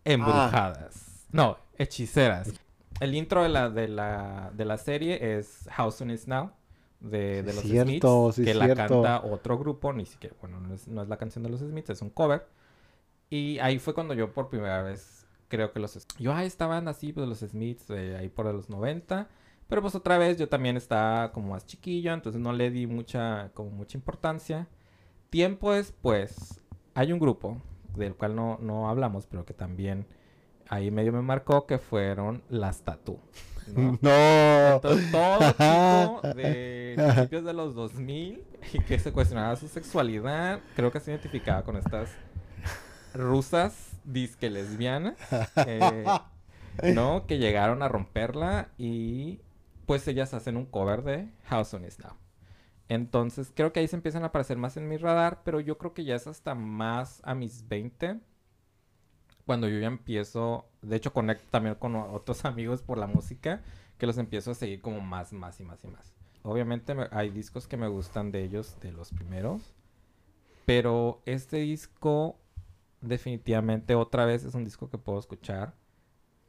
Embrujadas. 0.03 1.27
No, 1.31 1.57
hechiceras. 1.77 2.53
El 2.99 3.15
intro 3.15 3.43
de 3.43 3.49
la, 3.49 3.69
de 3.69 3.87
la, 3.87 4.51
de 4.55 4.65
la 4.65 4.77
serie 4.77 5.37
es 5.37 5.67
How 5.77 5.91
Soon 5.91 6.11
Is 6.11 6.27
Now, 6.27 6.51
de, 6.99 7.43
de 7.43 7.51
Sí, 7.51 7.55
los 7.55 7.65
cierto, 7.65 8.31
Smiths, 8.31 8.35
sí, 8.35 8.43
que 8.43 8.53
la 8.53 8.75
canta 8.75 9.21
otro 9.23 9.57
grupo, 9.57 9.93
ni 9.93 10.05
siquiera, 10.05 10.35
bueno, 10.41 10.59
no 10.59 10.73
es, 10.73 10.87
no 10.87 11.01
es 11.01 11.07
la 11.07 11.17
canción 11.17 11.43
de 11.43 11.49
los 11.49 11.59
Smiths, 11.59 11.91
es 11.91 12.01
un 12.01 12.09
cover. 12.09 12.47
Y 13.29 13.59
ahí 13.59 13.77
fue 13.79 13.93
cuando 13.93 14.13
yo 14.13 14.33
por 14.33 14.49
primera 14.49 14.81
vez 14.81 15.27
creo 15.47 15.71
que 15.71 15.79
los... 15.79 16.07
Yo, 16.17 16.33
ah, 16.33 16.43
esta 16.43 16.67
banda 16.67 16.91
así, 16.91 17.13
pues 17.13 17.27
los 17.27 17.39
Smiths, 17.39 17.89
eh, 17.89 18.15
ahí 18.17 18.29
por 18.29 18.45
los 18.45 18.69
90. 18.69 19.27
Pero 19.67 19.81
pues 19.81 19.95
otra 19.95 20.17
vez 20.17 20.37
yo 20.37 20.47
también 20.47 20.77
estaba 20.77 21.31
como 21.33 21.49
más 21.49 21.65
chiquillo, 21.65 22.13
entonces 22.13 22.41
no 22.41 22.53
le 22.53 22.71
di 22.71 22.87
mucha, 22.87 23.51
como 23.53 23.69
mucha 23.69 23.97
importancia. 23.97 24.67
Tiempo 25.29 25.73
después, 25.73 26.61
hay 26.93 27.11
un 27.11 27.19
grupo 27.19 27.61
del 27.95 28.15
cual 28.15 28.35
no, 28.35 28.57
no 28.61 28.89
hablamos, 28.89 29.27
pero 29.27 29.45
que 29.45 29.53
también 29.53 30.07
ahí 30.69 30.91
medio 30.91 31.13
me 31.13 31.21
marcó, 31.21 31.65
que 31.65 31.77
fueron 31.77 32.43
las 32.49 32.81
Tattoo. 32.81 33.19
¿no? 33.75 33.99
No. 34.01 34.75
Entonces, 34.75 35.11
todo 35.11 35.39
chico 35.51 36.21
de 36.35 36.93
principios 36.95 37.43
de 37.43 37.53
los 37.53 37.75
2000 37.75 38.43
y 38.73 38.79
que 38.79 38.99
se 38.99 39.11
cuestionaba 39.11 39.55
su 39.55 39.67
sexualidad, 39.67 40.59
creo 40.75 40.91
que 40.91 40.99
se 40.99 41.11
identificaba 41.11 41.63
con 41.63 41.77
estas 41.77 42.09
rusas 43.13 43.91
disque 44.03 44.49
lesbianas, 44.49 45.17
eh, 45.65 46.05
¿no? 46.93 47.25
Que 47.27 47.39
llegaron 47.39 47.81
a 47.81 47.87
romperla 47.87 48.69
y 48.77 49.41
pues 49.85 50.07
ellas 50.07 50.33
hacen 50.33 50.57
un 50.57 50.65
cover 50.65 51.03
de 51.03 51.29
How 51.51 51.65
Soon 51.65 51.85
Is 51.85 51.99
Now. 51.99 52.13
Entonces, 52.89 53.51
creo 53.53 53.73
que 53.73 53.81
ahí 53.81 53.87
se 53.87 53.97
empiezan 53.97 54.23
a 54.23 54.27
aparecer 54.27 54.57
más 54.57 54.77
en 54.77 54.87
mi 54.87 54.97
radar, 54.97 55.41
pero 55.43 55.59
yo 55.59 55.77
creo 55.77 55.93
que 55.93 56.05
ya 56.05 56.15
es 56.15 56.25
hasta 56.25 56.55
más 56.55 57.21
a 57.23 57.35
mis 57.35 57.67
20 57.67 58.19
cuando 59.47 59.69
yo 59.69 59.79
ya 59.79 59.87
empiezo, 59.87 60.67
de 60.83 60.97
hecho 60.97 61.13
conecto 61.13 61.45
también 61.51 61.75
con 61.77 61.95
otros 61.97 62.45
amigos 62.45 62.83
por 62.83 62.99
la 62.99 63.07
música, 63.07 63.63
que 63.99 64.07
los 64.07 64.19
empiezo 64.19 64.51
a 64.51 64.55
seguir 64.55 64.81
como 64.81 65.01
más, 65.01 65.33
más 65.33 65.59
y 65.61 65.65
más 65.65 65.83
y 65.85 65.89
más. 65.89 66.13
Obviamente 66.43 66.95
me- 66.95 67.09
hay 67.11 67.31
discos 67.31 67.67
que 67.67 67.77
me 67.77 67.89
gustan 67.89 68.31
de 68.31 68.43
ellos, 68.43 68.77
de 68.81 68.93
los 68.93 69.11
primeros, 69.11 69.73
pero 70.65 71.21
este 71.25 71.57
disco 71.57 72.39
definitivamente 73.01 73.95
otra 73.95 74.25
vez 74.25 74.43
es 74.43 74.55
un 74.55 74.65
disco 74.65 74.89
que 74.89 74.97
puedo 74.97 75.19
escuchar 75.19 75.75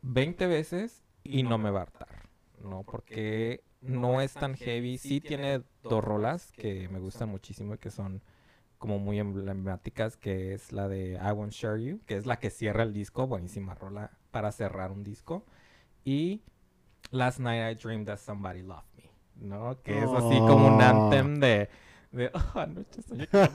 20 0.02 0.46
veces 0.46 1.04
y 1.24 1.42
no 1.44 1.58
me 1.58 1.70
va 1.70 1.80
a 1.80 1.82
hartar, 1.84 2.28
¿no? 2.62 2.84
Porque 2.84 3.64
no 3.80 4.20
es 4.20 4.36
tan 4.38 4.54
heavy. 4.56 4.98
Sí 4.98 5.20
tiene 5.20 5.62
dos 5.88 6.04
rolas 6.04 6.52
que 6.52 6.88
me 6.88 7.00
gustan 7.00 7.28
muchísimo 7.30 7.74
y 7.74 7.78
que 7.78 7.90
son 7.90 8.22
como 8.78 8.98
muy 8.98 9.18
emblemáticas, 9.18 10.16
que 10.16 10.54
es 10.54 10.72
la 10.72 10.88
de 10.88 11.14
I 11.14 11.32
Won't 11.32 11.52
Share 11.52 11.80
You, 11.80 12.00
que 12.06 12.16
es 12.16 12.26
la 12.26 12.38
que 12.38 12.50
cierra 12.50 12.84
el 12.84 12.92
disco, 12.92 13.26
buenísima 13.26 13.74
rola 13.74 14.12
para 14.30 14.52
cerrar 14.52 14.92
un 14.92 15.02
disco. 15.02 15.44
Y 16.04 16.42
Last 17.10 17.40
Night 17.40 17.76
I 17.76 17.82
Dreamed 17.82 18.06
That 18.06 18.18
Somebody 18.18 18.62
Loved 18.62 18.86
Me, 18.96 19.10
¿no? 19.46 19.82
Que 19.82 19.98
es 19.98 20.10
así 20.10 20.38
como 20.38 20.68
un 20.68 20.80
anthem 20.80 21.40
de, 21.40 21.68
de 22.12 22.30
oh, 22.34 22.58
anoche 22.58 23.02
soñé 23.02 23.26
que 23.26 23.48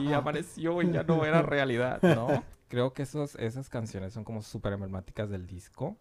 y 0.00 0.12
apareció 0.12 0.82
y 0.82 0.92
ya 0.92 1.04
no 1.04 1.24
era 1.24 1.42
realidad, 1.42 2.02
¿no? 2.02 2.42
Creo 2.68 2.92
que 2.92 3.02
esos, 3.02 3.36
esas 3.36 3.68
canciones 3.68 4.12
son 4.12 4.24
como 4.24 4.42
súper 4.42 4.72
emblemáticas 4.72 5.30
del 5.30 5.46
disco. 5.46 5.96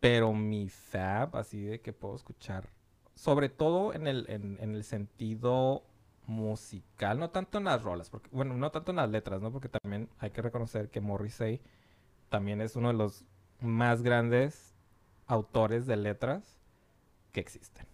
Pero 0.00 0.32
mi 0.32 0.70
fab, 0.70 1.36
así 1.36 1.60
de 1.60 1.82
que 1.82 1.92
puedo 1.92 2.16
escuchar, 2.16 2.70
sobre 3.14 3.50
todo 3.50 3.92
en 3.92 4.06
el, 4.06 4.24
en, 4.30 4.56
en 4.60 4.74
el 4.74 4.82
sentido 4.82 5.84
musical, 6.30 7.18
no 7.18 7.30
tanto 7.30 7.58
en 7.58 7.64
las 7.64 7.82
rolas, 7.82 8.08
porque, 8.08 8.30
bueno, 8.32 8.54
no 8.54 8.70
tanto 8.70 8.92
en 8.92 8.96
las 8.96 9.10
letras, 9.10 9.42
¿no? 9.42 9.50
Porque 9.50 9.68
también 9.68 10.08
hay 10.20 10.30
que 10.30 10.40
reconocer 10.40 10.88
que 10.88 11.00
Morrissey 11.00 11.60
también 12.28 12.60
es 12.60 12.76
uno 12.76 12.88
de 12.88 12.94
los 12.94 13.24
más 13.60 14.02
grandes 14.02 14.74
autores 15.26 15.86
de 15.86 15.96
letras 15.96 16.60
que 17.32 17.40
existen. 17.40 17.86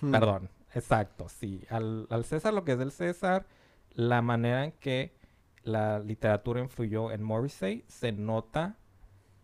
Hmm. 0.00 0.12
Perdón, 0.12 0.50
exacto, 0.74 1.28
sí. 1.28 1.62
Al, 1.68 2.06
al 2.10 2.24
César 2.24 2.54
lo 2.54 2.64
que 2.64 2.72
es 2.72 2.78
del 2.78 2.90
César, 2.90 3.46
la 3.92 4.22
manera 4.22 4.64
en 4.64 4.72
que 4.72 5.14
la 5.62 5.98
literatura 5.98 6.60
influyó 6.60 7.12
en 7.12 7.22
Morrissey 7.22 7.84
se 7.86 8.12
nota 8.12 8.76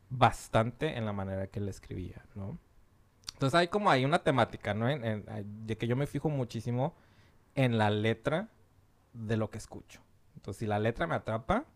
bastante 0.08 0.96
en 0.96 1.04
la 1.04 1.12
manera 1.12 1.46
que 1.46 1.60
él 1.60 1.68
escribía, 1.68 2.24
¿no? 2.34 2.58
Entonces 3.34 3.58
hay 3.58 3.68
como 3.68 3.90
hay 3.90 4.04
una 4.04 4.18
temática, 4.18 4.74
¿no? 4.74 4.86
de 4.86 5.78
que 5.78 5.86
yo 5.86 5.96
me 5.96 6.06
fijo 6.06 6.28
muchísimo 6.28 6.94
en 7.64 7.76
la 7.76 7.90
letra 7.90 8.48
de 9.12 9.36
lo 9.36 9.50
que 9.50 9.58
escucho. 9.58 10.00
Entonces 10.34 10.60
si 10.60 10.66
la 10.66 10.78
letra 10.78 11.06
me 11.06 11.14
atrapa, 11.14 11.66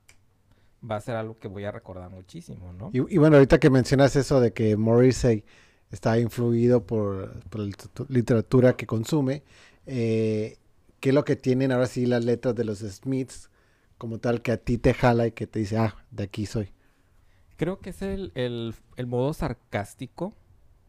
va 0.89 0.97
a 0.97 1.01
ser 1.01 1.17
algo 1.17 1.39
que 1.39 1.49
voy 1.49 1.65
a 1.65 1.73
recordar 1.73 2.11
muchísimo, 2.11 2.73
¿no? 2.73 2.91
Y, 2.93 3.19
bueno, 3.19 3.37
ahorita 3.37 3.59
que 3.59 3.71
mencionas 3.71 4.17
eso 4.17 4.41
de 4.41 4.53
que 4.53 4.77
Morrissey 4.77 5.45
está 5.91 6.19
influido 6.19 6.87
por, 6.87 7.43
la 7.53 7.71
literatura 8.09 8.77
que 8.77 8.87
consume, 8.87 9.43
eh, 9.87 10.59
¿qué 11.01 11.11
es 11.11 11.15
lo 11.15 11.25
que 11.25 11.37
tienen 11.37 11.73
ahora 11.73 11.87
sí 11.87 12.07
las 12.07 12.25
letras 12.25 12.55
de 12.55 12.65
los 12.65 12.79
Smiths 12.79 13.51
como 13.99 14.19
tal 14.19 14.43
que 14.43 14.53
a 14.53 14.57
ti 14.57 14.79
te 14.79 14.95
jala 14.95 15.27
y 15.27 15.33
que 15.33 15.47
te 15.47 15.59
dice, 15.59 15.77
ah, 15.77 15.97
de 16.11 16.25
aquí 16.25 16.47
soy? 16.47 16.73
Creo 17.57 17.79
que 17.79 17.91
es 17.91 18.03
el, 18.03 18.33
el, 18.35 18.75
el 18.97 19.07
modo 19.07 19.33
sarcástico, 19.35 20.35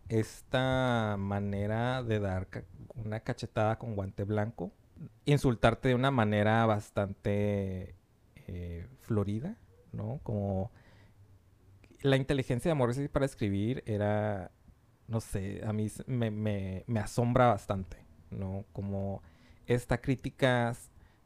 esta 0.09 1.15
manera 1.19 2.01
de 2.03 2.19
dar 2.19 2.47
una 2.95 3.19
cachetada 3.19 3.77
con 3.77 3.95
guante 3.95 4.23
blanco, 4.23 4.71
insultarte 5.25 5.89
de 5.89 5.95
una 5.95 6.11
manera 6.11 6.65
bastante 6.65 7.95
eh, 8.47 8.87
florida, 9.01 9.57
¿no? 9.91 10.19
Como 10.23 10.71
la 12.01 12.17
inteligencia 12.17 12.69
de 12.69 12.75
Morrissey 12.75 13.07
para 13.07 13.25
escribir 13.25 13.83
era, 13.85 14.51
no 15.07 15.19
sé, 15.21 15.61
a 15.65 15.73
mí 15.73 15.87
me, 16.07 16.31
me, 16.31 16.83
me 16.87 16.99
asombra 16.99 17.47
bastante, 17.47 17.97
¿no? 18.29 18.65
Como 18.73 19.21
esta 19.67 19.99
crítica 19.99 20.75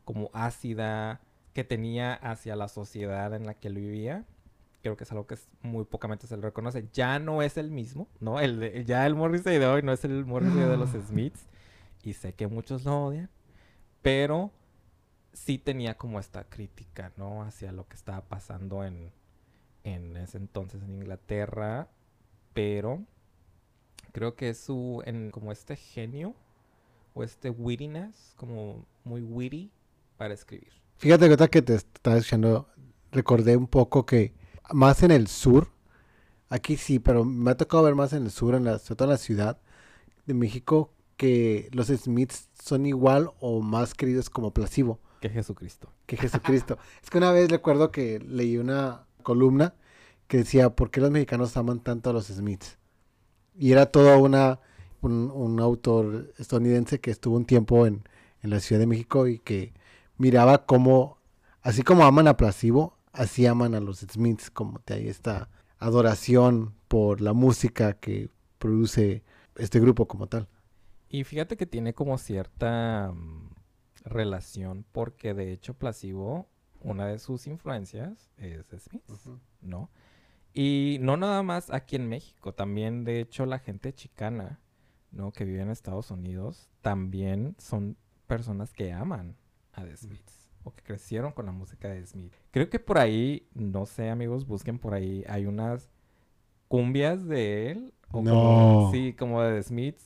como 0.05 0.29
ácida 0.33 1.21
que 1.53 1.63
tenía 1.63 2.13
hacia 2.13 2.55
la 2.55 2.67
sociedad 2.67 3.33
en 3.33 3.45
la 3.45 3.53
que 3.53 3.67
él 3.67 3.75
vivía 3.75 4.25
creo 4.81 4.97
que 4.97 5.03
es 5.03 5.11
algo 5.11 5.27
que 5.27 5.35
es 5.35 5.47
muy 5.61 5.85
pocamente 5.85 6.27
se 6.27 6.35
le 6.35 6.43
reconoce. 6.43 6.87
Ya 6.93 7.19
no 7.19 7.41
es 7.41 7.57
el 7.57 7.71
mismo, 7.71 8.07
¿no? 8.19 8.39
El 8.39 8.85
ya 8.85 9.05
el 9.05 9.15
Morrissey 9.15 9.57
de 9.57 9.65
hoy 9.65 9.81
no 9.81 9.91
es 9.91 10.03
el 10.05 10.25
Morrissey 10.25 10.61
de 10.61 10.77
los 10.77 10.91
Smiths. 10.91 11.47
Y 12.03 12.13
sé 12.13 12.33
que 12.33 12.47
muchos 12.47 12.85
lo 12.85 13.05
odian. 13.05 13.29
Pero 14.01 14.51
sí 15.33 15.57
tenía 15.57 15.97
como 15.97 16.19
esta 16.19 16.43
crítica, 16.43 17.11
¿no? 17.17 17.43
Hacia 17.43 17.71
lo 17.71 17.87
que 17.87 17.95
estaba 17.95 18.21
pasando 18.21 18.83
en, 18.83 19.11
en 19.83 20.17
ese 20.17 20.37
entonces 20.37 20.81
en 20.83 20.95
Inglaterra. 20.95 21.89
Pero 22.53 23.03
creo 24.11 24.35
que 24.35 24.49
es 24.49 24.59
su, 24.59 25.01
en, 25.05 25.31
como 25.31 25.51
este 25.51 25.75
genio 25.75 26.35
o 27.13 27.23
este 27.23 27.49
wittiness, 27.49 28.33
como 28.35 28.85
muy 29.03 29.21
witty 29.21 29.71
para 30.17 30.33
escribir. 30.33 30.71
Fíjate 30.97 31.29
que 31.29 31.49
que 31.49 31.61
te 31.61 31.75
estaba 31.75 32.17
escuchando, 32.17 32.67
recordé 33.11 33.55
un 33.55 33.67
poco 33.67 34.05
que 34.05 34.33
más 34.71 35.03
en 35.03 35.11
el 35.11 35.27
sur. 35.27 35.69
Aquí 36.49 36.77
sí, 36.77 36.99
pero 36.99 37.23
me 37.23 37.51
ha 37.51 37.57
tocado 37.57 37.83
ver 37.83 37.95
más 37.95 38.13
en 38.13 38.23
el 38.23 38.31
sur, 38.31 38.55
en 38.55 38.65
la, 38.65 38.79
en 38.87 39.09
la 39.09 39.17
ciudad 39.17 39.59
de 40.25 40.33
México, 40.33 40.91
que 41.19 41.67
los 41.73 41.87
Smiths 41.87 42.47
son 42.63 42.85
igual 42.85 43.31
o 43.41 43.59
más 43.61 43.93
queridos 43.93 44.29
como 44.29 44.53
Placebo. 44.53 45.01
Que 45.19 45.27
Jesucristo. 45.27 45.91
Que 46.05 46.15
Jesucristo. 46.15 46.77
es 47.03 47.09
que 47.09 47.17
una 47.17 47.33
vez 47.33 47.49
recuerdo 47.49 47.91
que 47.91 48.19
leí 48.19 48.57
una 48.57 49.05
columna 49.21 49.73
que 50.29 50.37
decía, 50.37 50.69
¿por 50.69 50.91
qué 50.91 51.01
los 51.01 51.11
mexicanos 51.11 51.57
aman 51.57 51.81
tanto 51.81 52.09
a 52.09 52.13
los 52.13 52.27
Smiths? 52.27 52.77
Y 53.53 53.73
era 53.73 53.87
todo 53.87 54.17
una, 54.17 54.61
un, 55.01 55.59
autor 55.59 56.33
estadounidense 56.37 57.01
que 57.01 57.11
estuvo 57.11 57.35
un 57.35 57.43
tiempo 57.43 57.85
en, 57.85 58.07
en, 58.41 58.49
la 58.49 58.61
Ciudad 58.61 58.79
de 58.79 58.87
México 58.87 59.27
y 59.27 59.39
que 59.39 59.73
miraba 60.17 60.65
cómo, 60.65 61.17
así 61.61 61.81
como 61.81 62.05
aman 62.05 62.29
a 62.29 62.37
Placebo, 62.37 62.97
así 63.11 63.45
aman 63.45 63.75
a 63.75 63.81
los 63.81 63.99
Smiths, 63.99 64.49
como 64.49 64.79
te 64.79 64.93
hay 64.93 65.09
esta 65.09 65.49
adoración 65.79 66.75
por 66.87 67.19
la 67.19 67.33
música 67.33 67.91
que 67.91 68.29
produce 68.57 69.21
este 69.57 69.81
grupo 69.81 70.07
como 70.07 70.27
tal. 70.27 70.47
Y 71.09 71.23
fíjate 71.23 71.57
que 71.57 71.65
tiene 71.65 71.93
como 71.93 72.17
cierta 72.17 73.11
mm, 73.11 73.49
relación 74.05 74.85
porque 74.91 75.33
de 75.33 75.51
hecho 75.51 75.73
Placebo, 75.73 76.47
una 76.81 77.07
de 77.07 77.19
sus 77.19 77.47
influencias 77.47 78.31
es 78.37 78.67
Smith, 78.67 79.03
¿no? 79.61 79.89
Y 80.53 80.97
no 81.01 81.17
nada 81.17 81.43
más 81.43 81.71
aquí 81.71 81.95
en 81.95 82.07
México, 82.07 82.53
también 82.53 83.03
de 83.03 83.19
hecho 83.19 83.45
la 83.45 83.59
gente 83.59 83.93
chicana, 83.93 84.59
¿no? 85.11 85.31
Que 85.31 85.45
vive 85.45 85.61
en 85.61 85.69
Estados 85.69 86.11
Unidos, 86.11 86.69
también 86.81 87.55
son 87.57 87.97
personas 88.27 88.71
que 88.73 88.93
aman 88.93 89.35
a 89.73 89.83
The 89.83 89.97
Smiths 89.97 90.49
o 90.63 90.73
que 90.73 90.83
crecieron 90.83 91.31
con 91.31 91.45
la 91.45 91.51
música 91.51 91.89
de 91.89 92.05
Smith. 92.05 92.33
Creo 92.51 92.69
que 92.69 92.79
por 92.79 92.97
ahí, 92.97 93.47
no 93.53 93.85
sé 93.85 94.09
amigos, 94.09 94.45
busquen 94.45 94.79
por 94.79 94.93
ahí, 94.93 95.23
hay 95.27 95.45
unas 95.45 95.89
cumbias 96.67 97.27
de 97.27 97.71
él. 97.71 97.93
O 98.11 98.21
no. 98.23 98.89
sí, 98.91 99.13
como 99.13 99.41
de 99.41 99.61
Smith, 99.61 99.99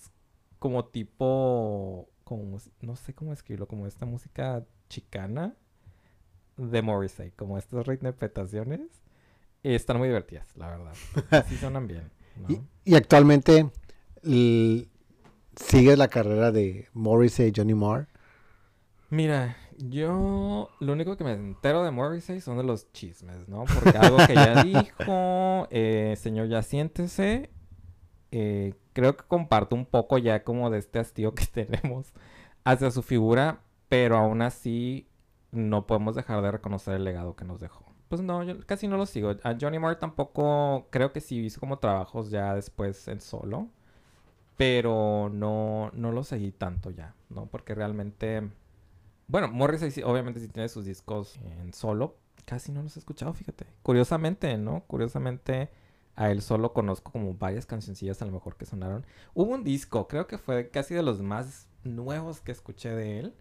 como 0.64 0.86
tipo, 0.86 2.08
como, 2.24 2.58
no 2.80 2.96
sé 2.96 3.14
cómo 3.14 3.34
escribirlo, 3.34 3.68
como 3.68 3.86
esta 3.86 4.06
música 4.06 4.64
chicana 4.88 5.58
de 6.56 6.82
Morrissey, 6.82 7.32
como 7.32 7.58
estas 7.58 7.86
reinterpretaciones. 7.86 8.80
están 9.62 9.98
muy 9.98 10.08
divertidas, 10.08 10.56
la 10.56 10.70
verdad. 10.70 10.94
Sí 11.50 11.58
sonan 11.58 11.86
bien. 11.86 12.10
Y, 12.86 12.96
actualmente 12.96 13.70
sigue 14.24 15.98
la 15.98 16.08
carrera 16.08 16.54
de 16.54 16.88
Morrissey 16.94 17.52
Johnny 17.54 17.74
Marr. 17.74 18.08
Mira, 19.10 19.58
yo 19.78 20.70
lo 20.80 20.94
único 20.94 21.18
que 21.18 21.26
me 21.26 21.34
entero 21.34 21.84
de 21.84 21.92
Morrissey 21.92 22.40
son 22.40 22.56
de 22.56 22.64
los 22.64 22.90
chismes, 22.94 23.50
¿no? 23.50 23.66
Porque 23.66 23.98
algo 23.98 24.16
que 24.26 24.34
ya 24.34 24.64
dijo, 24.64 25.68
eh, 25.72 26.16
señor, 26.18 26.48
ya 26.48 26.64
siéntese. 26.64 27.50
Eh, 28.32 28.74
creo 28.94 29.18
que 29.18 29.26
comparto 29.26 29.76
un 29.76 29.86
poco 29.86 30.18
ya 30.18 30.44
como 30.44 30.70
de 30.70 30.80
este 30.80 31.00
hastío 31.00 31.34
que 31.34 31.46
tenemos 31.52 32.14
hacia 32.64 32.92
su 32.92 33.04
figura, 33.04 33.62
pero 33.90 34.18
aún 34.18 34.42
así 34.42 35.08
no 35.52 35.86
podemos 35.88 36.16
dejar 36.16 36.42
de 36.42 36.52
reconocer 36.52 36.96
el 36.96 37.04
legado 37.04 37.36
que 37.36 37.46
nos 37.46 37.60
dejó. 37.60 37.86
Pues 38.10 38.22
no, 38.22 38.44
yo 38.44 38.60
casi 38.66 38.88
no 38.88 38.98
lo 38.98 39.06
sigo. 39.06 39.32
A 39.44 39.56
Johnny 39.60 39.80
Marr 39.80 40.00
tampoco, 40.00 40.88
creo 40.92 41.12
que 41.14 41.22
sí 41.22 41.40
hizo 41.40 41.60
como 41.60 41.80
trabajos 41.80 42.30
ya 42.30 42.54
después 42.54 43.08
en 43.08 43.22
solo, 43.22 43.70
pero 44.58 45.30
no, 45.34 45.92
no 45.94 46.12
lo 46.12 46.24
seguí 46.24 46.52
tanto 46.52 46.92
ya, 46.92 47.16
¿no? 47.30 47.48
Porque 47.48 47.76
realmente 47.76 48.52
bueno, 49.28 49.48
Morrissey 49.48 50.04
obviamente 50.04 50.40
sí 50.40 50.48
tiene 50.48 50.70
sus 50.70 50.86
discos 50.86 51.40
en 51.60 51.74
solo. 51.74 52.18
Casi 52.46 52.72
no 52.72 52.84
los 52.84 52.96
he 52.96 53.00
escuchado, 53.00 53.34
fíjate. 53.34 53.66
Curiosamente, 53.82 54.58
¿no? 54.58 54.84
Curiosamente, 54.86 55.70
a 56.16 56.32
él 56.32 56.42
solo 56.42 56.74
conozco 56.74 57.12
como 57.12 57.34
varias 57.34 57.66
cancioncillas 57.66 58.22
a 58.22 58.26
lo 58.26 58.32
mejor 58.32 58.56
que 58.56 58.66
sonaron. 58.66 59.06
Hubo 59.34 59.54
un 59.54 59.64
disco, 59.64 60.08
creo 60.08 60.28
que 60.28 60.38
fue 60.38 60.70
casi 60.70 60.94
de 60.94 61.04
los 61.04 61.22
más 61.22 61.68
nuevos 61.84 62.42
que 62.42 62.52
escuché 62.52 62.90
de 62.90 63.20
él. 63.20 63.34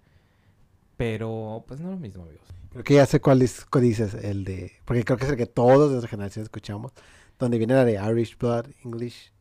Pero, 0.96 1.64
pues 1.66 1.80
no 1.80 1.90
lo 1.90 1.96
mismo, 1.96 2.22
amigos. 2.22 2.46
Creo 2.70 2.84
que 2.84 2.94
ya 2.94 3.06
sé 3.06 3.20
cuál 3.20 3.38
disco 3.40 3.80
dices, 3.80 4.14
el 4.14 4.44
de... 4.44 4.72
Porque 4.84 5.04
creo 5.04 5.18
que 5.18 5.24
es 5.24 5.30
el 5.30 5.36
que 5.36 5.46
todos 5.46 5.88
de 5.88 5.94
nuestra 5.94 6.08
generación 6.08 6.44
escuchamos. 6.44 6.92
Donde 7.38 7.58
viene 7.58 7.74
la 7.74 7.84
de 7.84 7.94
Irish 7.94 8.38
Blood, 8.38 8.66
English... 8.84 9.32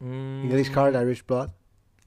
English 0.00 0.72
Card, 0.72 0.94
mm. 0.94 1.02
Irish 1.02 1.24
Blood. 1.24 1.50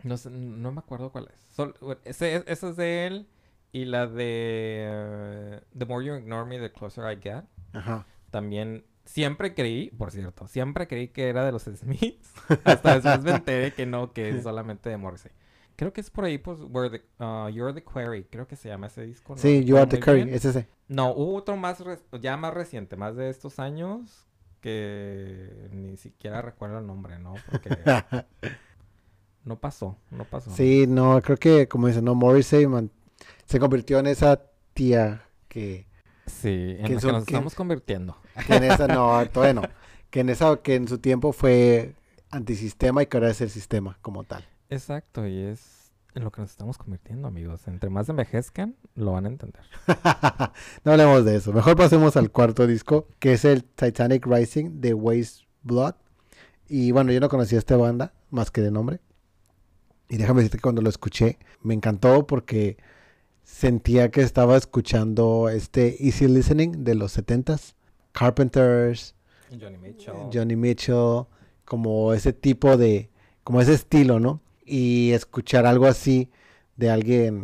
No, 0.03 0.17
sé, 0.17 0.29
no 0.29 0.71
me 0.71 0.79
acuerdo 0.79 1.11
cuál 1.11 1.29
es. 1.33 1.57
ese, 2.03 2.43
ese 2.47 2.69
es 2.69 2.75
de 2.75 3.07
él. 3.07 3.27
Y 3.71 3.85
la 3.85 4.07
de 4.07 5.61
The 5.77 5.85
More 5.85 6.05
You 6.05 6.15
Ignore 6.15 6.45
Me, 6.45 6.59
The 6.59 6.71
Closer 6.71 7.11
I 7.11 7.21
Get. 7.21 7.43
Ajá. 7.73 8.05
También 8.31 8.85
Siempre 9.05 9.53
creí, 9.53 9.91
por 9.91 10.11
cierto, 10.11 10.47
siempre 10.47 10.87
creí 10.87 11.09
que 11.09 11.29
era 11.29 11.45
de 11.45 11.51
los 11.51 11.63
Smiths. 11.63 12.33
Hasta 12.63 12.95
después 12.99 13.23
me 13.23 13.31
enteré 13.31 13.73
que 13.73 13.85
no, 13.85 14.11
que 14.13 14.29
es 14.29 14.43
solamente 14.43 14.89
de 14.89 14.97
Morrissey. 14.97 15.31
Creo 15.75 15.91
que 15.93 16.01
es 16.01 16.09
por 16.09 16.23
ahí, 16.25 16.37
pues, 16.37 16.59
Where 16.69 16.89
the, 16.89 17.23
uh, 17.23 17.49
You're 17.49 17.73
the 17.73 17.83
Query. 17.83 18.25
Creo 18.25 18.47
que 18.47 18.55
se 18.55 18.69
llama 18.69 18.87
ese 18.87 19.01
disco. 19.05 19.35
¿no? 19.35 19.41
Sí, 19.41 19.63
You 19.65 19.77
Are 19.77 19.85
the 19.87 20.13
bien. 20.13 20.29
es 20.29 20.45
ese. 20.45 20.67
No, 20.87 21.11
hubo 21.11 21.35
otro 21.35 21.57
más, 21.57 21.83
ya 22.21 22.37
más 22.37 22.53
reciente, 22.53 22.95
más 22.95 23.15
de 23.15 23.29
estos 23.29 23.59
años, 23.59 24.25
que 24.61 25.67
ni 25.71 25.97
siquiera 25.97 26.41
recuerdo 26.41 26.79
el 26.79 26.87
nombre, 26.87 27.19
¿no? 27.19 27.33
Porque 27.49 27.69
no 29.43 29.59
pasó, 29.59 29.97
no 30.11 30.23
pasó. 30.25 30.49
Sí, 30.51 30.85
no, 30.87 31.21
creo 31.21 31.37
que, 31.37 31.67
como 31.67 31.87
dicen, 31.87 32.05
no, 32.05 32.15
Morrissey 32.15 32.65
man, 32.67 32.89
se 33.45 33.59
convirtió 33.59 33.99
en 33.99 34.07
esa 34.07 34.41
tía 34.73 35.27
que, 35.47 35.87
Sí, 36.25 36.75
en 36.79 36.85
Que 36.85 36.95
la 36.95 36.99
que 37.01 37.07
nos 37.11 37.25
que- 37.25 37.33
estamos 37.33 37.53
convirtiendo. 37.53 38.17
Que 38.47 38.55
en 38.55 38.63
esa, 38.63 38.87
no, 38.87 39.25
todavía 39.33 39.53
no, 39.53 39.63
que 40.09 40.21
en 40.21 40.29
esa, 40.29 40.57
que 40.57 40.75
en 40.75 40.87
su 40.87 40.99
tiempo 40.99 41.33
fue 41.33 41.95
antisistema 42.31 43.03
y 43.03 43.07
que 43.07 43.17
ahora 43.17 43.29
es 43.29 43.41
el 43.41 43.49
sistema 43.49 43.97
como 44.01 44.23
tal. 44.23 44.45
Exacto, 44.69 45.27
y 45.27 45.39
es 45.39 45.85
en 46.15 46.23
lo 46.23 46.31
que 46.31 46.41
nos 46.41 46.51
estamos 46.51 46.77
convirtiendo, 46.77 47.27
amigos. 47.27 47.67
Entre 47.67 47.89
más 47.89 48.07
envejezcan, 48.07 48.75
lo 48.95 49.11
van 49.11 49.25
a 49.25 49.27
entender. 49.27 49.61
no 50.85 50.93
hablemos 50.93 51.25
de 51.25 51.35
eso. 51.35 51.51
Mejor 51.51 51.75
pasemos 51.75 52.15
al 52.15 52.31
cuarto 52.31 52.65
disco, 52.65 53.07
que 53.19 53.33
es 53.33 53.43
el 53.43 53.65
Titanic 53.65 54.25
Rising 54.25 54.79
de 54.79 54.93
Waste 54.93 55.45
Blood. 55.63 55.95
Y 56.69 56.91
bueno, 56.91 57.11
yo 57.11 57.19
no 57.19 57.27
conocía 57.27 57.59
esta 57.59 57.75
banda 57.75 58.13
más 58.31 58.49
que 58.49 58.61
de 58.61 58.71
nombre. 58.71 59.01
Y 60.07 60.17
déjame 60.17 60.39
decirte 60.39 60.57
que 60.57 60.61
cuando 60.61 60.81
lo 60.81 60.89
escuché, 60.89 61.37
me 61.61 61.73
encantó 61.73 62.25
porque 62.25 62.77
sentía 63.43 64.09
que 64.09 64.21
estaba 64.21 64.55
escuchando 64.55 65.49
este 65.49 66.05
Easy 66.05 66.27
Listening 66.27 66.85
de 66.85 66.95
los 66.95 67.17
70s. 67.17 67.74
Carpenters, 68.15 69.13
Johnny 69.59 69.77
Mitchell. 69.77 70.29
Johnny 70.33 70.55
Mitchell, 70.55 71.25
como 71.65 72.13
ese 72.13 72.33
tipo 72.33 72.77
de, 72.77 73.09
como 73.43 73.61
ese 73.61 73.73
estilo, 73.73 74.19
¿no? 74.19 74.41
Y 74.65 75.11
escuchar 75.11 75.65
algo 75.65 75.85
así 75.85 76.29
de 76.77 76.89
alguien 76.89 77.35
es 77.35 77.39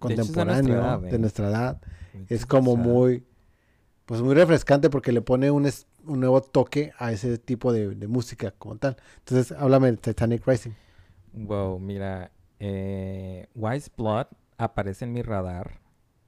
de 0.00 0.16
nuestra 0.16 0.34
contemporáneo, 0.34 0.78
edad, 0.80 1.00
de 1.00 1.18
nuestra 1.18 1.48
edad, 1.48 1.80
es 2.28 2.46
como 2.46 2.76
muy, 2.76 3.24
pues 4.06 4.20
muy 4.22 4.34
refrescante 4.34 4.88
porque 4.90 5.12
le 5.12 5.20
pone 5.20 5.50
un, 5.50 5.66
es- 5.66 5.86
un 6.06 6.20
nuevo 6.20 6.40
toque 6.42 6.92
a 6.98 7.10
ese 7.12 7.36
tipo 7.38 7.72
de, 7.72 7.94
de 7.94 8.06
música 8.06 8.52
como 8.52 8.76
tal. 8.76 8.96
Entonces, 9.18 9.52
háblame 9.58 9.90
de 9.90 9.96
Titanic 9.96 10.46
Rising. 10.46 10.72
Wow, 11.32 11.78
mira, 11.80 12.30
eh, 12.60 13.48
Wise 13.54 13.90
Blood 13.96 14.26
aparece 14.58 15.04
en 15.04 15.12
mi 15.12 15.22
radar 15.22 15.80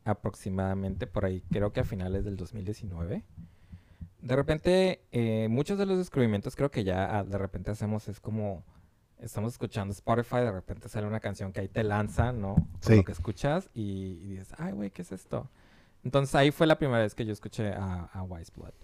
aproximadamente 0.04 1.06
por 1.06 1.24
ahí, 1.24 1.42
creo 1.50 1.72
que 1.72 1.80
a 1.80 1.84
finales 1.84 2.24
del 2.24 2.36
2019. 2.36 3.22
De 4.20 4.34
repente, 4.34 5.02
eh, 5.12 5.48
muchos 5.48 5.78
de 5.78 5.86
los 5.86 5.98
descubrimientos 5.98 6.56
creo 6.56 6.70
que 6.70 6.84
ya 6.84 7.18
ah, 7.18 7.24
de 7.24 7.38
repente 7.38 7.70
hacemos 7.70 8.08
es 8.08 8.20
como, 8.20 8.64
estamos 9.18 9.52
escuchando 9.52 9.92
Spotify, 9.92 10.36
de 10.36 10.52
repente 10.52 10.88
sale 10.88 11.06
una 11.06 11.20
canción 11.20 11.52
que 11.52 11.60
ahí 11.60 11.68
te 11.68 11.84
lanza, 11.84 12.32
¿no? 12.32 12.56
Sí. 12.80 12.96
lo 12.96 13.04
que 13.04 13.12
escuchas 13.12 13.70
y, 13.74 14.18
y 14.22 14.28
dices, 14.30 14.54
ay, 14.58 14.72
güey, 14.72 14.90
¿qué 14.90 15.02
es 15.02 15.12
esto? 15.12 15.50
Entonces 16.04 16.34
ahí 16.34 16.50
fue 16.50 16.66
la 16.66 16.78
primera 16.78 17.02
vez 17.02 17.14
que 17.14 17.24
yo 17.24 17.32
escuché 17.32 17.72
a, 17.72 18.04
a 18.04 18.22
Wise 18.22 18.52
Blood. 18.54 18.74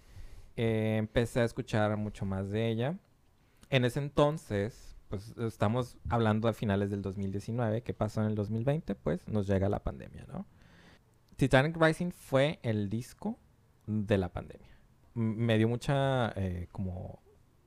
Eh, 0.56 0.96
empecé 0.98 1.40
a 1.40 1.44
escuchar 1.44 1.96
mucho 1.96 2.24
más 2.24 2.50
de 2.50 2.68
ella. 2.68 2.98
En 3.70 3.84
ese 3.84 4.00
entonces, 4.00 4.96
pues 5.08 5.34
estamos 5.38 5.96
hablando 6.08 6.48
a 6.48 6.52
finales 6.52 6.90
del 6.90 7.00
2019. 7.02 7.82
¿Qué 7.82 7.94
pasó 7.94 8.20
en 8.22 8.28
el 8.28 8.34
2020? 8.34 8.94
Pues 8.96 9.26
nos 9.28 9.46
llega 9.46 9.68
la 9.68 9.82
pandemia, 9.82 10.26
¿no? 10.28 10.46
Titanic 11.36 11.76
Rising 11.80 12.10
fue 12.10 12.58
el 12.62 12.88
disco 12.90 13.38
de 13.86 14.18
la 14.18 14.28
pandemia. 14.28 14.71
Me 15.14 15.58
dio 15.58 15.68
mucha 15.68 16.32
eh, 16.36 16.68
como, 16.72 17.20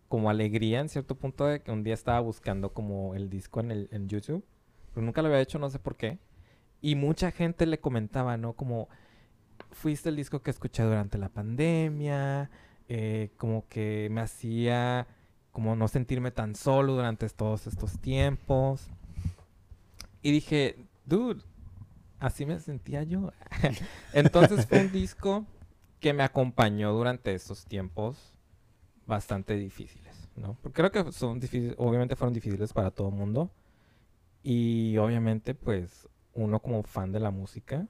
como 0.08 0.30
alegría 0.30 0.80
en 0.80 0.90
cierto 0.90 1.16
punto 1.16 1.46
de 1.46 1.62
que 1.62 1.72
un 1.72 1.84
día 1.84 1.94
estaba 1.94 2.20
buscando 2.20 2.74
como 2.74 3.16
el 3.16 3.30
disco 3.30 3.60
en, 3.60 3.72
el, 3.72 3.90
en 3.92 4.08
YouTube. 4.08 4.44
Pero 4.94 5.06
nunca 5.06 5.22
lo 5.22 5.28
había 5.28 5.42
hecho, 5.42 5.60
no 5.60 5.70
sé 5.70 5.80
por 5.80 5.96
qué. 5.96 6.20
Y 6.82 6.96
mucha 6.96 7.32
gente 7.32 7.66
le 7.66 7.80
comentaba, 7.80 8.38
¿no? 8.38 8.54
Como, 8.54 8.88
fuiste 9.72 10.10
el 10.10 10.16
disco 10.16 10.42
que 10.42 10.52
escuché 10.52 10.84
durante 10.84 11.18
la 11.18 11.30
pandemia, 11.30 12.50
eh, 12.88 13.32
como 13.38 13.68
que 13.68 14.08
me 14.12 14.22
hacía 14.22 15.08
como 15.52 15.76
no 15.76 15.88
sentirme 15.88 16.32
tan 16.32 16.56
solo 16.56 16.96
durante 16.96 17.30
todos 17.30 17.68
estos 17.68 18.00
tiempos. 18.00 18.88
Y 20.22 20.32
dije, 20.32 20.78
dude, 21.06 21.42
así 22.20 22.46
me 22.46 22.60
sentía 22.60 23.04
yo. 23.04 23.32
Entonces 24.14 24.66
fue 24.66 24.82
un 24.82 24.92
disco 24.92 25.46
que 26.00 26.14
me 26.14 26.24
acompañó 26.24 26.94
durante 26.94 27.34
estos 27.34 27.66
tiempos 27.66 28.34
bastante 29.08 29.56
difíciles, 29.56 30.30
¿no? 30.36 30.58
Porque 30.62 30.82
creo 30.84 30.92
que 30.92 31.12
son 31.12 31.40
difíciles, 31.40 31.76
obviamente 31.78 32.16
fueron 32.16 32.34
difíciles 32.34 32.74
para 32.74 32.92
todo 32.92 33.10
el 33.10 33.16
mundo. 33.16 33.52
Y 34.44 34.98
obviamente, 34.98 35.56
pues, 35.56 36.08
uno 36.34 36.60
como 36.62 36.84
fan 36.84 37.12
de 37.12 37.20
la 37.20 37.32
música, 37.32 37.88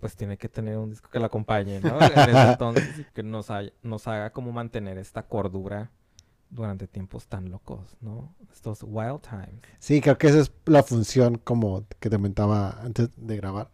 pues 0.00 0.14
tiene 0.14 0.36
que 0.38 0.48
tener 0.48 0.78
un 0.78 0.90
disco 0.90 1.10
que 1.10 1.18
lo 1.18 1.26
acompañe, 1.26 1.80
¿no? 1.80 1.98
En 2.02 2.28
ese 2.28 2.52
entonces 2.52 2.98
y 2.98 3.04
que 3.04 3.22
nos, 3.22 3.50
hay- 3.50 3.72
nos 3.82 4.06
haga 4.06 4.30
como 4.30 4.52
mantener 4.52 4.98
esta 4.98 5.24
cordura 5.24 5.90
durante 6.50 6.86
tiempos 6.86 7.26
tan 7.26 7.50
locos, 7.50 7.96
¿no? 8.00 8.34
Estos 8.52 8.82
wild 8.82 9.20
times. 9.20 9.60
Sí, 9.80 10.00
creo 10.00 10.16
que 10.16 10.28
esa 10.28 10.40
es 10.40 10.52
la 10.66 10.82
función 10.82 11.36
como 11.38 11.84
que 12.00 12.08
te 12.10 12.16
comentaba 12.16 12.80
antes 12.82 13.10
de 13.16 13.36
grabar, 13.36 13.68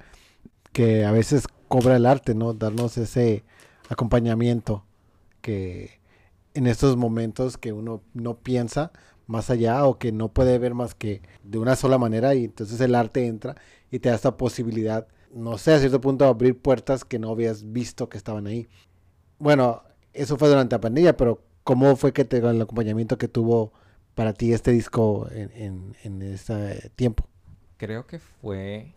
que 0.72 1.04
a 1.04 1.12
veces 1.12 1.46
cobra 1.74 1.96
el 1.96 2.06
arte, 2.06 2.36
¿no? 2.36 2.54
Darnos 2.54 2.96
ese 2.98 3.42
acompañamiento 3.88 4.84
que 5.40 5.98
en 6.54 6.68
estos 6.68 6.96
momentos 6.96 7.58
que 7.58 7.72
uno 7.72 8.00
no 8.12 8.38
piensa 8.38 8.92
más 9.26 9.50
allá 9.50 9.84
o 9.84 9.98
que 9.98 10.12
no 10.12 10.28
puede 10.28 10.56
ver 10.60 10.72
más 10.72 10.94
que 10.94 11.20
de 11.42 11.58
una 11.58 11.74
sola 11.74 11.98
manera 11.98 12.32
y 12.36 12.44
entonces 12.44 12.80
el 12.80 12.94
arte 12.94 13.26
entra 13.26 13.56
y 13.90 13.98
te 13.98 14.08
da 14.08 14.14
esta 14.14 14.36
posibilidad, 14.36 15.08
no 15.32 15.58
sé, 15.58 15.74
a 15.74 15.80
cierto 15.80 16.00
punto 16.00 16.26
abrir 16.26 16.56
puertas 16.56 17.04
que 17.04 17.18
no 17.18 17.30
habías 17.30 17.72
visto 17.72 18.08
que 18.08 18.18
estaban 18.18 18.46
ahí. 18.46 18.68
Bueno, 19.40 19.82
eso 20.12 20.36
fue 20.36 20.46
durante 20.46 20.76
la 20.76 20.80
pandemia, 20.80 21.16
pero 21.16 21.42
¿cómo 21.64 21.96
fue 21.96 22.12
que 22.12 22.24
te, 22.24 22.36
el 22.36 22.62
acompañamiento 22.62 23.18
que 23.18 23.26
tuvo 23.26 23.72
para 24.14 24.32
ti 24.32 24.52
este 24.52 24.70
disco 24.70 25.26
en, 25.32 25.50
en, 25.56 25.96
en 26.04 26.22
ese 26.22 26.92
tiempo? 26.94 27.26
Creo 27.78 28.06
que 28.06 28.20
fue 28.20 28.94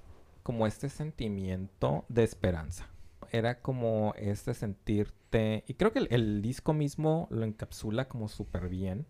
como 0.47 0.65
este 0.65 0.87
sentimiento 0.87 2.05
de 2.07 2.23
esperanza. 2.23 2.87
Era 3.33 3.59
como 3.59 4.13
este 4.15 4.53
sentirte, 4.53 5.65
y 5.67 5.73
creo 5.73 5.91
que 5.91 5.99
el, 5.99 6.07
el 6.09 6.41
disco 6.41 6.71
mismo 6.71 7.27
lo 7.31 7.43
encapsula 7.43 8.07
como 8.07 8.29
súper 8.29 8.69
bien, 8.69 9.05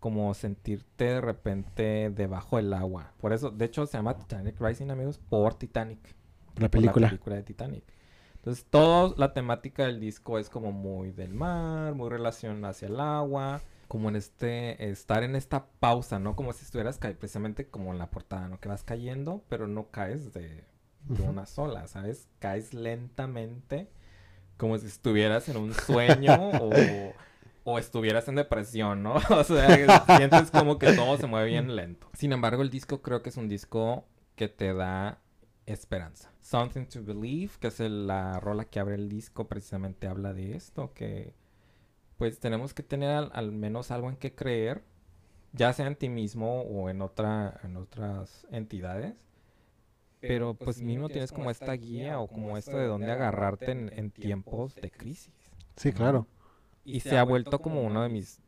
como 0.00 0.34
sentirte 0.34 1.04
de 1.04 1.20
repente 1.20 2.10
debajo 2.10 2.56
del 2.56 2.72
agua. 2.72 3.12
Por 3.20 3.32
eso, 3.32 3.52
de 3.52 3.64
hecho, 3.64 3.86
se 3.86 3.96
llama 3.96 4.18
Titanic 4.18 4.60
Rising, 4.60 4.90
amigos, 4.90 5.20
por 5.28 5.54
Titanic. 5.54 6.16
La 6.56 6.68
película. 6.68 7.06
la 7.06 7.10
película 7.10 7.36
de 7.36 7.44
Titanic. 7.44 7.84
Entonces, 8.34 8.66
toda 8.68 9.14
la 9.16 9.32
temática 9.32 9.86
del 9.86 10.00
disco 10.00 10.36
es 10.36 10.50
como 10.50 10.72
muy 10.72 11.12
del 11.12 11.32
mar, 11.32 11.94
muy 11.94 12.10
relación 12.10 12.64
hacia 12.64 12.88
el 12.88 12.98
agua, 12.98 13.60
como 13.90 14.08
en 14.08 14.14
este, 14.14 14.88
estar 14.88 15.24
en 15.24 15.34
esta 15.34 15.66
pausa, 15.80 16.20
¿no? 16.20 16.36
Como 16.36 16.52
si 16.52 16.64
estuvieras 16.64 16.98
precisamente 16.98 17.66
como 17.66 17.90
en 17.92 17.98
la 17.98 18.08
portada, 18.08 18.46
¿no? 18.48 18.60
Que 18.60 18.68
vas 18.68 18.84
cayendo, 18.84 19.42
pero 19.48 19.66
no 19.66 19.90
caes 19.90 20.32
de, 20.32 20.62
de 21.08 21.22
una 21.24 21.44
sola, 21.44 21.88
¿sabes? 21.88 22.28
Caes 22.38 22.72
lentamente, 22.72 23.90
como 24.56 24.78
si 24.78 24.86
estuvieras 24.86 25.48
en 25.48 25.56
un 25.56 25.74
sueño 25.74 26.36
o, 26.60 26.70
o 27.64 27.78
estuvieras 27.80 28.28
en 28.28 28.36
depresión, 28.36 29.02
¿no? 29.02 29.14
O 29.30 29.42
sea, 29.42 30.06
sientes 30.16 30.52
como 30.52 30.78
que 30.78 30.92
todo 30.92 31.16
se 31.16 31.26
mueve 31.26 31.48
bien 31.48 31.74
lento. 31.74 32.06
Sin 32.16 32.30
embargo, 32.32 32.62
el 32.62 32.70
disco 32.70 33.02
creo 33.02 33.22
que 33.24 33.30
es 33.30 33.36
un 33.36 33.48
disco 33.48 34.04
que 34.36 34.46
te 34.48 34.72
da 34.72 35.18
esperanza. 35.66 36.30
Something 36.40 36.84
to 36.86 37.02
Believe, 37.02 37.54
que 37.58 37.66
es 37.66 37.80
el- 37.80 38.06
la 38.06 38.38
rola 38.38 38.66
que 38.66 38.78
abre 38.78 38.94
el 38.94 39.08
disco, 39.08 39.48
precisamente 39.48 40.06
habla 40.06 40.32
de 40.32 40.54
esto, 40.54 40.92
que 40.94 41.34
pues 42.20 42.38
tenemos 42.38 42.74
que 42.74 42.82
tener 42.82 43.08
al, 43.08 43.30
al 43.32 43.50
menos 43.50 43.90
algo 43.90 44.10
en 44.10 44.16
que 44.16 44.34
creer, 44.34 44.82
ya 45.54 45.72
sea 45.72 45.86
en 45.86 45.96
ti 45.96 46.10
mismo 46.10 46.60
o 46.60 46.90
en, 46.90 47.00
otra, 47.00 47.58
en 47.64 47.78
otras 47.78 48.46
entidades. 48.50 49.14
Pero 50.20 50.52
pues 50.52 50.82
mismo 50.82 51.08
tienes 51.08 51.32
como 51.32 51.50
esta 51.50 51.72
guía 51.72 52.20
o 52.20 52.28
como 52.28 52.58
esto 52.58 52.76
de 52.76 52.84
dónde 52.88 53.10
agarrarte 53.10 53.70
en, 53.70 53.90
en 53.94 54.10
tiempos 54.10 54.74
de 54.74 54.90
crisis. 54.90 55.32
Sí, 55.76 55.94
claro. 55.94 56.26
Y 56.84 57.00
se 57.00 57.16
ha 57.16 57.22
vuelto 57.22 57.58
como 57.62 57.80
uno 57.80 58.02
de 58.02 58.10
mis... 58.10 58.42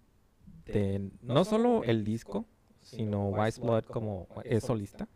De, 0.67 1.11
no 1.23 1.47
solo 1.47 1.83
el 1.83 2.05
disco, 2.05 2.45
sino 2.83 3.31
Wise 3.31 3.59
Blood 3.59 3.85
como 3.85 4.29
es 4.45 4.65
solista, 4.65 5.09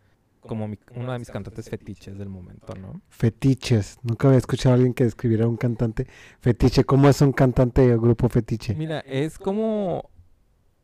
como 0.46 0.68
mi- 0.68 0.78
uno 0.94 1.12
de 1.12 1.18
mis 1.18 1.30
cantantes 1.30 1.68
fetiches 1.68 2.16
del 2.18 2.28
momento, 2.28 2.74
¿no? 2.74 3.00
Fetiches. 3.08 3.98
Nunca 4.02 4.28
había 4.28 4.38
escuchado 4.38 4.72
a 4.72 4.74
alguien 4.76 4.94
que 4.94 5.04
describiera 5.04 5.46
un 5.46 5.56
cantante 5.56 6.06
fetiche. 6.40 6.84
¿Cómo 6.84 7.08
es 7.08 7.20
un 7.20 7.32
cantante 7.32 7.92
o 7.94 8.00
grupo 8.00 8.28
fetiche? 8.28 8.74
Mira, 8.74 9.00
es 9.00 9.38
como, 9.38 10.10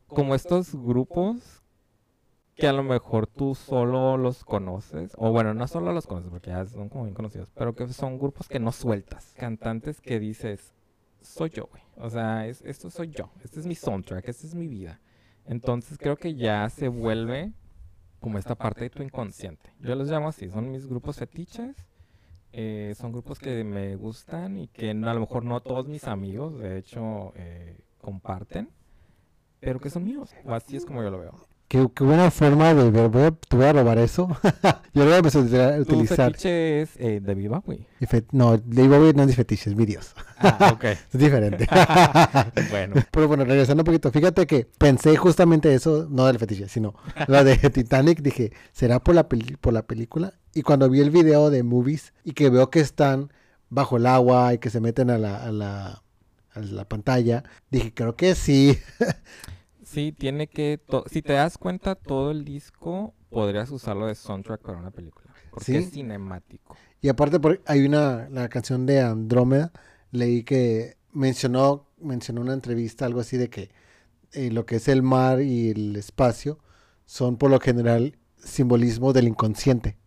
como 0.07 0.35
estos 0.35 0.75
grupos 0.75 1.61
que 2.55 2.67
a 2.67 2.73
lo 2.73 2.83
mejor 2.83 3.25
tú 3.25 3.55
solo 3.55 4.15
los 4.17 4.43
conoces, 4.45 5.13
o 5.17 5.31
bueno, 5.31 5.55
no 5.55 5.67
solo 5.67 5.91
los 5.91 6.05
conoces 6.05 6.29
porque 6.29 6.51
ya 6.51 6.65
son 6.67 6.87
como 6.87 7.05
bien 7.05 7.15
conocidos, 7.15 7.49
pero 7.55 7.73
que 7.73 7.87
son 7.87 8.19
grupos 8.19 8.47
que 8.47 8.59
no 8.59 8.71
sueltas, 8.71 9.33
cantantes 9.37 9.99
que 10.01 10.19
dices, 10.19 10.71
soy 11.19 11.49
yo, 11.49 11.65
güey. 11.71 11.81
O 11.97 12.09
sea, 12.11 12.45
es, 12.47 12.61
esto 12.61 12.91
soy 12.91 13.09
yo. 13.09 13.31
Este 13.43 13.59
es 13.59 13.65
mi 13.65 13.73
soundtrack, 13.75 14.27
esta 14.27 14.45
es 14.45 14.53
mi 14.53 14.67
vida. 14.67 14.99
Entonces 15.45 15.97
creo 15.97 16.15
que 16.15 16.35
ya 16.35 16.69
se 16.69 16.89
vuelve 16.89 17.53
como 18.23 18.39
esta 18.39 18.55
parte 18.55 18.85
de 18.85 18.89
tu 18.89 19.03
inconsciente. 19.03 19.69
Yo 19.81 19.93
los 19.95 20.09
llamo 20.09 20.29
así, 20.29 20.49
son 20.49 20.71
mis 20.71 20.87
grupos 20.87 21.17
fetiches. 21.17 21.75
Eh, 22.53 22.93
son 22.95 23.11
grupos 23.11 23.39
que 23.39 23.63
me 23.63 23.95
gustan 23.95 24.57
y 24.57 24.67
que 24.67 24.91
a 24.91 24.93
lo 24.93 25.19
mejor 25.19 25.43
no 25.43 25.59
todos 25.59 25.87
mis 25.87 26.07
amigos, 26.07 26.57
de 26.59 26.77
hecho, 26.77 27.33
eh, 27.35 27.79
comparten, 27.99 28.69
pero 29.59 29.79
que 29.79 29.89
son 29.89 30.03
míos. 30.05 30.33
Así 30.45 30.77
es 30.77 30.85
como 30.85 31.03
yo 31.03 31.09
lo 31.09 31.19
veo. 31.19 31.52
Qué, 31.67 31.87
qué 31.95 32.03
buena 32.03 32.29
forma 32.29 32.71
de 32.75 32.91
ver. 32.91 33.09
Voy 33.09 33.23
a, 33.23 33.31
te 33.31 33.55
voy 33.55 33.65
a 33.65 33.73
robar 33.73 33.97
eso. 33.97 34.27
Yo 34.93 35.03
lo 35.03 35.05
voy 35.05 35.13
a 35.13 35.17
empezar 35.17 35.41
a 35.41 35.75
Tu 35.77 35.81
utilizar. 35.81 36.31
fetiche 36.31 36.81
es 36.83 36.91
eh, 36.97 37.19
David 37.23 37.49
Bowie. 37.49 37.87
No, 38.31 38.57
David 38.57 38.89
Bowie 38.89 39.13
no 39.13 39.23
es 39.23 39.35
fetiche, 39.35 39.71
es 39.71 39.75
mi 39.75 39.85
Dios. 39.87 40.13
Ah, 40.37 40.69
ok. 40.75 40.83
Es 40.83 40.97
diferente. 41.13 41.67
bueno. 42.69 42.95
Pero 43.09 43.27
bueno, 43.27 43.43
regresando 43.45 43.81
un 43.81 43.85
poquito, 43.85 44.11
fíjate 44.11 44.45
que 44.45 44.67
pensé 44.77 45.15
justamente 45.17 45.73
eso, 45.73 46.07
no 46.11 46.27
del 46.27 46.37
fetiche, 46.37 46.67
sino 46.69 46.93
la 47.27 47.43
de 47.43 47.55
Titanic, 47.57 48.21
dije, 48.21 48.51
¿será 48.71 48.99
por 48.99 49.15
la, 49.15 49.27
peli- 49.27 49.57
por 49.59 49.73
la 49.73 49.81
película? 49.81 50.33
Y 50.53 50.61
cuando 50.61 50.87
vi 50.89 50.99
el 51.01 51.09
video 51.09 51.49
de 51.49 51.63
movies 51.63 52.13
y 52.23 52.33
que 52.33 52.51
veo 52.51 52.69
que 52.69 52.81
están 52.81 53.31
bajo 53.69 53.97
el 53.97 54.05
agua 54.05 54.53
y 54.53 54.59
que 54.59 54.69
se 54.69 54.79
meten 54.79 55.09
a 55.09 55.17
la, 55.17 55.37
a 55.43 55.51
la, 55.51 56.03
a 56.53 56.59
la 56.59 56.85
pantalla, 56.87 57.43
dije, 57.71 57.91
creo 57.95 58.15
que 58.15 58.35
sí. 58.35 58.77
Sí, 59.93 60.11
tiene 60.11 60.47
que... 60.47 60.79
si 61.09 61.21
te 61.21 61.33
das 61.33 61.57
cuenta, 61.57 61.95
todo 61.95 62.31
el 62.31 62.43
disco 62.45 63.13
podrías 63.29 63.69
usarlo 63.71 64.07
de 64.07 64.15
soundtrack 64.15 64.61
para 64.61 64.77
una 64.77 64.91
película. 64.91 65.31
Porque 65.51 65.65
Sí. 65.65 65.75
es 65.77 65.91
cinemático. 65.91 66.75
Y 67.01 67.09
aparte 67.09 67.39
por- 67.39 67.61
hay 67.65 67.85
una, 67.85 68.27
la 68.29 68.49
canción 68.49 68.85
de 68.85 69.01
Andrómeda, 69.01 69.71
leí 70.11 70.43
que 70.43 70.97
mencionó, 71.11 71.87
mencionó 71.99 72.41
una 72.41 72.53
entrevista, 72.53 73.05
algo 73.05 73.19
así 73.19 73.37
de 73.37 73.49
que 73.49 73.69
eh, 74.31 74.49
lo 74.51 74.65
que 74.65 74.77
es 74.77 74.87
el 74.87 75.03
mar 75.03 75.41
y 75.41 75.69
el 75.69 75.95
espacio 75.95 76.57
son 77.05 77.37
por 77.37 77.51
lo 77.51 77.59
general 77.59 78.17
simbolismo 78.37 79.13
del 79.13 79.27
inconsciente. 79.27 79.97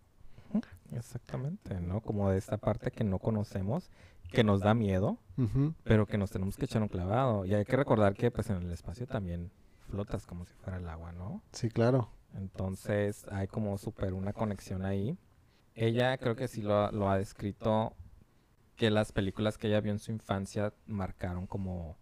Exactamente, 0.93 1.79
¿no? 1.81 2.01
Como 2.01 2.29
de 2.29 2.37
esta 2.37 2.57
parte 2.57 2.91
que 2.91 3.03
no 3.03 3.19
conocemos, 3.19 3.89
que 4.31 4.43
nos 4.43 4.61
da 4.61 4.73
miedo, 4.73 5.17
pero 5.83 6.05
que 6.05 6.17
nos 6.17 6.31
tenemos 6.31 6.57
que 6.57 6.65
echar 6.65 6.81
un 6.81 6.87
clavado. 6.87 7.45
Y 7.45 7.53
hay 7.53 7.65
que 7.65 7.75
recordar 7.75 8.13
que 8.13 8.31
pues 8.31 8.49
en 8.49 8.57
el 8.57 8.71
espacio 8.71 9.05
también 9.07 9.51
flotas 9.87 10.25
como 10.25 10.45
si 10.45 10.53
fuera 10.53 10.77
el 10.77 10.87
agua, 10.87 11.11
¿no? 11.11 11.41
Sí, 11.51 11.69
claro. 11.69 12.09
Entonces 12.35 13.25
hay 13.31 13.47
como 13.47 13.77
súper 13.77 14.13
una 14.13 14.33
conexión 14.33 14.85
ahí. 14.85 15.17
Ella 15.75 16.17
creo 16.17 16.35
que 16.35 16.47
sí 16.47 16.61
lo, 16.61 16.75
ha- 16.85 16.91
lo 16.91 17.09
ha 17.09 17.17
descrito 17.17 17.93
que 18.75 18.89
las 18.91 19.11
películas 19.11 19.57
que 19.57 19.67
ella 19.67 19.81
vio 19.81 19.91
en 19.91 19.99
su 19.99 20.11
infancia 20.11 20.73
marcaron 20.85 21.47
como, 21.47 21.97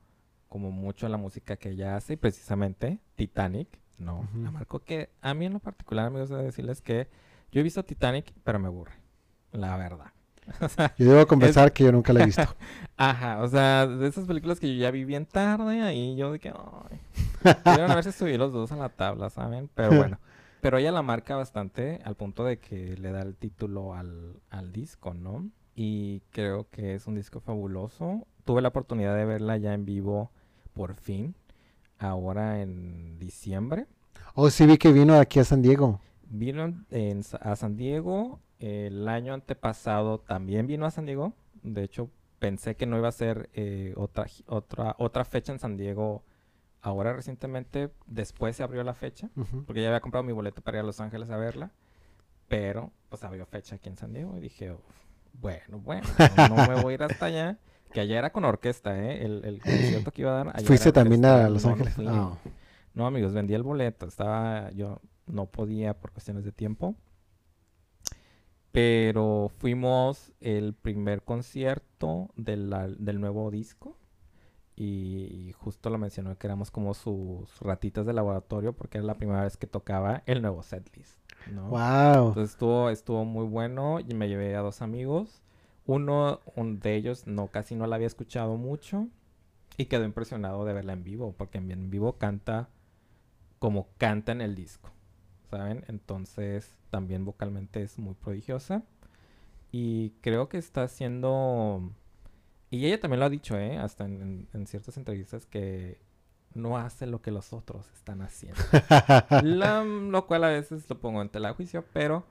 como 0.49 0.71
mucho 0.71 1.07
la 1.07 1.17
música 1.17 1.55
que 1.57 1.69
ella 1.69 1.95
hace 1.95 2.13
y 2.13 2.17
precisamente 2.17 2.99
Titanic, 3.15 3.79
no, 3.97 4.27
la 4.43 4.51
marcó 4.51 4.79
que 4.79 5.09
a 5.21 5.33
mí 5.33 5.45
en 5.45 5.53
lo 5.53 5.59
particular, 5.59 6.07
amigos, 6.07 6.27
de 6.29 6.43
decirles 6.43 6.81
que 6.81 7.07
yo 7.51 7.61
he 7.61 7.63
visto 7.63 7.83
Titanic, 7.85 8.33
pero 8.43 8.59
me 8.59 8.67
aburre, 8.67 8.93
la 9.51 9.77
verdad. 9.77 10.11
O 10.61 10.69
sea, 10.69 10.93
Yo 10.97 11.05
debo 11.11 11.25
confesar 11.25 11.71
que 11.73 11.85
yo 11.85 11.91
nunca 11.91 12.13
la 12.13 12.21
he 12.21 12.25
visto. 12.27 12.43
Ajá, 12.97 13.41
o 13.41 13.47
sea, 13.47 13.87
de 13.87 14.07
esas 14.07 14.25
películas 14.27 14.59
que 14.59 14.67
yo 14.75 14.79
ya 14.81 14.91
vi 14.91 15.03
bien 15.05 15.25
tarde, 15.25 15.81
ahí 15.81 16.15
yo 16.17 16.31
de 16.33 16.39
que, 16.39 16.49
ay, 16.49 16.99
pudieron 17.63 17.91
haberse 17.91 18.11
subido 18.11 18.37
los 18.39 18.53
dos 18.53 18.71
a 18.71 18.75
la 18.77 18.89
tabla, 18.89 19.29
¿saben? 19.29 19.69
Pero 19.73 19.93
bueno, 19.95 20.19
pero 20.61 20.77
ella 20.77 20.91
la 20.91 21.01
marca 21.01 21.35
bastante 21.35 21.99
al 22.03 22.15
punto 22.15 22.43
de 22.43 22.59
que 22.59 22.97
le 22.97 23.11
da 23.11 23.21
el 23.21 23.35
título 23.35 23.93
al, 23.93 24.41
al 24.49 24.71
disco, 24.71 25.13
¿no? 25.13 25.49
Y 25.75 26.21
creo 26.31 26.69
que 26.69 26.95
es 26.95 27.07
un 27.07 27.15
disco 27.15 27.39
fabuloso. 27.41 28.25
Tuve 28.45 28.61
la 28.61 28.69
oportunidad 28.69 29.15
de 29.15 29.25
verla 29.25 29.57
ya 29.57 29.73
en 29.73 29.85
vivo 29.85 30.31
por 30.73 30.95
fin, 30.95 31.35
ahora 31.99 32.61
en 32.61 33.17
diciembre. 33.19 33.87
Oh, 34.33 34.49
sí 34.49 34.65
vi 34.65 34.77
que 34.77 34.91
vino 34.91 35.15
aquí 35.19 35.39
a 35.39 35.43
San 35.43 35.61
Diego. 35.61 35.99
Vino 36.29 36.63
en- 36.65 36.85
en 36.91 37.21
a 37.41 37.55
San 37.55 37.77
Diego. 37.77 38.39
El 38.59 39.07
año 39.07 39.33
antepasado 39.33 40.19
también 40.19 40.67
vino 40.67 40.85
a 40.85 40.91
San 40.91 41.05
Diego. 41.05 41.33
De 41.63 41.83
hecho, 41.83 42.09
pensé 42.39 42.75
que 42.75 42.85
no 42.85 42.97
iba 42.97 43.07
a 43.09 43.11
ser 43.11 43.49
eh, 43.53 43.93
otra, 43.97 44.25
otra, 44.47 44.95
otra 44.97 45.25
fecha 45.25 45.51
en 45.51 45.59
San 45.59 45.77
Diego. 45.77 46.23
Ahora 46.85 47.13
recientemente, 47.13 47.89
después 48.05 48.55
se 48.55 48.61
abrió 48.61 48.83
la 48.83 48.93
fecha. 48.93 49.29
Porque 49.65 49.81
ya 49.81 49.87
había 49.87 50.01
comprado 50.01 50.23
mi 50.23 50.33
boleto 50.33 50.61
para 50.61 50.77
ir 50.77 50.83
a 50.83 50.85
Los 50.85 50.99
Ángeles 51.01 51.31
a 51.31 51.37
verla. 51.37 51.71
Pero, 52.47 52.91
pues 53.09 53.23
abrió 53.23 53.47
fecha 53.47 53.77
aquí 53.77 53.89
en 53.89 53.97
San 53.97 54.13
Diego. 54.13 54.37
Y 54.37 54.39
dije, 54.39 54.71
"Uf, 54.71 54.79
bueno, 55.33 55.79
bueno, 55.79 56.07
no 56.47 56.55
me 56.67 56.79
voy 56.83 56.91
a 56.91 56.93
ir 56.93 57.03
hasta 57.03 57.25
allá. 57.25 57.57
Que 57.91 58.01
allá 58.01 58.19
era 58.19 58.31
con 58.31 58.45
orquesta, 58.45 58.95
¿eh? 59.03 59.25
El, 59.25 59.43
el 59.45 59.61
concierto 59.63 60.11
que 60.11 60.21
iba 60.21 60.39
a 60.39 60.43
dar. 60.43 60.61
¿Fuiste 60.63 60.91
también 60.91 61.25
a 61.25 61.49
Los 61.49 61.63
No, 61.63 61.69
no 61.69 61.73
Ángeles? 61.75 61.93
fui. 61.95 62.05
Ah. 62.07 62.37
No, 62.93 63.07
amigos, 63.07 63.33
vendí 63.33 63.55
el 63.55 63.63
boleto. 63.63 64.05
Estaba, 64.05 64.69
yo 64.71 65.01
no 65.25 65.47
podía 65.47 65.95
por 65.99 66.11
cuestiones 66.11 66.43
de 66.45 66.51
tiempo. 66.51 66.95
Pero 68.71 69.49
fuimos 69.57 70.33
el 70.41 70.73
primer 70.75 71.23
concierto 71.23 72.29
de 72.35 72.57
la- 72.57 72.87
del 72.89 73.19
nuevo 73.21 73.49
disco. 73.49 73.97
Y, 74.75 75.47
y 75.47 75.53
justo 75.53 75.89
lo 75.89 75.97
mencionó 75.97 76.37
que 76.37 76.47
éramos 76.47 76.69
como 76.69 76.93
sus 76.93 77.59
ratitas 77.61 78.05
de 78.05 78.13
laboratorio 78.13 78.73
porque 78.73 78.97
era 78.97 79.07
la 79.07 79.15
primera 79.15 79.43
vez 79.43 79.55
que 79.55 79.67
tocaba 79.67 80.23
el 80.25 80.41
nuevo 80.41 80.63
setlist. 80.63 81.17
¿no? 81.51 81.69
Wow. 81.69 82.29
Entonces 82.29 82.51
estuvo, 82.51 82.89
estuvo 82.89 83.25
muy 83.25 83.45
bueno 83.45 83.99
y 83.99 84.13
me 84.13 84.27
llevé 84.27 84.55
a 84.55 84.61
dos 84.61 84.81
amigos. 84.81 85.41
Uno 85.85 86.41
un 86.55 86.79
de 86.79 86.95
ellos 86.95 87.27
no 87.27 87.47
casi 87.47 87.75
no 87.75 87.87
la 87.87 87.95
había 87.95 88.07
escuchado 88.07 88.57
mucho 88.57 89.07
y 89.77 89.85
quedó 89.85 90.03
impresionado 90.03 90.65
de 90.65 90.73
verla 90.73 90.93
en 90.93 91.03
vivo 91.03 91.33
porque 91.37 91.59
en, 91.59 91.71
en 91.71 91.89
vivo 91.89 92.17
canta 92.17 92.69
como 93.59 93.87
canta 93.97 94.31
en 94.31 94.41
el 94.41 94.55
disco, 94.55 94.89
¿saben? 95.49 95.85
Entonces 95.87 96.77
también 96.89 97.25
vocalmente 97.25 97.81
es 97.81 97.97
muy 97.99 98.15
prodigiosa 98.15 98.83
y 99.71 100.11
creo 100.21 100.49
que 100.49 100.57
está 100.57 100.83
haciendo 100.83 101.91
y 102.71 102.85
ella 102.85 102.99
también 102.99 103.19
lo 103.19 103.25
ha 103.25 103.29
dicho, 103.29 103.57
¿eh? 103.57 103.77
Hasta 103.77 104.05
en, 104.05 104.21
en- 104.21 104.47
en 104.53 104.67
ciertas 104.67 104.97
entrevistas 104.97 105.45
que 105.45 105.99
no 106.53 106.77
hace 106.77 107.05
lo 107.07 107.21
que 107.21 107.31
los 107.31 107.53
otros 107.53 107.85
están 107.95 108.21
haciendo. 108.21 108.61
La- 109.43 109.83
lo 109.83 110.25
cual 110.27 110.43
a 110.45 110.49
veces 110.49 110.89
lo 110.89 110.99
pongo 110.99 111.21
en 111.21 111.29
tela 111.29 111.49
de 111.49 111.53
juicio, 111.55 111.85
pero 111.93 112.25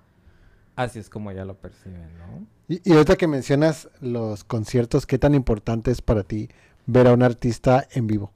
así 0.77 0.99
es 0.99 1.09
como 1.11 1.31
ella 1.31 1.45
lo 1.45 1.57
percibe, 1.57 1.99
¿no? 2.19 2.47
Y, 2.69 2.81
y 2.89 2.93
ahorita 2.95 3.17
que 3.17 3.27
mencionas 3.29 3.89
los 4.01 4.45
conciertos, 4.45 5.07
¿qué 5.07 5.19
tan 5.19 5.35
importante 5.35 5.91
es 5.91 6.01
para 6.03 6.23
ti 6.25 6.49
ver 6.87 7.07
a 7.07 7.13
un 7.13 7.23
artista 7.23 7.87
en 7.93 8.07
vivo? 8.07 8.33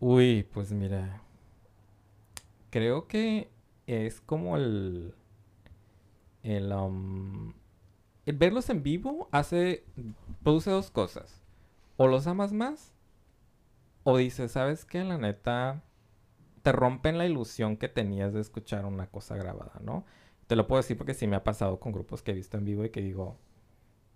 Uy, 0.00 0.46
pues 0.52 0.72
mira, 0.72 1.22
creo 2.70 3.06
que 3.06 3.50
es 3.86 4.20
como 4.20 4.56
el, 4.56 5.14
el, 6.42 6.72
um, 6.72 7.52
el 8.26 8.36
verlos 8.36 8.70
en 8.70 8.82
vivo 8.82 9.28
hace, 9.32 9.84
produce 10.42 10.70
dos 10.70 10.90
cosas. 10.90 11.42
O 11.96 12.06
los 12.06 12.26
amas 12.26 12.52
más, 12.52 12.92
o 14.04 14.16
dices, 14.16 14.52
¿sabes 14.52 14.84
qué? 14.84 15.04
La 15.04 15.18
neta, 15.18 15.82
te 16.62 16.72
rompen 16.72 17.18
la 17.18 17.26
ilusión 17.26 17.76
que 17.76 17.88
tenías 17.88 18.32
de 18.32 18.40
escuchar 18.40 18.84
una 18.84 19.06
cosa 19.06 19.36
grabada, 19.36 19.80
¿no? 19.82 20.04
Te 20.46 20.56
lo 20.56 20.66
puedo 20.66 20.82
decir 20.82 20.96
porque 20.96 21.14
sí 21.14 21.26
me 21.26 21.36
ha 21.36 21.44
pasado 21.44 21.78
con 21.78 21.92
grupos 21.92 22.22
que 22.22 22.32
he 22.32 22.34
visto 22.34 22.56
en 22.56 22.64
vivo 22.64 22.84
y 22.84 22.90
que 22.90 23.00
digo, 23.00 23.36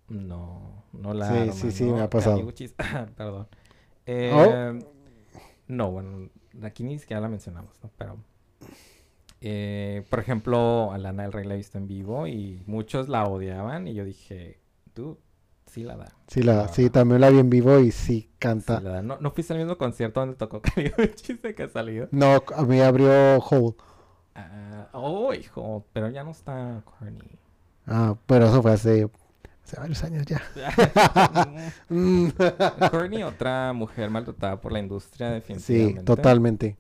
no, 0.09 0.85
no 0.93 1.15
la 1.15 1.29
Sí, 1.29 1.53
sí, 1.53 1.73
sí, 1.73 1.85
¿no? 1.85 1.97
me 1.97 2.03
ha 2.03 2.11
pasado. 2.11 2.39
Perdón. 3.17 3.49
Oh. 3.49 3.57
Eh, 4.07 4.79
No, 5.69 5.91
bueno, 5.91 6.31
aquí 6.63 6.85
ni 6.85 6.99
siquiera 6.99 7.21
la 7.21 7.29
mencionamos, 7.29 7.79
¿no? 7.83 7.91
Pero, 7.97 8.17
eh, 9.41 10.05
por 10.11 10.21
ejemplo, 10.21 10.93
a 10.93 10.99
Lana 10.99 11.25
del 11.25 11.33
Rey 11.33 11.45
la 11.47 11.55
he 11.55 11.57
visto 11.59 11.79
en 11.79 11.87
vivo 11.87 12.27
y 12.27 12.63
muchos 12.67 13.09
la 13.09 13.25
odiaban 13.25 13.87
y 13.89 13.95
yo 13.95 14.05
dije, 14.05 14.61
dude, 14.95 15.19
sí 15.67 15.83
la 15.83 15.97
da. 15.97 16.13
Sí, 16.29 16.43
la, 16.43 16.63
Ah. 16.65 16.69
sí, 16.69 16.91
también 16.91 17.21
la 17.21 17.31
vi 17.31 17.39
en 17.39 17.51
vivo 17.51 17.79
y 17.79 17.91
sí 17.91 18.07
sí 18.23 18.31
canta. 18.39 18.81
la 18.81 18.91
da. 18.91 19.03
No, 19.03 19.19
no 19.21 19.31
fuiste 19.31 19.53
al 19.53 19.59
mismo 19.59 19.77
concierto 19.79 20.21
donde 20.21 20.37
tocó 20.37 20.61
de 20.77 21.55
que 21.55 21.63
ha 21.63 21.69
salido. 21.69 22.09
No, 22.13 22.43
a 22.55 22.65
mí 22.65 22.81
abrió 22.81 23.39
Hole. 23.39 23.75
Ah, 24.35 24.89
oh, 24.93 25.33
hijo, 25.33 25.87
pero 25.93 26.11
ya 26.11 26.23
no 26.25 26.31
está 26.33 26.83
corny. 26.85 27.19
Ah, 27.87 28.17
pero 28.27 28.47
eso 28.47 28.61
fue 28.63 28.73
hace, 28.73 29.09
hace 29.65 29.81
varios 29.81 30.03
años 30.05 30.25
ya. 30.27 30.43
Courtney, 32.91 33.23
otra 33.23 33.73
mujer 33.73 34.11
maltratada 34.11 34.61
por 34.61 34.73
la 34.73 34.79
industria, 34.81 35.29
sí, 35.29 35.35
definitivamente. 35.35 36.03
totalmente. 36.03 36.77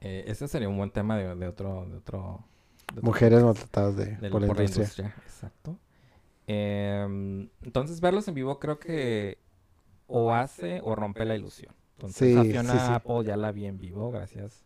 Eh, 0.00 0.24
ese 0.26 0.48
sería 0.48 0.68
un 0.68 0.76
buen 0.78 0.90
tema 0.90 1.16
de, 1.16 1.34
de 1.34 1.46
otro, 1.48 1.86
de 1.86 1.96
otro, 1.98 2.44
de 2.94 3.02
Mujeres 3.02 3.42
maltratadas 3.42 3.96
de, 3.96 4.16
de- 4.16 4.30
por 4.30 4.40
la 4.56 4.64
industria. 4.64 5.14
Exacto. 5.26 5.76
Em, 6.46 7.48
entonces, 7.62 8.00
verlos 8.00 8.26
en 8.28 8.34
vivo 8.34 8.58
creo 8.58 8.78
que 8.78 9.38
o 10.06 10.32
hace 10.34 10.80
o 10.82 10.94
rompe 10.94 11.24
la 11.24 11.36
ilusión. 11.36 11.74
Entonces, 11.96 12.32
Sí, 12.32 12.38
a 12.38 12.44
Fiona 12.44 12.72
sí. 12.72 12.92
Apple 12.94 13.24
ya 13.24 13.36
la 13.36 13.52
vi 13.52 13.66
en 13.66 13.78
vivo, 13.78 14.10
gracias 14.10 14.64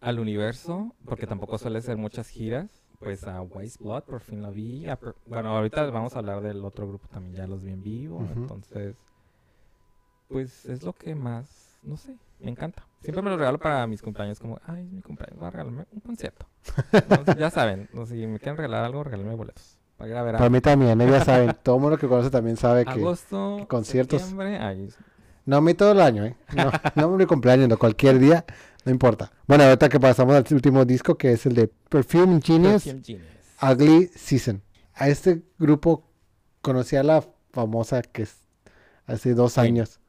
al 0.00 0.18
universo, 0.18 0.94
porque 1.04 1.26
tampoco 1.28 1.58
suele 1.58 1.80
ser 1.80 1.96
muchas 1.96 2.28
giras. 2.28 2.68
Pues 2.98 3.24
a 3.26 3.42
Wise 3.42 3.78
Blood 3.80 4.04
por 4.04 4.20
fin 4.20 4.42
la 4.42 4.50
vi. 4.50 4.88
a 4.88 4.96
Per- 4.96 5.14
bueno, 5.26 5.56
ahorita 5.56 5.84
vamos 5.90 6.14
a 6.16 6.20
hablar 6.20 6.40
del 6.40 6.64
otro 6.64 6.88
grupo 6.88 7.06
también, 7.08 7.34
ya 7.34 7.46
los 7.46 7.62
vi 7.62 7.70
en 7.72 7.82
vivo. 7.82 8.26
Entonces, 8.34 8.96
pues 10.28 10.64
es 10.66 10.82
lo 10.82 10.92
que 10.92 11.14
más, 11.14 11.76
no 11.82 11.96
sé, 11.96 12.16
me 12.42 12.50
encanta. 12.50 12.86
Siempre 13.00 13.22
me 13.22 13.30
lo 13.30 13.36
regalo 13.36 13.58
para 13.58 13.86
mis 13.86 14.00
cumpleaños, 14.00 14.38
como, 14.38 14.60
ay, 14.66 14.84
mi 14.84 15.02
cumpleaños, 15.02 15.42
va 15.42 15.48
a 15.48 15.50
regalarme 15.50 15.86
un 15.90 16.00
concierto. 16.00 16.46
Entonces, 16.92 17.36
ya 17.36 17.50
saben, 17.50 17.88
no, 17.92 18.06
si 18.06 18.26
me 18.26 18.38
quieren 18.38 18.56
regalar 18.56 18.84
algo, 18.84 19.02
regálenme 19.02 19.34
boletos. 19.34 19.78
Para 19.96 20.10
ir 20.10 20.16
a 20.16 20.22
ver 20.22 20.34
a 20.36 20.38
Para 20.38 20.50
mí 20.50 20.60
también, 20.60 21.00
¿eh? 21.00 21.10
ya 21.10 21.24
saben. 21.24 21.56
Todo 21.62 21.76
el 21.76 21.82
mundo 21.82 21.98
que 21.98 22.06
conoce 22.06 22.30
también 22.30 22.56
sabe 22.56 22.84
que... 22.84 22.90
agosto, 22.90 23.56
que 23.58 23.66
conciertos. 23.66 24.20
septiembre, 24.20 24.58
ay, 24.58 24.88
No, 25.46 25.56
a 25.56 25.60
mí 25.60 25.74
todo 25.74 25.92
el 25.92 26.00
año, 26.00 26.24
¿eh? 26.24 26.36
No, 26.54 26.70
no 26.94 27.16
mi 27.16 27.26
cumpleaños, 27.26 27.68
no, 27.68 27.76
cualquier 27.76 28.18
día, 28.18 28.44
no 28.84 28.92
importa. 28.92 29.32
Bueno, 29.46 29.64
ahorita 29.64 29.88
que 29.88 29.98
pasamos 29.98 30.36
al 30.36 30.44
último 30.50 30.84
disco, 30.84 31.16
que 31.16 31.32
es 31.32 31.44
el 31.46 31.54
de 31.54 31.68
Perfume 31.68 32.40
Genius, 32.42 32.84
Perfume 32.84 33.02
Genius. 33.04 33.26
Ugly 33.62 34.10
Season. 34.14 34.62
A 34.94 35.08
este 35.08 35.42
grupo 35.58 36.04
conocí 36.60 36.96
a 36.96 37.02
la 37.02 37.24
famosa 37.52 38.02
que 38.02 38.22
es 38.22 38.42
hace 39.06 39.34
dos 39.34 39.58
años. 39.58 40.00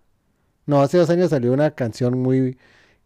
No, 0.66 0.82
hace 0.82 0.98
dos 0.98 1.10
años 1.10 1.30
salió 1.30 1.54
una 1.54 1.72
canción 1.72 2.18
muy... 2.20 2.58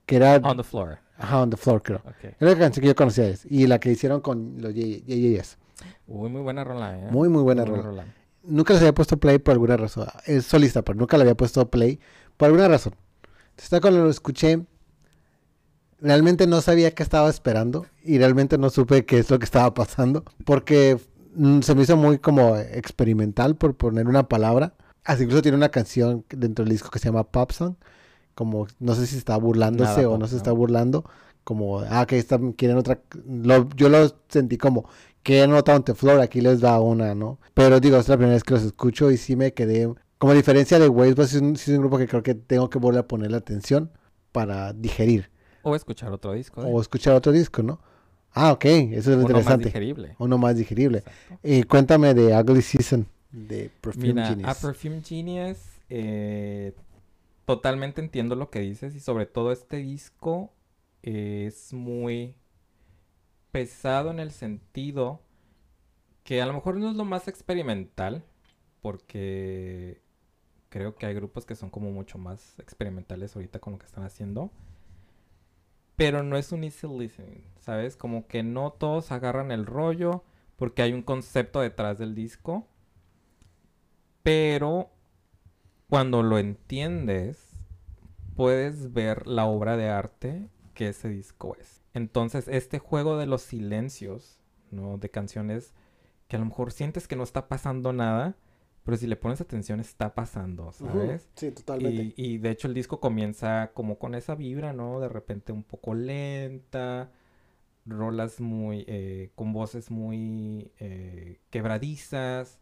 que 0.06 0.18
era... 0.18 0.36
On 0.38 0.58
the 0.58 0.64
floor. 0.64 1.00
Ajá, 1.18 1.42
On 1.42 1.50
the 1.50 1.58
Floor, 1.58 1.82
creo. 1.82 2.02
Ok. 2.06 2.36
Era 2.40 2.52
la 2.52 2.58
canción 2.58 2.82
que 2.82 2.88
yo 2.88 2.96
conocía. 2.96 3.34
Y 3.46 3.68
la 3.68 3.80
que 3.80 3.92
hicieron 3.92 4.22
con 4.22 4.62
los 4.62 4.74
JJS. 4.74 5.58
Uy, 6.08 6.30
muy 6.30 6.42
buena 6.42 6.64
rola, 6.64 6.98
¿eh? 6.98 7.08
Muy, 7.12 7.30
muy 7.30 7.42
buena 7.42 7.66
rola. 7.66 8.06
Nunca 8.44 8.74
les 8.74 8.82
había 8.82 8.94
puesto 8.94 9.18
play 9.18 9.40
por 9.40 9.54
alguna 9.54 9.78
razón. 9.78 10.08
Es 10.26 10.46
solista, 10.46 10.82
pero 10.82 10.98
nunca 10.98 11.18
le 11.18 11.24
había 11.24 11.36
puesto 11.36 11.70
play 11.70 12.00
por 12.38 12.48
alguna 12.48 12.68
razón. 12.68 12.94
Entonces, 13.50 13.82
cuando 13.82 14.04
lo 14.04 14.10
escuché, 14.10 14.64
realmente 16.00 16.48
no 16.48 16.62
sabía 16.62 16.92
qué 16.92 17.04
estaba 17.04 17.30
esperando 17.30 17.88
y 18.04 18.20
realmente 18.20 18.58
no 18.58 18.70
supe 18.70 19.06
qué 19.06 19.20
es 19.20 19.30
lo 19.30 19.40
que 19.40 19.46
estaba 19.46 19.74
pasando 19.74 20.24
porque 20.46 21.00
mm, 21.36 21.62
se 21.62 21.76
me 21.76 21.82
hizo 21.82 21.98
muy 21.98 22.20
como 22.20 22.56
experimental, 22.56 23.56
por 23.56 23.76
poner 23.76 24.08
una 24.08 24.28
palabra. 24.28 24.76
Así 25.08 25.24
incluso 25.24 25.42
tiene 25.42 25.58
una 25.58 25.70
canción 25.70 26.24
dentro 26.30 26.64
del 26.66 26.72
disco 26.74 26.90
que 26.90 27.00
se 27.00 27.06
llama 27.06 27.24
Pop 27.24 27.52
Song, 27.52 27.76
como 28.36 28.68
no 28.80 28.94
sé 28.94 29.08
si 29.08 29.18
está 29.18 29.38
burlándose 29.38 29.92
Nada 30.02 30.08
o 30.08 30.12
pop, 30.12 30.20
no 30.20 30.28
se 30.28 30.36
está 30.38 30.52
burlando, 30.52 31.04
como, 31.44 31.80
ah, 31.80 32.06
que 32.06 32.18
están, 32.20 32.52
quieren 32.52 32.78
otra, 32.78 33.00
lo- 33.26 33.70
yo 33.76 33.90
lo 33.90 34.14
sentí 34.28 34.58
como, 34.58 34.88
quieren 35.24 35.54
otra 35.54 35.76
on 35.78 35.84
the 35.84 35.96
floor, 35.96 36.20
aquí 36.20 36.42
les 36.42 36.60
da 36.60 36.80
una, 36.80 37.16
¿no? 37.16 37.40
Pero 37.54 37.80
digo, 37.80 37.98
es 37.98 38.08
la 38.10 38.18
primera 38.18 38.34
vez 38.36 38.44
que 38.44 38.54
los 38.54 38.64
escucho 38.64 39.10
y 39.12 39.18
sí 39.18 39.36
me 39.36 39.54
quedé, 39.54 39.92
como 40.18 40.34
a 40.34 40.36
diferencia 40.36 40.78
de 40.78 40.90
Waves, 40.90 41.16
pues 41.16 41.34
es 41.34 41.42
un, 41.42 41.56
sí 41.56 41.72
es 41.72 41.78
un 41.78 41.84
grupo 41.84 41.98
que 41.98 42.08
creo 42.08 42.22
que 42.22 42.36
tengo 42.36 42.70
que 42.70 42.78
volver 42.80 43.00
a 43.00 43.08
ponerle 43.08 43.38
atención 43.38 43.90
para 44.34 44.74
digerir 44.74 45.30
O 45.64 45.74
escuchar 45.76 46.12
otro 46.12 46.34
disco. 46.34 46.62
¿eh? 46.64 46.70
o 46.70 46.82
escuchar 46.82 47.16
otro 47.16 47.32
disco, 47.32 47.64
¿no? 47.64 47.80
Ah, 48.34 48.52
ok, 48.52 48.66
eso 48.66 48.92
es 48.92 49.08
Uno 49.08 49.16
más 49.20 49.30
interesante. 49.30 49.66
digerible. 49.66 50.16
Uno 50.20 50.38
más 50.38 50.56
digerible. 50.58 50.98
Exacto. 51.00 51.40
Y 51.44 51.64
cuéntame 51.64 52.14
de 52.14 52.38
Ugly 52.40 52.62
Season, 52.62 53.08
de 53.32 53.70
Perfume 53.82 54.08
Mira, 54.08 54.28
Genius. 54.30 54.50
a 54.50 54.56
Perfume 54.56 55.02
Genius, 55.04 55.58
eh, 55.90 56.74
totalmente 57.46 58.02
entiendo 58.02 58.36
lo 58.36 58.50
que 58.50 58.60
dices 58.60 58.96
y 58.96 59.00
sobre 59.00 59.26
todo 59.26 59.52
este 59.52 59.78
disco 59.78 60.52
es 61.02 61.74
muy 61.74 62.36
pesado 63.52 64.12
en 64.12 64.20
el 64.20 64.32
sentido 64.32 65.22
que 66.24 66.42
a 66.42 66.46
lo 66.46 66.54
mejor 66.54 66.76
no 66.76 66.90
es 66.90 66.96
lo 66.98 67.06
más 67.06 67.30
experimental, 67.30 68.22
porque 68.82 70.02
creo 70.68 70.96
que 70.96 71.06
hay 71.06 71.14
grupos 71.14 71.46
que 71.46 71.56
son 71.56 71.70
como 71.70 71.90
mucho 71.92 72.18
más 72.18 72.60
experimentales 72.60 73.34
ahorita 73.36 73.60
con 73.60 73.74
lo 73.74 73.80
que 73.80 73.86
están 73.86 74.04
haciendo. 74.04 74.52
Pero 75.96 76.24
no 76.24 76.38
es 76.38 76.52
un 76.52 76.66
easy 76.66 76.86
listening, 76.86 77.46
¿sabes? 77.62 77.96
Como 77.96 78.28
que 78.28 78.44
no 78.44 78.72
todos 78.72 79.12
agarran 79.12 79.52
el 79.52 79.66
rollo 79.66 80.24
porque 80.58 80.82
hay 80.82 80.92
un 80.92 81.02
concepto 81.02 81.62
detrás 81.62 81.98
del 81.98 82.14
disco. 82.14 82.68
Pero 84.28 84.90
cuando 85.88 86.22
lo 86.22 86.38
entiendes, 86.38 87.64
puedes 88.36 88.92
ver 88.92 89.26
la 89.26 89.46
obra 89.46 89.78
de 89.78 89.88
arte 89.88 90.50
que 90.74 90.90
ese 90.90 91.08
disco 91.08 91.56
es. 91.62 91.82
Entonces, 91.94 92.50
este 92.50 92.78
juego 92.78 93.16
de 93.16 93.26
los 93.26 93.42
silencios, 93.42 94.42
¿no? 94.70 94.98
De 94.98 95.10
canciones 95.10 95.74
que 96.28 96.36
a 96.36 96.40
lo 96.40 96.46
mejor 96.46 96.74
sientes 96.74 97.08
que 97.08 97.16
no 97.16 97.24
está 97.24 97.48
pasando 97.48 97.94
nada, 97.94 98.36
pero 98.84 98.98
si 98.98 99.08
le 99.08 99.16
pones 99.16 99.40
atención 99.40 99.80
está 99.80 100.14
pasando, 100.14 100.74
¿sabes? 100.74 101.30
Sí, 101.36 101.54
Y, 101.80 102.14
y 102.18 102.38
de 102.38 102.50
hecho 102.50 102.68
el 102.68 102.74
disco 102.74 103.00
comienza 103.00 103.72
como 103.74 103.98
con 103.98 104.14
esa 104.14 104.36
vibra, 104.36 104.74
¿no? 104.74 105.00
De 105.00 105.08
repente 105.08 105.54
un 105.54 105.64
poco 105.64 105.94
lenta, 105.94 107.12
rolas 107.86 108.42
muy, 108.42 108.84
eh, 108.90 109.32
con 109.36 109.54
voces 109.54 109.90
muy 109.90 110.74
eh, 110.80 111.40
quebradizas. 111.50 112.60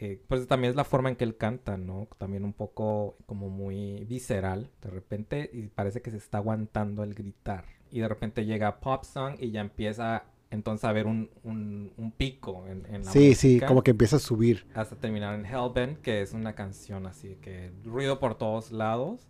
Eh, 0.00 0.22
pues 0.28 0.46
también 0.46 0.70
es 0.70 0.76
la 0.76 0.84
forma 0.84 1.08
en 1.08 1.16
que 1.16 1.24
él 1.24 1.36
canta, 1.36 1.76
¿no? 1.76 2.08
También 2.18 2.44
un 2.44 2.52
poco 2.52 3.16
como 3.26 3.48
muy 3.48 4.04
visceral, 4.04 4.70
de 4.82 4.90
repente, 4.90 5.50
y 5.52 5.68
parece 5.68 6.02
que 6.02 6.10
se 6.10 6.18
está 6.18 6.38
aguantando 6.38 7.02
el 7.02 7.14
gritar. 7.14 7.64
Y 7.90 8.00
de 8.00 8.08
repente 8.08 8.44
llega 8.44 8.80
Pop 8.80 9.04
Song 9.04 9.36
y 9.40 9.50
ya 9.50 9.60
empieza 9.60 10.24
entonces 10.50 10.84
a 10.84 10.92
ver 10.92 11.06
un, 11.06 11.30
un, 11.42 11.92
un 11.96 12.12
pico 12.12 12.66
en, 12.68 12.86
en 12.94 13.04
la 13.04 13.12
Sí, 13.12 13.34
sí, 13.34 13.60
como 13.60 13.82
que 13.82 13.92
empieza 13.92 14.16
a 14.16 14.18
subir. 14.18 14.66
hasta 14.74 14.96
terminar 14.96 15.34
en 15.34 15.46
Hellbent, 15.46 16.00
que 16.02 16.20
es 16.22 16.32
una 16.32 16.54
canción 16.54 17.06
así 17.06 17.36
que 17.36 17.72
ruido 17.84 18.18
por 18.18 18.36
todos 18.36 18.72
lados 18.72 19.28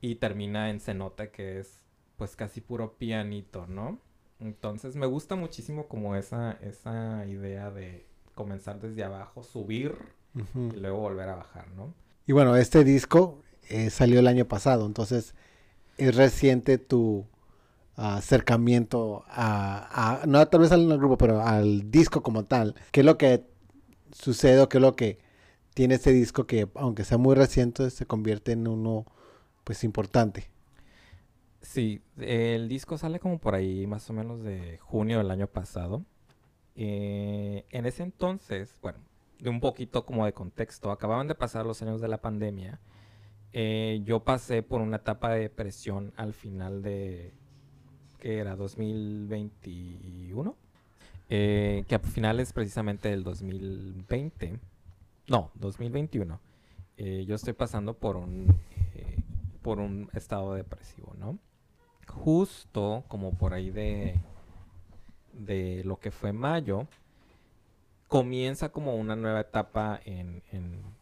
y 0.00 0.16
termina 0.16 0.70
en 0.70 0.80
Se 0.80 0.94
nota 0.94 1.30
que 1.30 1.58
es 1.60 1.82
pues 2.16 2.36
casi 2.36 2.60
puro 2.60 2.96
pianito, 2.98 3.66
¿no? 3.66 3.98
Entonces 4.40 4.96
me 4.96 5.06
gusta 5.06 5.36
muchísimo 5.36 5.88
como 5.88 6.16
esa 6.16 6.52
esa 6.62 7.24
idea 7.26 7.70
de 7.70 8.06
comenzar 8.34 8.80
desde 8.80 9.04
abajo, 9.04 9.42
subir 9.42 9.96
y 10.70 10.76
luego 10.76 10.98
volver 10.98 11.28
a 11.30 11.36
bajar, 11.36 11.68
¿no? 11.72 11.94
Y 12.26 12.32
bueno, 12.32 12.56
este 12.56 12.84
disco 12.84 13.42
eh, 13.68 13.90
salió 13.90 14.20
el 14.20 14.26
año 14.26 14.46
pasado, 14.46 14.86
entonces 14.86 15.34
es 15.98 16.16
reciente 16.16 16.78
tu 16.78 17.26
acercamiento 17.96 19.24
a, 19.28 20.22
a- 20.22 20.26
no 20.26 20.46
tal 20.48 20.60
vez 20.62 20.72
al 20.72 20.98
grupo, 20.98 21.18
pero 21.18 21.42
al 21.42 21.90
disco 21.90 22.22
como 22.22 22.44
tal. 22.44 22.74
¿Qué 22.92 23.00
es 23.00 23.06
lo 23.06 23.18
que 23.18 23.44
sucede 24.12 24.60
o 24.60 24.68
qué 24.70 24.78
es 24.78 24.82
lo 24.82 24.96
que 24.96 25.20
tiene 25.74 25.96
este 25.96 26.12
disco 26.12 26.46
que, 26.46 26.68
aunque 26.76 27.04
sea 27.04 27.18
muy 27.18 27.36
reciente, 27.36 27.90
se 27.90 28.06
convierte 28.06 28.52
en 28.52 28.68
uno 28.68 29.06
pues 29.64 29.84
importante? 29.84 30.50
Sí, 31.60 32.02
el 32.18 32.68
disco 32.68 32.98
sale 32.98 33.20
como 33.20 33.38
por 33.40 33.54
ahí 33.54 33.86
más 33.86 34.08
o 34.10 34.12
menos 34.12 34.42
de 34.42 34.78
junio 34.78 35.18
del 35.18 35.30
año 35.30 35.46
pasado. 35.46 36.04
Eh, 36.76 37.64
en 37.70 37.86
ese 37.86 38.02
entonces, 38.02 38.76
bueno, 38.82 38.98
de 39.38 39.50
un 39.50 39.60
poquito 39.60 40.04
como 40.06 40.24
de 40.24 40.32
contexto, 40.32 40.90
acababan 40.90 41.28
de 41.28 41.34
pasar 41.34 41.66
los 41.66 41.82
años 41.82 42.00
de 42.00 42.08
la 42.08 42.18
pandemia. 42.18 42.80
Eh, 43.52 44.00
yo 44.04 44.20
pasé 44.20 44.62
por 44.62 44.80
una 44.80 44.96
etapa 44.98 45.30
de 45.32 45.40
depresión 45.40 46.12
al 46.16 46.32
final 46.32 46.82
de, 46.82 47.32
¿qué 48.18 48.38
era? 48.38 48.56
2021. 48.56 50.56
Eh, 51.28 51.84
que 51.88 51.94
a 51.94 51.98
finales 51.98 52.52
precisamente 52.52 53.08
del 53.08 53.24
2020. 53.24 54.58
No, 55.28 55.50
2021. 55.54 56.40
eh, 56.98 57.24
yo 57.26 57.34
estoy 57.34 57.54
pasando 57.54 57.94
por 57.94 58.16
un, 58.16 58.54
eh, 58.94 59.16
por 59.62 59.78
un 59.80 60.10
estado 60.12 60.54
depresivo, 60.54 61.14
¿no? 61.18 61.38
Justo 62.06 63.04
como 63.08 63.32
por 63.38 63.54
ahí 63.54 63.70
de, 63.70 64.20
de 65.32 65.82
lo 65.84 65.98
que 65.98 66.10
fue 66.10 66.32
mayo, 66.32 66.86
comienza 68.08 68.70
como 68.70 68.96
una 68.96 69.16
nueva 69.16 69.40
etapa 69.40 70.00
en, 70.04 70.42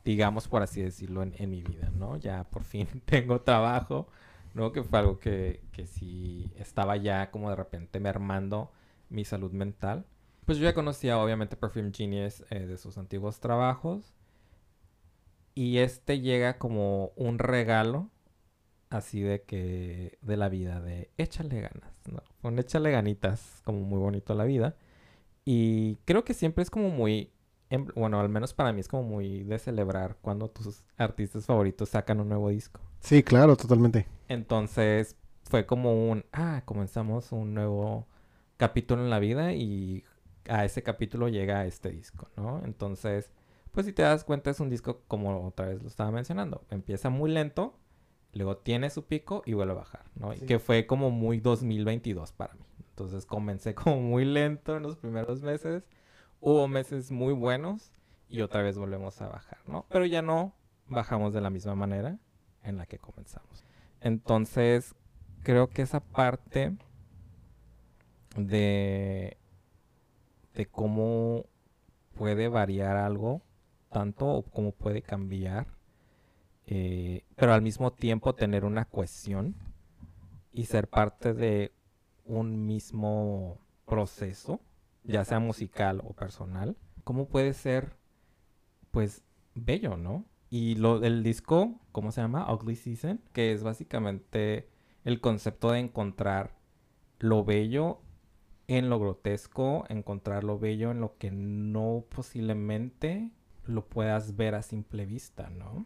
digamos 0.04 0.48
por 0.48 0.62
así 0.62 0.82
decirlo, 0.82 1.22
en, 1.22 1.34
en 1.38 1.50
mi 1.50 1.62
vida, 1.62 1.90
¿no? 1.96 2.16
Ya 2.16 2.44
por 2.44 2.64
fin 2.64 2.86
tengo 3.04 3.40
trabajo, 3.40 4.06
¿no? 4.54 4.72
Que 4.72 4.82
fue 4.82 4.98
algo 5.00 5.18
que, 5.18 5.60
que 5.72 5.86
sí 5.86 6.52
estaba 6.56 6.96
ya 6.96 7.30
como 7.30 7.50
de 7.50 7.56
repente 7.56 8.00
mermando 8.00 8.70
mi 9.08 9.24
salud 9.24 9.52
mental. 9.52 10.06
Pues 10.46 10.58
yo 10.58 10.64
ya 10.64 10.74
conocía 10.74 11.18
obviamente 11.18 11.56
Perfume 11.56 11.92
Genius 11.92 12.44
eh, 12.50 12.60
de 12.60 12.78
sus 12.78 12.96
antiguos 12.98 13.40
trabajos. 13.40 14.14
Y 15.54 15.78
este 15.78 16.20
llega 16.20 16.58
como 16.58 17.12
un 17.16 17.38
regalo 17.38 18.08
así 18.88 19.20
de 19.20 19.42
que 19.42 20.18
de 20.22 20.36
la 20.36 20.48
vida, 20.48 20.80
de 20.80 21.10
échale 21.18 21.60
ganas, 21.60 21.92
¿no? 22.10 22.22
Con 22.42 22.58
échale 22.58 22.90
ganitas, 22.90 23.60
como 23.64 23.80
muy 23.80 23.98
bonito 23.98 24.34
la 24.34 24.44
vida. 24.44 24.76
Y 25.44 25.96
creo 26.04 26.24
que 26.24 26.34
siempre 26.34 26.62
es 26.62 26.70
como 26.70 26.90
muy, 26.90 27.32
em- 27.70 27.88
bueno, 27.94 28.20
al 28.20 28.28
menos 28.28 28.54
para 28.54 28.72
mí 28.72 28.80
es 28.80 28.88
como 28.88 29.02
muy 29.02 29.42
de 29.44 29.58
celebrar 29.58 30.16
cuando 30.20 30.48
tus 30.48 30.82
artistas 30.96 31.46
favoritos 31.46 31.90
sacan 31.90 32.20
un 32.20 32.28
nuevo 32.28 32.48
disco. 32.50 32.80
Sí, 33.00 33.22
claro, 33.22 33.56
totalmente. 33.56 34.06
Entonces 34.28 35.16
fue 35.44 35.66
como 35.66 36.10
un, 36.10 36.24
ah, 36.32 36.62
comenzamos 36.64 37.32
un 37.32 37.54
nuevo 37.54 38.06
capítulo 38.56 39.02
en 39.02 39.10
la 39.10 39.18
vida 39.18 39.52
y 39.52 40.04
a 40.48 40.64
ese 40.64 40.82
capítulo 40.82 41.28
llega 41.28 41.64
este 41.66 41.90
disco, 41.90 42.28
¿no? 42.36 42.62
Entonces, 42.64 43.30
pues 43.72 43.86
si 43.86 43.92
te 43.92 44.02
das 44.02 44.24
cuenta 44.24 44.50
es 44.50 44.60
un 44.60 44.70
disco 44.70 45.02
como 45.08 45.46
otra 45.46 45.66
vez 45.66 45.82
lo 45.82 45.88
estaba 45.88 46.10
mencionando, 46.10 46.62
empieza 46.70 47.10
muy 47.10 47.30
lento, 47.30 47.78
luego 48.32 48.56
tiene 48.56 48.90
su 48.90 49.04
pico 49.04 49.42
y 49.44 49.54
vuelve 49.54 49.72
a 49.72 49.76
bajar, 49.76 50.04
¿no? 50.14 50.32
Sí. 50.32 50.40
Y 50.42 50.46
que 50.46 50.58
fue 50.58 50.86
como 50.86 51.10
muy 51.10 51.40
2022 51.40 52.32
para 52.32 52.54
mí. 52.54 52.64
Entonces 52.90 53.26
comencé 53.26 53.74
como 53.74 54.00
muy 54.00 54.24
lento 54.24 54.76
en 54.76 54.82
los 54.82 54.96
primeros 54.96 55.42
meses, 55.42 55.84
hubo 56.40 56.68
meses 56.68 57.10
muy 57.10 57.32
buenos 57.32 57.92
y 58.28 58.42
otra 58.42 58.62
vez 58.62 58.78
volvemos 58.78 59.20
a 59.20 59.28
bajar, 59.28 59.58
¿no? 59.66 59.86
Pero 59.88 60.06
ya 60.06 60.22
no 60.22 60.54
bajamos 60.86 61.32
de 61.32 61.40
la 61.40 61.50
misma 61.50 61.74
manera 61.74 62.18
en 62.62 62.76
la 62.76 62.86
que 62.86 62.98
comenzamos. 62.98 63.64
Entonces, 64.00 64.94
creo 65.42 65.68
que 65.68 65.82
esa 65.82 66.00
parte 66.00 66.76
de, 68.36 69.36
de 70.54 70.66
cómo 70.66 71.46
puede 72.14 72.48
variar 72.48 72.96
algo, 72.96 73.42
tanto 73.90 74.26
o 74.26 74.42
cómo 74.42 74.72
puede 74.72 75.02
cambiar, 75.02 75.66
eh, 76.72 77.24
pero 77.34 77.52
al 77.52 77.62
mismo 77.62 77.92
tiempo 77.92 78.36
tener 78.36 78.64
una 78.64 78.84
cohesión 78.84 79.56
y 80.52 80.66
ser 80.66 80.88
parte 80.88 81.34
de 81.34 81.72
un 82.24 82.64
mismo 82.64 83.58
proceso, 83.86 84.60
ya 85.02 85.24
sea 85.24 85.40
musical 85.40 86.00
o 86.04 86.12
personal, 86.12 86.76
¿cómo 87.02 87.26
puede 87.26 87.54
ser, 87.54 87.96
pues, 88.92 89.24
bello, 89.56 89.96
¿no? 89.96 90.24
Y 90.48 90.76
lo 90.76 91.00
del 91.00 91.24
disco, 91.24 91.80
¿cómo 91.90 92.12
se 92.12 92.20
llama? 92.20 92.52
Ugly 92.52 92.76
Season, 92.76 93.20
que 93.32 93.52
es 93.52 93.64
básicamente 93.64 94.68
el 95.02 95.20
concepto 95.20 95.72
de 95.72 95.80
encontrar 95.80 96.56
lo 97.18 97.44
bello 97.44 98.00
en 98.68 98.90
lo 98.90 99.00
grotesco, 99.00 99.86
encontrar 99.88 100.44
lo 100.44 100.60
bello 100.60 100.92
en 100.92 101.00
lo 101.00 101.16
que 101.18 101.32
no 101.32 102.04
posiblemente 102.08 103.32
lo 103.64 103.86
puedas 103.86 104.36
ver 104.36 104.54
a 104.54 104.62
simple 104.62 105.04
vista, 105.04 105.50
¿no? 105.50 105.84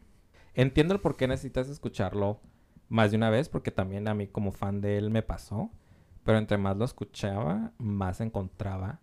Entiendo 0.54 0.94
el 0.94 1.00
por 1.00 1.16
qué 1.16 1.26
necesitas 1.26 1.68
escucharlo 1.68 2.40
más 2.88 3.10
de 3.10 3.16
una 3.16 3.30
vez, 3.30 3.48
porque 3.48 3.70
también 3.70 4.08
a 4.08 4.14
mí 4.14 4.28
como 4.28 4.52
fan 4.52 4.80
de 4.80 4.98
él 4.98 5.10
me 5.10 5.22
pasó, 5.22 5.70
pero 6.24 6.38
entre 6.38 6.58
más 6.58 6.76
lo 6.76 6.84
escuchaba, 6.84 7.72
más 7.78 8.20
encontraba 8.20 9.00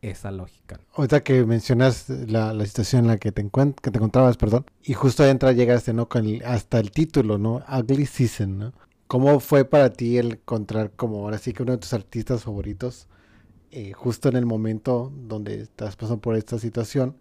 esa 0.00 0.30
lógica. 0.30 0.80
Ahorita 0.94 1.22
que 1.22 1.44
mencionas 1.44 2.08
la, 2.08 2.52
situación 2.64 3.04
en 3.04 3.08
la 3.08 3.18
que 3.18 3.32
te, 3.32 3.42
que 3.42 3.90
te 3.90 3.98
encontrabas, 3.98 4.36
perdón, 4.36 4.66
y 4.82 4.94
justo 4.94 5.24
entra, 5.24 5.52
llegaste, 5.52 5.92
¿no? 5.92 6.08
Con 6.08 6.26
hasta 6.44 6.78
el 6.78 6.90
título, 6.90 7.38
¿no? 7.38 7.62
Ugly 7.68 8.06
Season, 8.06 8.58
¿no? 8.58 8.72
¿Cómo 9.06 9.38
fue 9.40 9.64
para 9.64 9.92
ti 9.92 10.18
el 10.18 10.32
encontrar 10.32 10.90
como 10.92 11.18
ahora 11.18 11.38
sí 11.38 11.52
que 11.52 11.62
uno 11.62 11.72
de 11.72 11.78
tus 11.78 11.92
artistas 11.92 12.42
favoritos, 12.42 13.06
eh, 13.70 13.92
justo 13.92 14.28
en 14.28 14.36
el 14.36 14.46
momento 14.46 15.12
donde 15.14 15.62
estás 15.62 15.96
pasando 15.96 16.20
por 16.20 16.36
esta 16.36 16.58
situación, 16.58 17.16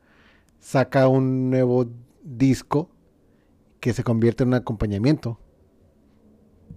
saca 0.59 1.07
un 1.07 1.51
nuevo 1.51 1.88
disco 2.23 2.89
que 3.86 3.93
se 3.93 4.03
convierte 4.03 4.41
en 4.41 4.47
un 4.47 4.55
acompañamiento? 4.55 5.39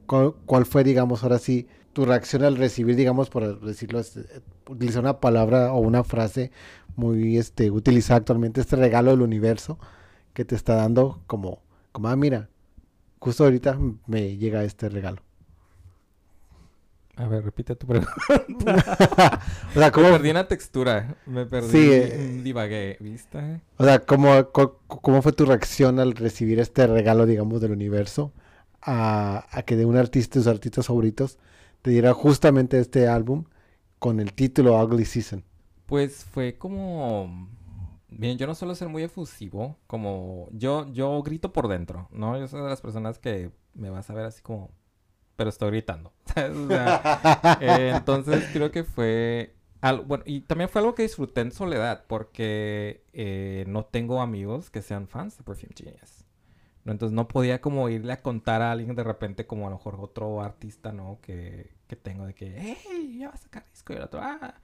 ¿Cuál, 0.04 0.66
fue, 0.66 0.84
digamos, 0.84 1.22
ahora 1.22 1.38
sí, 1.38 1.66
tu 1.94 2.04
reacción 2.04 2.44
al 2.44 2.58
recibir, 2.58 2.96
digamos, 2.96 3.30
por 3.30 3.62
decirlo, 3.62 3.98
este, 3.98 4.26
utilizar 4.68 5.00
una 5.00 5.18
palabra 5.18 5.72
o 5.72 5.78
una 5.78 6.04
frase 6.04 6.52
muy 6.96 7.38
este, 7.38 7.70
utilizada 7.70 8.18
actualmente, 8.18 8.60
este 8.60 8.76
regalo 8.76 9.12
del 9.12 9.22
universo 9.22 9.78
que 10.34 10.44
te 10.44 10.54
está 10.54 10.74
dando 10.74 11.22
como, 11.26 11.62
como, 11.92 12.08
ah, 12.08 12.16
mira, 12.16 12.50
justo 13.20 13.44
ahorita 13.44 13.78
me 14.06 14.36
llega 14.36 14.62
este 14.64 14.90
regalo. 14.90 15.22
A 17.18 17.26
ver, 17.26 17.44
repite 17.44 17.74
tu 17.74 17.86
pregunta. 17.86 18.14
o 19.74 19.78
sea, 19.78 19.90
¿cómo... 19.90 20.06
Me 20.06 20.12
perdí 20.12 20.30
una 20.30 20.46
textura. 20.46 21.16
Me 21.26 21.46
perdí. 21.46 21.68
Sí, 21.68 21.88
eh, 21.90 22.40
divagué, 22.44 22.96
¿viste? 23.00 23.60
O 23.76 23.84
sea, 23.84 23.98
¿cómo, 23.98 24.50
¿cómo, 24.52 25.20
fue 25.20 25.32
tu 25.32 25.44
reacción 25.44 25.98
al 25.98 26.14
recibir 26.14 26.60
este 26.60 26.86
regalo, 26.86 27.26
digamos, 27.26 27.60
del 27.60 27.72
universo? 27.72 28.32
A, 28.80 29.46
a 29.50 29.62
que 29.62 29.74
de 29.74 29.84
un 29.84 29.96
artista, 29.96 30.34
tus 30.34 30.46
artistas 30.46 30.86
favoritos, 30.86 31.38
te 31.82 31.90
diera 31.90 32.14
justamente 32.14 32.78
este 32.78 33.08
álbum 33.08 33.44
con 33.98 34.20
el 34.20 34.32
título 34.32 34.80
Ugly 34.82 35.04
Season? 35.04 35.44
Pues 35.86 36.24
fue 36.24 36.56
como... 36.56 37.48
Bien, 38.10 38.38
yo 38.38 38.46
no 38.46 38.54
suelo 38.54 38.74
ser 38.74 38.88
muy 38.88 39.02
efusivo, 39.02 39.76
como 39.86 40.48
yo, 40.52 40.90
yo 40.92 41.22
grito 41.22 41.52
por 41.52 41.68
dentro, 41.68 42.08
¿no? 42.10 42.38
Yo 42.38 42.48
soy 42.48 42.62
de 42.62 42.68
las 42.68 42.80
personas 42.80 43.18
que 43.18 43.50
me 43.74 43.90
vas 43.90 44.08
a 44.08 44.14
ver 44.14 44.24
así 44.24 44.40
como, 44.40 44.70
pero 45.38 45.50
estoy 45.50 45.70
gritando. 45.70 46.12
Eh, 47.60 47.92
entonces 47.96 48.44
creo 48.52 48.70
que 48.70 48.84
fue 48.84 49.54
bueno, 50.06 50.24
y 50.26 50.40
también 50.40 50.68
fue 50.68 50.80
algo 50.80 50.94
que 50.94 51.02
disfruté 51.02 51.40
en 51.40 51.52
soledad, 51.52 52.04
porque 52.08 53.04
eh, 53.12 53.64
no 53.68 53.84
tengo 53.84 54.20
amigos 54.20 54.70
que 54.70 54.82
sean 54.82 55.06
fans 55.06 55.38
de 55.38 55.44
Perfume 55.44 55.72
Genius. 55.76 56.24
Entonces 56.84 57.14
no 57.14 57.28
podía 57.28 57.60
como 57.60 57.88
irle 57.88 58.12
a 58.12 58.22
contar 58.22 58.62
a 58.62 58.72
alguien 58.72 58.96
de 58.96 59.04
repente 59.04 59.46
como 59.46 59.66
a 59.66 59.70
lo 59.70 59.76
mejor 59.76 59.96
otro 60.00 60.40
artista, 60.42 60.92
¿no? 60.92 61.20
Que, 61.22 61.76
que 61.86 61.96
tengo 61.96 62.26
de 62.26 62.34
que, 62.34 62.56
hey, 62.58 63.18
ya 63.20 63.28
va 63.28 63.34
a 63.34 63.38
sacar 63.38 63.64
disco 63.70 63.92
y 63.92 63.96
el 63.96 64.02
otro, 64.02 64.20
ah. 64.22 64.54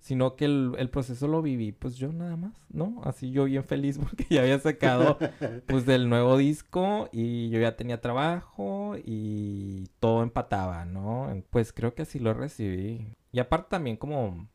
Sino 0.00 0.36
que 0.36 0.44
el, 0.44 0.74
el, 0.78 0.90
proceso 0.90 1.26
lo 1.26 1.42
viví, 1.42 1.72
pues 1.72 1.96
yo 1.96 2.12
nada 2.12 2.36
más, 2.36 2.54
¿no? 2.70 3.00
Así 3.04 3.32
yo 3.32 3.44
bien 3.44 3.64
feliz 3.64 3.98
porque 4.02 4.26
ya 4.30 4.42
había 4.42 4.58
sacado, 4.58 5.18
pues, 5.66 5.86
del 5.86 6.08
nuevo 6.08 6.36
disco 6.36 7.08
y 7.12 7.50
yo 7.50 7.60
ya 7.60 7.76
tenía 7.76 8.00
trabajo 8.00 8.96
y 9.04 9.88
todo 9.98 10.22
empataba, 10.22 10.84
¿no? 10.84 11.42
Pues 11.50 11.72
creo 11.72 11.94
que 11.94 12.02
así 12.02 12.20
lo 12.20 12.32
recibí. 12.32 13.16
Y 13.32 13.40
aparte 13.40 13.70
también 13.70 13.96
como 13.96 14.48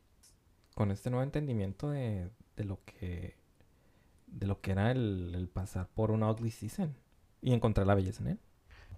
con 0.74 0.90
este 0.90 1.10
nuevo 1.10 1.22
entendimiento 1.22 1.90
de, 1.90 2.30
de 2.56 2.64
lo 2.64 2.80
que, 2.84 3.36
de 4.26 4.46
lo 4.46 4.60
que 4.60 4.72
era 4.72 4.90
el, 4.90 5.32
el 5.34 5.48
pasar 5.48 5.88
por 5.94 6.10
una 6.10 6.30
ugly 6.30 6.50
season 6.50 6.94
y 7.40 7.52
encontrar 7.52 7.86
la 7.86 7.94
belleza 7.94 8.22
en 8.22 8.28
él. 8.30 8.38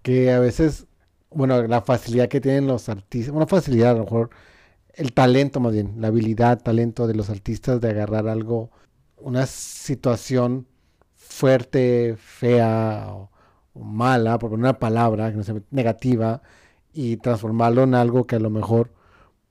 Que 0.02 0.32
a 0.32 0.38
veces, 0.38 0.86
bueno, 1.30 1.62
la 1.66 1.82
facilidad 1.82 2.28
que 2.28 2.40
tienen 2.40 2.66
los 2.66 2.88
artistas, 2.88 3.34
una 3.34 3.46
facilidad 3.46 3.90
a 3.90 3.94
lo 3.94 4.04
mejor, 4.04 4.30
el 4.96 5.12
talento 5.12 5.60
más 5.60 5.72
bien, 5.72 5.94
la 5.98 6.08
habilidad, 6.08 6.62
talento 6.62 7.06
de 7.06 7.14
los 7.14 7.30
artistas 7.30 7.80
de 7.80 7.90
agarrar 7.90 8.28
algo, 8.28 8.70
una 9.18 9.46
situación 9.46 10.66
fuerte, 11.14 12.16
fea 12.18 13.08
o, 13.10 13.30
mala, 13.74 14.38
por 14.38 14.50
poner 14.50 14.64
una 14.64 14.78
palabra, 14.78 15.30
que 15.30 15.36
no 15.36 15.42
sea 15.44 15.56
negativa, 15.70 16.42
y 16.92 17.18
transformarlo 17.18 17.82
en 17.82 17.94
algo 17.94 18.26
que 18.26 18.36
a 18.36 18.40
lo 18.40 18.50
mejor 18.50 18.90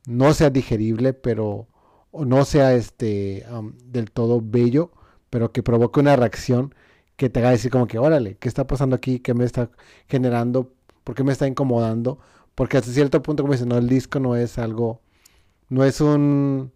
no 0.08 0.34
sea 0.34 0.50
digerible, 0.50 1.14
pero 1.14 1.68
o 2.12 2.26
no 2.26 2.46
sea 2.46 2.74
este 2.74 3.46
del 3.86 4.12
todo 4.12 4.42
bello, 4.44 4.92
pero 5.30 5.52
que 5.52 5.64
provoque 5.64 6.00
una 6.00 6.16
reacción 6.16 6.74
que 7.18 7.30
te 7.30 7.40
haga 7.40 7.52
decir 7.52 7.72
como 7.72 7.88
que, 7.88 8.00
órale, 8.00 8.38
¿qué 8.38 8.48
está 8.48 8.68
pasando 8.68 8.96
aquí? 8.96 9.20
¿Qué 9.20 9.34
me 9.34 9.46
está 9.46 9.70
generando? 10.08 10.74
¿Por 11.04 11.16
qué 11.16 11.24
me 11.24 11.34
está 11.34 11.48
incomodando? 11.48 12.20
Porque 12.56 12.78
hasta 12.78 12.92
cierto 12.92 13.22
punto, 13.22 13.44
como 13.44 13.54
dicen, 13.54 13.72
el 13.72 13.88
disco 13.90 14.20
no 14.20 14.36
es 14.36 14.58
algo, 14.58 15.02
no 15.70 15.84
es 15.84 16.02
un, 16.02 16.72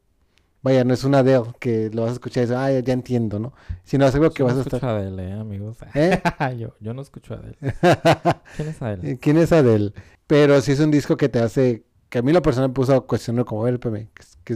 vaya, 0.61 0.83
no 0.83 0.93
es 0.93 1.03
una 1.03 1.19
Adele 1.19 1.53
que 1.59 1.89
lo 1.93 2.03
vas 2.03 2.11
a 2.11 2.13
escuchar 2.13 2.43
y 2.43 2.45
dices, 2.47 2.57
ah, 2.57 2.71
ya, 2.79 2.93
entiendo, 2.93 3.39
¿no? 3.39 3.53
Sino 3.83 4.05
es 4.05 4.15
algo 4.15 4.31
que 4.31 4.43
vas 4.43 4.57
a 4.57 4.61
estar... 4.61 4.75
escucho 4.75 4.89
Adele, 4.89 5.29
eh, 5.29 5.33
amigos. 5.33 5.77
¿Eh? 5.93 6.21
yo, 6.57 6.75
yo 6.79 6.93
no 6.93 7.01
escucho 7.01 7.33
Adele. 7.33 7.57
¿Quién 8.55 8.67
es 8.67 8.81
Adele? 8.81 9.17
¿Quién 9.19 9.37
es 9.37 9.51
Adele? 9.51 9.93
Pero 10.27 10.61
sí 10.61 10.71
es 10.73 10.79
un 10.79 10.91
disco 10.91 11.17
que 11.17 11.29
te 11.29 11.39
hace, 11.39 11.83
que 12.09 12.19
a 12.19 12.21
mí 12.21 12.31
la 12.31 12.41
persona 12.41 12.67
me 12.67 12.73
puso 12.73 12.95
a 12.95 13.05
cuestionar 13.05 13.45
como, 13.45 13.61
a 13.61 13.71
ver, 13.71 13.79
¿qué, 13.79 14.07
qué, 14.43 14.55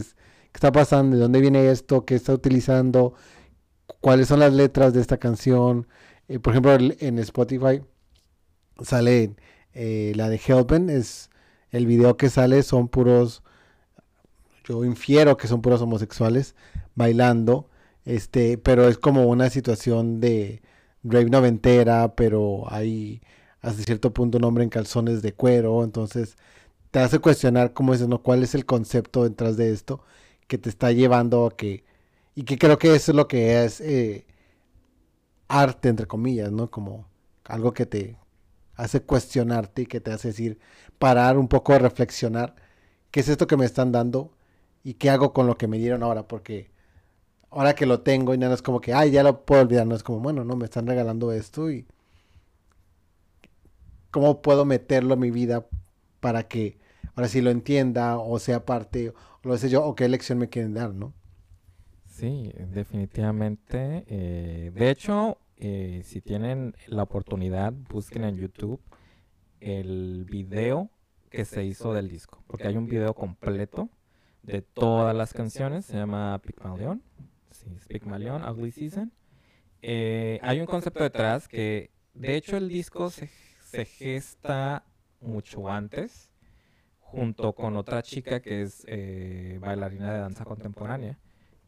está 0.52 0.72
pasando? 0.72 1.16
¿De 1.16 1.22
dónde 1.22 1.40
viene 1.40 1.70
esto? 1.70 2.04
¿Qué 2.04 2.14
está 2.14 2.32
utilizando? 2.32 3.14
cuáles 4.00 4.28
son 4.28 4.40
las 4.40 4.52
letras 4.52 4.92
de 4.92 5.00
esta 5.00 5.18
canción. 5.18 5.88
Eh, 6.28 6.38
por 6.38 6.52
ejemplo, 6.52 6.72
en 6.74 7.18
Spotify 7.18 7.82
sale 8.82 9.34
eh, 9.72 10.12
la 10.16 10.28
de 10.28 10.40
Helpen, 10.44 10.90
es 10.90 11.30
el 11.70 11.86
video 11.86 12.16
que 12.16 12.28
sale 12.30 12.62
son 12.62 12.88
puros, 12.88 13.42
yo 14.64 14.84
infiero 14.84 15.36
que 15.36 15.48
son 15.48 15.62
puros 15.62 15.82
homosexuales 15.82 16.54
bailando, 16.94 17.70
este, 18.04 18.58
pero 18.58 18.88
es 18.88 18.98
como 18.98 19.26
una 19.26 19.50
situación 19.50 20.20
de 20.20 20.62
rave 21.02 21.30
noventera, 21.30 22.14
pero 22.16 22.64
hay 22.72 23.22
hasta 23.60 23.82
cierto 23.82 24.12
punto 24.12 24.38
un 24.38 24.44
hombre 24.44 24.64
en 24.64 24.70
calzones 24.70 25.22
de 25.22 25.32
cuero, 25.34 25.84
entonces 25.84 26.36
te 26.90 27.00
hace 27.00 27.18
cuestionar 27.18 27.72
cómo 27.72 27.94
es, 27.94 28.06
¿no? 28.08 28.22
¿Cuál 28.22 28.42
es 28.42 28.54
el 28.54 28.66
concepto 28.66 29.24
detrás 29.24 29.56
de 29.56 29.72
esto 29.72 30.02
que 30.48 30.58
te 30.58 30.68
está 30.70 30.92
llevando 30.92 31.46
a 31.46 31.56
que 31.56 31.84
y 32.34 32.44
que 32.44 32.58
creo 32.58 32.78
que 32.78 32.94
eso 32.94 33.12
es 33.12 33.16
lo 33.16 33.28
que 33.28 33.64
es 33.64 33.80
eh, 33.80 34.26
arte, 35.48 35.88
entre 35.88 36.06
comillas, 36.06 36.50
¿no? 36.52 36.70
Como 36.70 37.06
algo 37.44 37.72
que 37.72 37.86
te 37.86 38.16
hace 38.76 39.00
cuestionarte 39.02 39.82
y 39.82 39.86
que 39.86 40.00
te 40.00 40.12
hace 40.12 40.28
decir, 40.28 40.58
parar 40.98 41.38
un 41.38 41.48
poco 41.48 41.78
reflexionar, 41.78 42.54
¿qué 43.10 43.20
es 43.20 43.28
esto 43.28 43.46
que 43.46 43.56
me 43.56 43.64
están 43.66 43.92
dando? 43.92 44.32
¿Y 44.84 44.94
qué 44.94 45.08
hago 45.08 45.32
con 45.32 45.46
lo 45.46 45.56
que 45.56 45.66
me 45.66 45.78
dieron 45.78 46.02
ahora? 46.02 46.28
Porque 46.28 46.70
ahora 47.50 47.74
que 47.74 47.86
lo 47.86 48.02
tengo 48.02 48.34
y 48.34 48.38
no 48.38 48.52
es 48.52 48.60
como 48.60 48.80
que, 48.80 48.92
ay, 48.92 49.10
ya 49.10 49.22
lo 49.22 49.44
puedo 49.44 49.62
olvidar, 49.62 49.86
no 49.86 49.96
es 49.96 50.02
como, 50.02 50.20
bueno, 50.20 50.44
no, 50.44 50.56
me 50.56 50.66
están 50.66 50.86
regalando 50.86 51.32
esto 51.32 51.70
y 51.70 51.86
cómo 54.10 54.42
puedo 54.42 54.66
meterlo 54.66 55.14
en 55.14 55.20
mi 55.20 55.30
vida 55.30 55.66
para 56.20 56.46
que 56.48 56.78
ahora 57.14 57.28
sí 57.28 57.40
lo 57.40 57.50
entienda 57.50 58.18
o 58.18 58.38
sea 58.38 58.66
parte, 58.66 59.08
o 59.08 59.14
lo 59.42 59.56
sé 59.56 59.70
yo, 59.70 59.84
o 59.84 59.94
qué 59.94 60.08
lección 60.08 60.38
me 60.38 60.50
quieren 60.50 60.74
dar, 60.74 60.94
¿no? 60.94 61.14
Sí, 62.06 62.52
definitivamente. 62.72 64.04
Eh, 64.06 64.70
de 64.74 64.90
hecho, 64.90 65.38
eh, 65.56 66.02
si 66.04 66.20
tienen 66.20 66.74
la 66.88 67.04
oportunidad, 67.04 67.72
busquen 67.72 68.24
en 68.24 68.36
YouTube 68.36 68.80
el 69.60 70.26
video 70.30 70.90
que 71.30 71.46
se 71.46 71.64
hizo 71.64 71.94
del 71.94 72.08
disco, 72.08 72.44
porque 72.46 72.68
hay 72.68 72.76
un 72.76 72.86
video 72.86 73.14
completo 73.14 73.88
de 74.44 74.62
todas 74.62 75.16
las 75.16 75.32
canciones, 75.32 75.86
se 75.86 75.96
llama 75.96 76.40
Pygmalion, 76.42 77.02
sí, 77.50 77.66
Pygmalion, 77.88 78.46
Ugly 78.48 78.70
Season. 78.70 79.12
Eh, 79.80 80.38
hay 80.42 80.60
un 80.60 80.66
concepto 80.66 81.02
detrás 81.02 81.48
que, 81.48 81.90
de 82.12 82.36
hecho, 82.36 82.56
el 82.56 82.68
disco 82.68 83.10
se, 83.10 83.28
se 83.62 83.84
gesta 83.84 84.84
mucho 85.20 85.68
antes, 85.70 86.30
junto 86.98 87.54
con 87.54 87.76
otra 87.76 88.02
chica 88.02 88.40
que 88.40 88.62
es 88.62 88.84
eh, 88.86 89.58
bailarina 89.60 90.12
de 90.12 90.18
danza 90.20 90.44
contemporánea. 90.44 91.18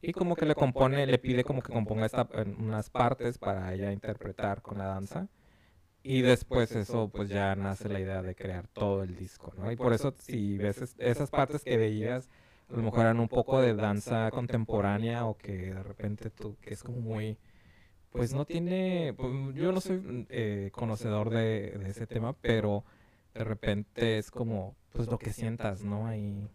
Y 0.03 0.12
como 0.12 0.37
que 0.37 0.45
le 0.45 0.55
compone, 0.55 1.07
le 1.07 1.18
pide 1.18 1.45
como 1.45 1.62
que 1.62 1.72
componga 1.72 2.07
esta, 2.07 2.29
unas 2.59 2.91
partes 2.91 3.39
para 3.39 3.72
ella 3.72 3.93
interpretar 3.93 4.61
con 4.61 4.79
la 4.79 4.87
danza. 4.87 5.29
Y 6.03 6.22
después 6.22 6.70
eso, 6.72 7.09
pues 7.09 7.29
ya 7.29 7.57
nace 7.57 7.89
la 7.89 7.99
idea 7.99 8.22
de 8.22 8.37
crear 8.37 8.68
todo 8.68 9.03
el 9.03 9.16
disco, 9.16 9.53
¿no? 9.57 9.72
Y 9.72 9.77
por 9.77 9.93
eso, 9.93 10.14
si 10.18 10.57
ves 10.59 10.95
esas 10.99 11.31
partes 11.31 11.64
que 11.64 11.77
veías, 11.77 12.29
a 12.68 12.76
lo 12.76 12.82
mejor 12.82 13.00
eran 13.00 13.20
un 13.20 13.28
poco 13.28 13.60
de 13.60 13.74
danza 13.74 14.30
contemporánea 14.30 15.26
o 15.26 15.36
que 15.36 15.74
de 15.74 15.82
repente 15.82 16.30
tú, 16.30 16.56
que 16.60 16.74
es 16.74 16.82
como 16.82 17.00
muy, 17.00 17.38
pues 18.10 18.34
no 18.34 18.44
tiene, 18.44 19.14
pues, 19.16 19.32
yo 19.54 19.72
no 19.72 19.80
soy 19.80 20.26
eh, 20.30 20.70
conocedor 20.72 21.30
de, 21.30 21.72
de, 21.78 21.90
ese 21.90 22.06
tema, 22.06 22.32
pero 22.34 22.84
de 23.34 23.44
repente 23.44 24.18
es 24.18 24.30
como, 24.30 24.76
pues 24.92 25.08
lo 25.08 25.18
que 25.18 25.32
sientas, 25.32 25.84
¿no? 25.84 26.06
Ahí, 26.06 26.48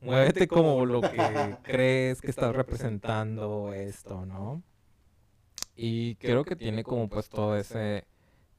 muévete 0.00 0.46
como 0.46 0.84
lo 0.86 1.00
que 1.00 1.56
crees 1.62 2.20
que 2.20 2.30
estás 2.30 2.54
representando 2.54 3.72
esto, 3.72 4.24
¿no? 4.26 4.62
Y 5.74 6.14
creo 6.16 6.44
que 6.44 6.56
tiene 6.56 6.84
como 6.84 7.08
pues 7.08 7.28
todo 7.28 7.56
ese 7.56 8.06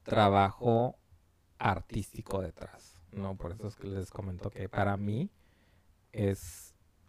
trabajo 0.02 0.98
artístico 1.58 2.40
detrás, 2.40 3.00
¿no? 3.12 3.36
Por 3.36 3.52
eso 3.52 3.68
es 3.68 3.76
que 3.76 3.88
les 3.88 4.10
comento 4.10 4.50
que 4.50 4.68
para 4.68 4.96
mí 4.96 5.30
es 6.12 6.67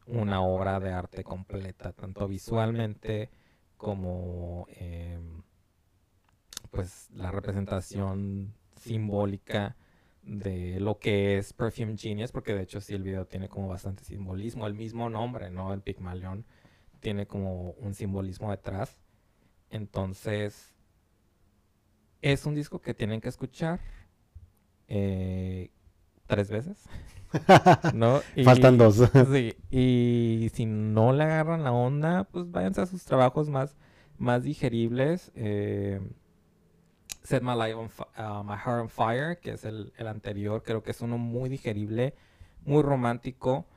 una 0.09 0.41
obra 0.41 0.79
de 0.79 0.91
arte 0.91 1.23
completa, 1.23 1.93
tanto 1.93 2.27
visualmente 2.27 3.29
como 3.77 4.67
em, 4.69 5.43
pues 6.71 7.09
la 7.11 7.31
representación 7.31 8.53
simbólica 8.75 9.77
de 10.23 10.79
lo 10.79 10.99
que 10.99 11.37
es 11.37 11.53
Perfume 11.53 11.97
Genius, 11.97 12.31
porque 12.31 12.53
de 12.53 12.63
hecho 12.63 12.81
sí 12.81 12.93
el 12.93 13.03
video 13.03 13.25
tiene 13.25 13.49
como 13.49 13.67
bastante 13.67 14.03
simbolismo, 14.03 14.67
el 14.67 14.73
mismo 14.73 15.09
nombre, 15.09 15.49
¿no? 15.49 15.73
El 15.73 15.81
Pygmalion 15.81 16.45
tiene 16.99 17.25
como 17.25 17.71
un 17.71 17.93
simbolismo 17.93 18.51
detrás. 18.51 18.99
Entonces, 19.69 20.75
es 22.21 22.45
un 22.45 22.55
disco 22.55 22.81
que 22.81 22.93
tienen 22.93 23.21
que 23.21 23.29
escuchar 23.29 23.79
eh, 24.87 25.71
tres 26.29 26.49
veces. 26.49 26.77
¿no? 27.93 28.21
Faltan 28.43 28.77
dos. 28.77 28.95
sí, 29.31 29.55
y 29.69 30.49
si 30.53 30.65
no 30.65 31.11
le 31.11 31.23
agarran 31.23 31.63
la 31.63 31.71
onda, 31.71 32.23
pues 32.25 32.49
váyanse 32.49 32.81
a 32.81 32.85
sus 32.85 33.03
trabajos 33.03 33.49
más, 33.49 33.75
más 34.17 34.43
digeribles. 34.43 35.31
Eh, 35.35 35.99
Set 37.23 37.43
My, 37.43 37.53
Life 37.55 37.73
on 37.73 37.89
uh, 38.17 38.43
My 38.43 38.55
Heart 38.55 38.81
on 38.81 38.89
Fire, 38.89 39.39
que 39.39 39.51
es 39.51 39.65
el, 39.65 39.91
el, 39.97 40.07
anterior, 40.07 40.63
creo 40.63 40.81
que 40.81 40.91
es 40.91 41.01
uno 41.01 41.17
muy 41.17 41.49
digerible, 41.49 42.15
muy 42.65 42.81
romántico, 42.81 43.67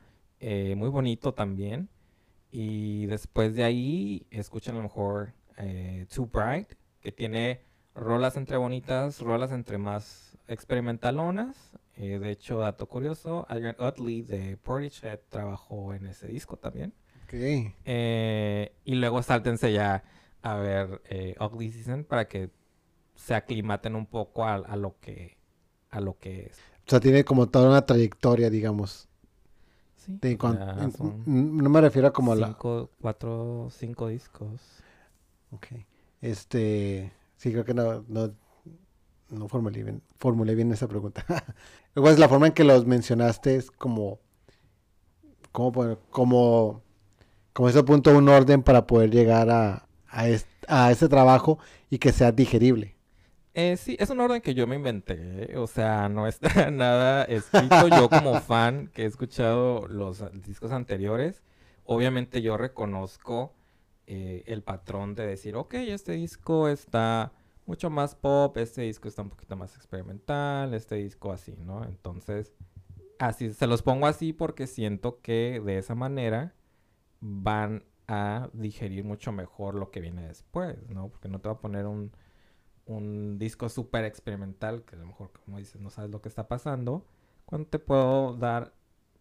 eh, 0.41 0.75
muy 0.77 0.89
bonito 0.89 1.35
también. 1.35 1.89
Y 2.51 3.07
después 3.07 3.55
de 3.55 3.65
ahí, 3.65 4.27
escuchen 4.31 4.75
a 4.75 4.79
lo 4.79 4.85
mejor 4.85 5.33
eh, 5.57 6.07
Too 6.15 6.27
Bright, 6.27 6.75
que 7.01 7.13
tiene 7.13 7.63
rolas 7.95 8.37
entre 8.37 8.57
bonitas, 8.57 9.21
rolas 9.21 9.53
entre 9.53 9.79
más 9.79 10.37
experimentalonas. 10.49 11.73
Eh, 11.97 12.19
de 12.19 12.31
hecho, 12.31 12.59
dato 12.59 12.87
curioso, 12.87 13.47
Adrian 13.49 13.77
Utley 13.79 14.23
de 14.23 14.57
Portishead 14.57 15.21
trabajó 15.29 15.93
en 15.95 16.07
ese 16.07 16.27
disco 16.27 16.57
también. 16.57 16.95
Okay. 17.25 17.75
Eh, 17.85 18.73
y 18.85 18.95
luego 18.95 19.23
sáltense 19.23 19.73
ya 19.73 20.03
a 20.43 20.57
ver 20.57 21.01
eh, 21.09 21.35
Ugly 21.41 21.71
Season 21.71 22.05
para 22.05 22.29
que 22.29 22.51
se 23.15 23.35
aclimaten 23.35 23.95
un 23.95 24.07
poco 24.07 24.45
a, 24.45 24.55
a, 24.55 24.77
lo 24.77 24.99
que 25.01 25.37
a 25.91 26.01
lo 26.01 26.19
que 26.19 26.47
es. 26.47 26.59
O 26.87 26.91
sea, 26.91 27.01
tiene 27.01 27.25
como 27.25 27.49
toda 27.49 27.69
una 27.69 27.87
trayectoria, 27.87 28.51
digamos. 28.51 29.09
Sí. 29.97 30.19
De 30.21 30.37
cuan- 30.37 30.59
en- 31.27 31.57
no 31.59 31.71
me 31.71 31.81
refiero 31.81 32.09
a 32.09 32.13
como 32.13 32.33
a 32.33 32.37
la... 32.37 32.55
cuatro, 32.55 33.69
cinco 33.71 34.09
discos. 34.09 34.83
Ok. 35.53 35.69
Este... 36.21 37.13
Sí, 37.43 37.51
creo 37.53 37.65
que 37.65 37.75
no, 37.75 38.05
no, 38.09 38.33
no 39.31 39.49
formulé 39.49 39.83
bien, 39.85 40.03
formulé 40.19 40.55
bien 40.55 40.73
esa 40.73 40.89
pregunta. 40.89 41.25
Luego 41.95 42.11
es 42.11 42.19
la 42.19 42.29
forma 42.29 42.49
en 42.49 42.53
que 42.55 42.65
los 42.65 42.87
mencionaste 42.87 43.57
es 43.57 43.71
como... 43.71 44.21
Como, 45.53 45.73
poner- 45.73 45.99
como, 46.11 46.83
como 47.53 47.69
ese 47.71 47.83
punto, 47.85 48.17
un 48.17 48.29
orden 48.29 48.63
para 48.63 48.87
poder 48.87 49.11
llegar 49.11 49.51
a, 49.51 49.89
a, 50.09 50.29
est- 50.29 50.49
a 50.69 50.91
ese 50.93 51.09
trabajo 51.09 51.59
y 51.91 51.99
que 51.99 52.13
sea 52.13 52.33
digerible. 52.33 52.97
Eh, 53.55 53.77
sí, 53.77 53.97
es 54.01 54.09
un 54.09 54.21
orden 54.21 54.41
que 54.41 54.55
yo 54.55 54.67
me 54.67 54.77
inventé, 54.77 55.57
o 55.59 55.67
sea, 55.67 56.09
no 56.09 56.27
está 56.27 56.49
nada 56.71 57.25
escrito. 57.25 57.89
Yo 57.89 58.11
como 58.11 58.39
fan 58.39 58.89
que 58.95 59.03
he 59.03 59.07
escuchado 59.07 59.87
los 59.89 60.25
discos 60.43 60.73
anteriores, 60.73 61.43
obviamente 61.85 62.41
yo 62.41 62.57
reconozco 62.57 63.53
eh, 64.13 64.45
el 64.47 64.63
patrón 64.63 65.15
de 65.15 65.27
decir, 65.27 65.57
ok, 65.57 65.75
este 65.75 66.13
disco 66.13 66.69
está 66.69 67.33
mucho 67.67 67.91
más 67.91 68.15
pop, 68.15 68.57
este 68.57 68.83
disco 68.83 69.09
está 69.09 69.23
un 69.23 69.31
poquito 69.31 69.57
más 69.57 69.77
experimental, 69.77 70.75
este 70.75 70.97
disco 70.97 71.33
así, 71.33 71.55
¿no? 71.59 71.85
Entonces, 71.85 72.53
así, 73.19 73.53
se 73.53 73.67
los 73.67 73.83
pongo 73.83 74.07
así 74.07 74.33
porque 74.33 74.67
siento 74.67 75.21
que 75.21 75.63
de 75.65 75.79
esa 75.79 75.95
manera 75.95 76.55
van 77.21 77.85
a 78.09 78.51
digerir 78.53 79.05
mucho 79.05 79.33
mejor 79.33 79.75
lo 79.77 79.91
que 79.91 80.01
viene 80.01 80.27
después, 80.27 80.77
¿no? 80.89 81.09
Porque 81.09 81.29
no 81.29 81.41
te 81.41 81.49
va 81.49 81.55
a 81.55 81.61
poner 81.61 81.87
un 81.87 82.13
un 82.87 83.39
disco 83.39 83.69
súper 83.69 84.05
experimental, 84.05 84.85
que 84.85 84.97
a 84.97 84.99
lo 84.99 85.07
mejor, 85.07 85.31
como 85.45 85.59
dices, 85.59 85.81
no 85.81 85.91
sabes 85.91 86.11
lo 86.11 86.21
que 86.21 86.29
está 86.29 86.49
pasando, 86.49 87.07
cuando 87.45 87.69
te 87.69 87.79
puedo 87.79 88.35
dar 88.35 88.75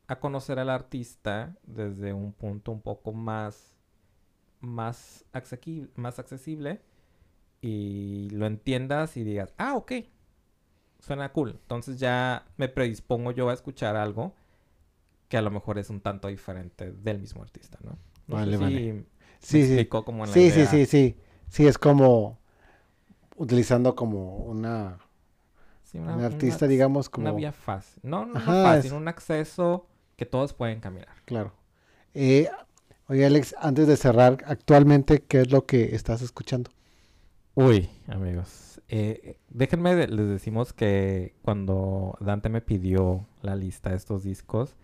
a 0.07 0.19
conocer 0.19 0.59
al 0.59 0.69
artista 0.69 1.55
desde 1.63 2.13
un 2.13 2.33
punto 2.33 2.71
un 2.71 2.81
poco 2.81 3.13
más, 3.13 3.70
más, 4.61 5.25
accesible, 5.33 5.89
más 5.95 6.19
accesible 6.19 6.81
y 7.61 8.29
lo 8.31 8.45
entiendas 8.47 9.17
y 9.17 9.23
digas, 9.23 9.53
ah, 9.57 9.75
ok, 9.75 9.93
suena 10.99 11.31
cool. 11.31 11.51
Entonces 11.51 11.99
ya 11.99 12.45
me 12.57 12.67
predispongo 12.69 13.31
yo 13.31 13.49
a 13.49 13.53
escuchar 13.53 13.95
algo 13.95 14.33
que 15.29 15.37
a 15.37 15.41
lo 15.41 15.51
mejor 15.51 15.79
es 15.79 15.89
un 15.89 16.01
tanto 16.01 16.27
diferente 16.27 16.91
del 16.91 17.19
mismo 17.19 17.41
artista, 17.41 17.77
¿no? 17.83 17.97
No 18.27 18.37
Vale, 18.37 18.57
sé 18.57 18.57
vale. 18.57 18.79
si 18.79 19.05
Sí, 19.39 19.65
sí. 19.65 19.85
como 19.87 20.25
en 20.25 20.31
la 20.31 20.37
Sí, 20.37 20.51
sí, 20.51 20.59
idea. 20.59 20.67
sí, 20.67 20.85
sí. 20.85 21.17
Sí, 21.49 21.67
es 21.67 21.77
como 21.77 22.39
utilizando 23.37 23.95
como 23.95 24.37
una, 24.37 24.99
Sí, 25.83 25.97
un 25.97 26.07
una- 26.09 26.25
artista, 26.27 26.65
una- 26.65 26.71
digamos, 26.71 27.09
como... 27.09 27.27
Una 27.27 27.37
vía 27.37 27.51
fácil. 27.51 27.99
No, 28.03 28.25
no, 28.25 28.33
no 28.33 28.39
Ajá, 28.39 28.61
fácil, 28.61 28.91
es- 28.91 28.93
un 28.93 29.07
acceso 29.07 29.87
que 30.15 30.25
todos 30.25 30.53
pueden 30.53 30.79
caminar. 30.79 31.15
Claro. 31.25 31.53
Eh, 32.13 32.49
oye, 33.11 33.25
Alex, 33.25 33.55
antes 33.59 33.87
de 33.87 33.97
cerrar, 33.97 34.37
actualmente, 34.47 35.21
¿qué 35.23 35.41
es 35.41 35.51
lo 35.51 35.65
que 35.65 35.95
estás 35.95 36.21
escuchando? 36.21 36.71
Uy, 37.55 37.89
amigos. 38.07 38.81
eh, 38.87 39.35
déjenme, 39.49 39.95
de- 39.95 40.07
les 40.07 40.29
decimos 40.29 40.71
que 40.71 41.35
cuando 41.41 42.17
Dante 42.21 42.47
me 42.47 42.61
pidió 42.61 43.27
la 43.41 43.55
lista 43.57 43.89
de 43.89 43.97
estos 43.97 44.23
discos, 44.23 44.75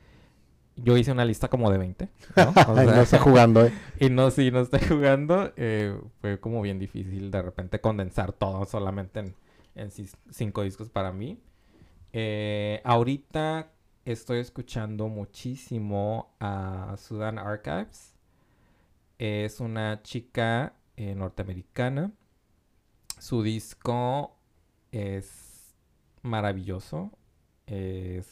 yo 0.76 0.98
hice 0.98 1.14
una 1.14 1.24
lista 1.24 1.48
como 1.48 1.72
de 1.72 1.78
20, 1.78 2.10
¿no? 2.36 2.54
O 2.68 2.74
no 2.76 3.02
está 3.02 3.20
jugando, 3.20 3.66
¿eh? 3.66 3.72
y 4.02 4.10
no, 4.10 4.30
sí, 4.30 4.52
no 4.52 4.60
estoy 4.60 4.82
jugando. 4.82 5.54
eh, 5.56 5.98
fue 6.20 6.38
como 6.42 6.62
bien 6.62 6.80
difícil 6.80 7.32
de 7.32 7.42
repente 7.42 7.80
condensar 7.80 8.34
todo 8.34 8.66
solamente 8.66 9.34
en, 9.76 9.90
cinco 10.32 10.64
discos 10.64 10.90
para 10.90 11.14
mí. 11.14 11.40
Eh, 12.12 12.82
ahorita 12.84 13.72
estoy 14.04 14.40
escuchando 14.40 15.08
muchísimo 15.08 16.36
a 16.42 16.96
Sudan 16.98 17.40
Archives. 17.40 18.16
Es 19.20 19.59
una 19.59 20.01
chica 20.03 20.74
eh, 20.95 21.13
norteamericana. 21.15 22.11
Su 23.20 23.41
disco 23.43 24.38
es 24.91 25.76
maravilloso. 26.22 27.11
Es 27.65 28.28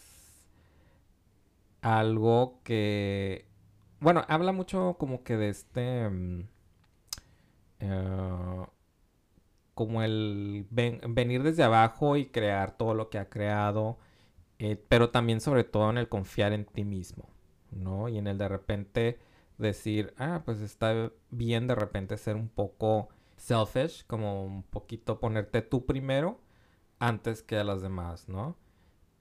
algo 1.81 2.61
que 2.63 3.47
bueno, 3.99 4.25
habla 4.27 4.51
mucho 4.51 4.97
como 4.99 5.23
que 5.23 5.37
de 5.37 5.49
este... 5.49 6.09
mm, 6.09 6.43
eh, 7.79 8.65
como 9.73 10.01
el 10.03 10.67
ven- 10.69 11.01
venir 11.09 11.43
desde 11.43 11.63
abajo 11.63 12.15
y 12.17 12.27
crear 12.27 12.77
todo 12.77 12.93
lo 12.93 13.09
que 13.09 13.19
ha 13.19 13.29
creado, 13.29 13.97
eh, 14.59 14.77
pero 14.89 15.09
también 15.11 15.41
sobre 15.41 15.63
todo 15.63 15.89
en 15.89 15.97
el 15.97 16.09
confiar 16.09 16.53
en 16.53 16.65
ti 16.65 16.85
mismo, 16.85 17.29
¿no? 17.71 18.09
Y 18.09 18.17
en 18.17 18.27
el 18.27 18.37
de 18.37 18.47
repente 18.49 19.19
decir, 19.57 20.13
ah, 20.17 20.41
pues 20.45 20.59
está 20.61 21.11
bien 21.31 21.67
de 21.67 21.75
repente 21.75 22.17
ser 22.17 22.35
un 22.35 22.49
poco 22.49 23.09
selfish, 23.37 24.05
como 24.07 24.43
un 24.45 24.63
poquito 24.63 25.19
ponerte 25.19 25.61
tú 25.61 25.85
primero 25.85 26.39
antes 26.99 27.43
que 27.43 27.57
a 27.57 27.63
los 27.63 27.81
demás, 27.81 28.27
¿no? 28.29 28.57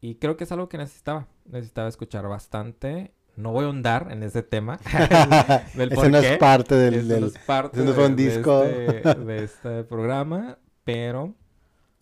Y 0.01 0.17
creo 0.17 0.37
que 0.37 0.45
es 0.45 0.53
algo 0.53 0.69
que 0.69 0.79
necesitaba, 0.79 1.27
necesitaba 1.47 1.89
escuchar 1.89 2.29
bastante. 2.29 3.15
No 3.37 3.51
voy 3.53 3.65
a 3.65 3.67
ahondar 3.67 4.09
en 4.13 4.23
ese 4.23 4.43
tema. 4.43 4.79
del 5.75 5.89
Ese 5.93 5.95
por 5.97 6.11
no 6.11 6.19
es 6.19 6.39
parte 6.39 6.75
del... 6.77 6.95
Eso 6.95 7.09
del- 7.09 7.21
no 7.23 7.27
es 7.29 7.39
parte 7.39 7.77
ese 7.79 7.89
no 7.89 7.95
fue 7.95 8.07
un 8.07 8.17
de- 8.17 8.23
de 8.25 8.31
disco. 8.37 8.63
este- 8.65 9.15
de 9.25 9.45
este 9.45 9.85
programa, 9.85 10.59
pero 10.85 11.35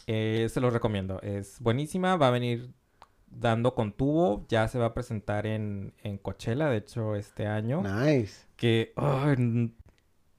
Eh, 0.08 0.48
se 0.50 0.60
los 0.60 0.72
recomiendo. 0.72 1.20
Es 1.22 1.60
buenísima. 1.60 2.16
Va 2.16 2.26
a 2.28 2.30
venir 2.32 2.74
dando 3.38 3.74
con 3.74 3.92
tubo. 3.92 4.46
Ya 4.48 4.68
se 4.68 4.78
va 4.78 4.86
a 4.86 4.94
presentar 4.94 5.46
en, 5.46 5.94
en 6.02 6.18
Coachella, 6.18 6.68
de 6.68 6.78
hecho, 6.78 7.16
este 7.16 7.46
año. 7.46 7.82
Nice. 7.82 8.46
Que 8.56 8.92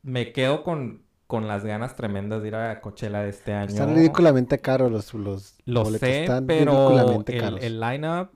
me 0.02 0.32
quedo 0.34 0.64
con, 0.64 1.04
con 1.28 1.48
las 1.48 1.66
ganas 1.66 1.96
tremendas 1.96 2.42
de 2.42 2.50
ir 2.50 2.56
a 2.56 2.82
Coachella 2.82 3.22
de 3.22 3.30
este 3.30 3.54
año. 3.54 3.70
Están 3.70 3.96
ridículamente 3.96 4.60
caros 4.60 4.92
los, 4.92 5.14
los 5.14 5.56
Lo 5.66 5.84
boletos. 5.84 6.10
sé, 6.10 6.22
Están 6.22 6.46
pero 6.46 6.90
ridículamente 6.90 7.34
el, 7.34 7.42
caros. 7.42 7.64
el 7.64 7.80
line-up, 7.80 8.32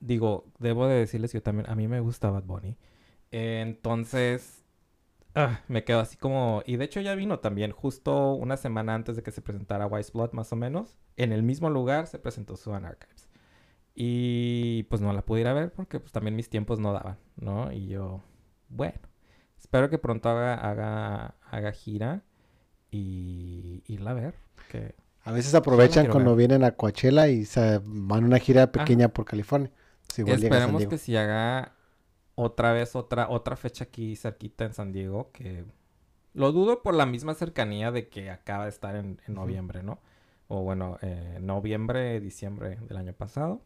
digo, 0.00 0.46
debo 0.58 0.86
de 0.86 0.96
decirles 0.96 1.32
yo 1.32 1.42
también, 1.42 1.68
a 1.70 1.74
mí 1.74 1.88
me 1.88 2.00
gusta 2.00 2.30
Bad 2.30 2.44
Bunny. 2.44 2.76
Eh, 3.32 3.60
entonces, 3.62 4.64
ah, 5.34 5.60
me 5.68 5.84
quedo 5.84 6.00
así 6.00 6.16
como... 6.18 6.62
Y 6.66 6.76
de 6.76 6.84
hecho 6.84 7.00
ya 7.00 7.14
vino 7.14 7.38
también, 7.40 7.72
justo 7.72 8.34
una 8.34 8.56
semana 8.58 8.94
antes 8.94 9.16
de 9.16 9.22
que 9.22 9.30
se 9.30 9.40
presentara 9.42 9.86
Wise 9.86 10.12
Blood, 10.12 10.32
más 10.32 10.52
o 10.52 10.56
menos. 10.56 10.98
En 11.16 11.32
el 11.32 11.42
mismo 11.42 11.70
lugar 11.70 12.06
se 12.08 12.18
presentó 12.18 12.56
Suan 12.56 12.84
Archives. 12.84 13.29
Y 13.94 14.84
pues 14.84 15.02
no 15.02 15.12
la 15.12 15.22
pude 15.24 15.40
ir 15.42 15.48
a 15.48 15.52
ver 15.52 15.72
porque 15.72 16.00
pues 16.00 16.12
también 16.12 16.36
mis 16.36 16.48
tiempos 16.48 16.78
no 16.80 16.92
daban, 16.92 17.18
¿no? 17.36 17.72
Y 17.72 17.88
yo, 17.88 18.22
bueno, 18.68 19.00
espero 19.58 19.90
que 19.90 19.98
pronto 19.98 20.28
haga, 20.30 20.54
haga, 20.54 21.34
haga 21.42 21.72
gira 21.72 22.22
y 22.90 23.82
irla 23.86 24.12
a 24.12 24.14
ver. 24.14 24.34
Que 24.68 24.94
A 25.24 25.32
veces 25.32 25.54
aprovechan 25.54 26.06
cuando 26.08 26.36
ver. 26.36 26.48
vienen 26.48 26.64
a 26.64 26.72
Coachella 26.76 27.28
y 27.28 27.44
se 27.44 27.80
van 27.84 28.24
a 28.24 28.26
una 28.26 28.38
gira 28.38 28.72
pequeña 28.72 29.08
por 29.08 29.24
California. 29.24 29.70
Pues 30.24 30.42
Esperemos 30.42 30.86
que 30.86 30.98
si 30.98 31.16
haga 31.16 31.76
otra 32.34 32.72
vez 32.72 32.96
otra 32.96 33.28
otra 33.28 33.56
fecha 33.56 33.84
aquí 33.84 34.16
cerquita 34.16 34.64
en 34.64 34.74
San 34.74 34.92
Diego, 34.92 35.30
que 35.32 35.64
lo 36.34 36.52
dudo 36.52 36.82
por 36.82 36.94
la 36.94 37.06
misma 37.06 37.34
cercanía 37.34 37.92
de 37.92 38.08
que 38.08 38.30
acaba 38.30 38.64
de 38.64 38.70
estar 38.70 38.96
en, 38.96 39.20
en 39.26 39.34
noviembre, 39.34 39.82
¿no? 39.82 40.00
O 40.48 40.62
bueno, 40.62 40.98
eh, 41.02 41.38
noviembre, 41.40 42.20
diciembre 42.20 42.78
del 42.88 42.96
año 42.96 43.12
pasado. 43.12 43.62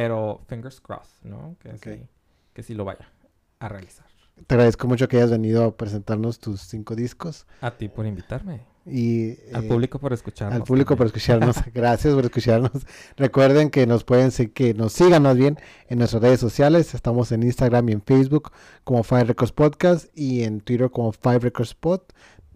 Pero 0.00 0.40
fingers 0.46 0.80
crossed, 0.80 1.24
¿no? 1.24 1.56
Que, 1.60 1.70
Ok. 1.70 1.82
sí, 1.82 2.06
que 2.52 2.62
sí 2.62 2.74
lo 2.74 2.84
vaya 2.84 3.10
a 3.58 3.68
realizar. 3.68 4.06
Te 4.46 4.54
agradezco 4.54 4.86
mucho 4.86 5.08
que 5.08 5.16
hayas 5.16 5.32
venido 5.32 5.64
a 5.64 5.76
presentarnos 5.76 6.38
tus 6.38 6.60
cinco 6.60 6.94
discos. 6.94 7.46
A 7.60 7.72
ti 7.72 7.88
por 7.88 8.06
invitarme. 8.06 8.60
Y 8.86 9.32
Al 9.52 9.64
eh, 9.64 9.68
público 9.68 9.98
por 9.98 10.12
escucharnos. 10.12 10.54
al 10.60 10.62
público 10.64 10.96
por 10.96 11.06
escucharnos. 11.06 11.56
Gracias 11.74 12.14
por 12.14 12.24
escucharnos. 12.24 12.86
Recuerden 13.16 13.70
que 13.70 13.86
nos 13.88 14.04
pueden 14.04 14.30
seguir, 14.30 14.52
que 14.54 14.74
nos 14.74 14.92
sigan 14.92 15.24
más 15.24 15.36
bien 15.36 15.58
en 15.88 15.98
nuestras 15.98 16.22
redes 16.22 16.38
sociales. 16.38 16.94
Estamos 16.94 17.32
en 17.32 17.42
Instagram 17.42 17.88
y 17.88 17.92
en 17.92 18.02
Facebook 18.02 18.52
como 18.84 19.02
Five 19.02 19.24
Records 19.24 19.52
Podcast 19.52 20.06
y 20.16 20.44
en 20.44 20.60
Twitter 20.60 20.90
como 20.90 21.10
Five 21.10 21.40
Records 21.40 21.74
Pod. 21.74 22.02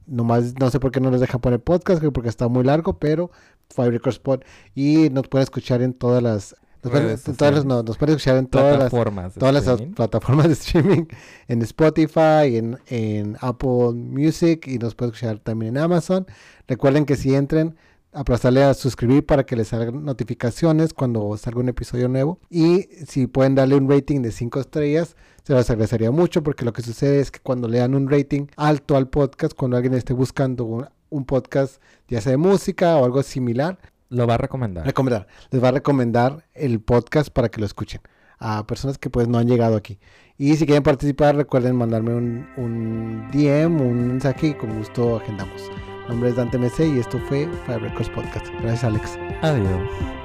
Nomás 0.07 0.55
no 0.61 0.71
sé 0.71 0.79
por 0.79 0.93
qué 0.93 1.01
no 1.01 1.11
nos 1.11 1.21
dejan 1.21 1.41
poner 1.41 1.61
podcast, 1.61 2.03
porque 2.15 2.29
está 2.29 2.47
muy 2.47 2.63
largo, 2.63 2.99
pero 3.01 3.31
Five 3.75 3.91
Records 3.91 4.21
Pod. 4.21 4.43
Y 4.77 5.11
nos 5.11 5.27
pueden 5.27 5.43
escuchar 5.43 5.83
en 5.83 5.93
todas 5.95 6.23
las... 6.23 6.55
Nos 6.83 6.91
pueden, 6.91 7.07
todas 7.37 7.55
las- 7.55 7.65
no, 7.65 7.83
nos 7.83 7.97
pueden 7.97 8.17
escuchar 8.17 8.37
en 8.39 8.47
todas 8.47 8.73
las 8.79 8.91
todas 9.39 9.55
las 9.55 9.65
plataformas 9.95 10.47
de 10.49 10.53
streaming, 10.55 11.05
en 11.49 11.63
Spotify, 11.63 12.57
en, 12.57 12.79
en 12.89 13.37
Apple 13.41 13.93
Music 13.95 14.67
y 14.67 14.79
nos 14.79 14.95
pueden 14.95 15.15
escuchar 15.15 15.39
también 15.39 15.77
en 15.77 15.83
Amazon. 15.83 16.27
Recuerden 16.67 17.05
que 17.07 17.17
si 17.17 17.35
entren, 17.35 17.77
aplastarle 18.13 18.63
a 18.65 18.75
suscribir 18.75 19.25
para 19.25 19.45
que 19.47 19.57
les 19.57 19.69
salgan 19.69 20.05
notificaciones 20.05 20.93
cuando 20.93 21.37
salga 21.37 21.61
un 21.61 21.69
episodio 21.69 22.09
nuevo. 22.09 22.39
Y 22.51 22.89
si 23.07 23.27
pueden 23.27 23.55
darle 23.55 23.77
un 23.77 23.89
rating 23.89 24.21
de 24.21 24.33
5 24.33 24.61
estrellas, 24.61 25.17
se 25.45 25.55
los 25.55 25.69
agradecería 25.71 26.11
mucho 26.11 26.43
porque 26.43 26.65
lo 26.65 26.73
que 26.73 26.83
sucede 26.83 27.21
es 27.21 27.31
que 27.31 27.41
cuando 27.41 27.69
le 27.69 27.79
dan 27.79 27.95
un 27.95 28.11
rating 28.11 28.47
alto 28.57 28.97
al 28.97 29.09
podcast, 29.09 29.55
cuando 29.55 29.77
alguien 29.77 29.95
esté 29.95 30.13
buscando 30.13 30.65
un, 30.65 30.87
un 31.11 31.25
podcast, 31.25 31.81
ya 32.09 32.21
sea 32.21 32.33
de 32.33 32.37
música 32.37 32.97
o 32.97 33.05
algo 33.05 33.23
similar, 33.23 33.79
Lo 34.13 34.27
va 34.27 34.35
a 34.35 34.39
recomendar. 34.39 34.85
recomendar. 34.85 35.27
Les 35.51 35.63
va 35.63 35.69
a 35.69 35.73
recomendar 35.73 36.45
el 36.53 36.81
podcast 36.81 37.31
para 37.31 37.49
que 37.49 37.61
lo 37.61 37.67
escuchen 37.67 38.03
a 38.39 38.67
personas 38.67 38.99
que 38.99 39.09
pues 39.09 39.27
no 39.27 39.39
han 39.39 39.47
llegado 39.47 39.77
aquí. 39.77 39.99
Y 40.37 40.57
si 40.57 40.67
quieren 40.67 40.83
participar, 40.83 41.37
recuerden 41.37 41.77
mandarme 41.77 42.15
un, 42.15 42.47
un 42.57 43.31
DM, 43.33 43.81
un 43.81 44.09
mensaje 44.09 44.49
y 44.49 44.55
con 44.55 44.77
gusto 44.77 45.17
agendamos. 45.17 45.71
Mi 46.03 46.09
nombre 46.09 46.31
es 46.31 46.37
Dante 46.37 46.59
MC 46.59 46.81
y 46.81 46.99
esto 46.99 47.19
fue 47.29 47.49
Five 47.65 47.79
Records 47.79 48.11
Podcast. 48.11 48.47
Gracias 48.61 48.85
Alex. 48.85 49.19
Adiós. 49.41 50.22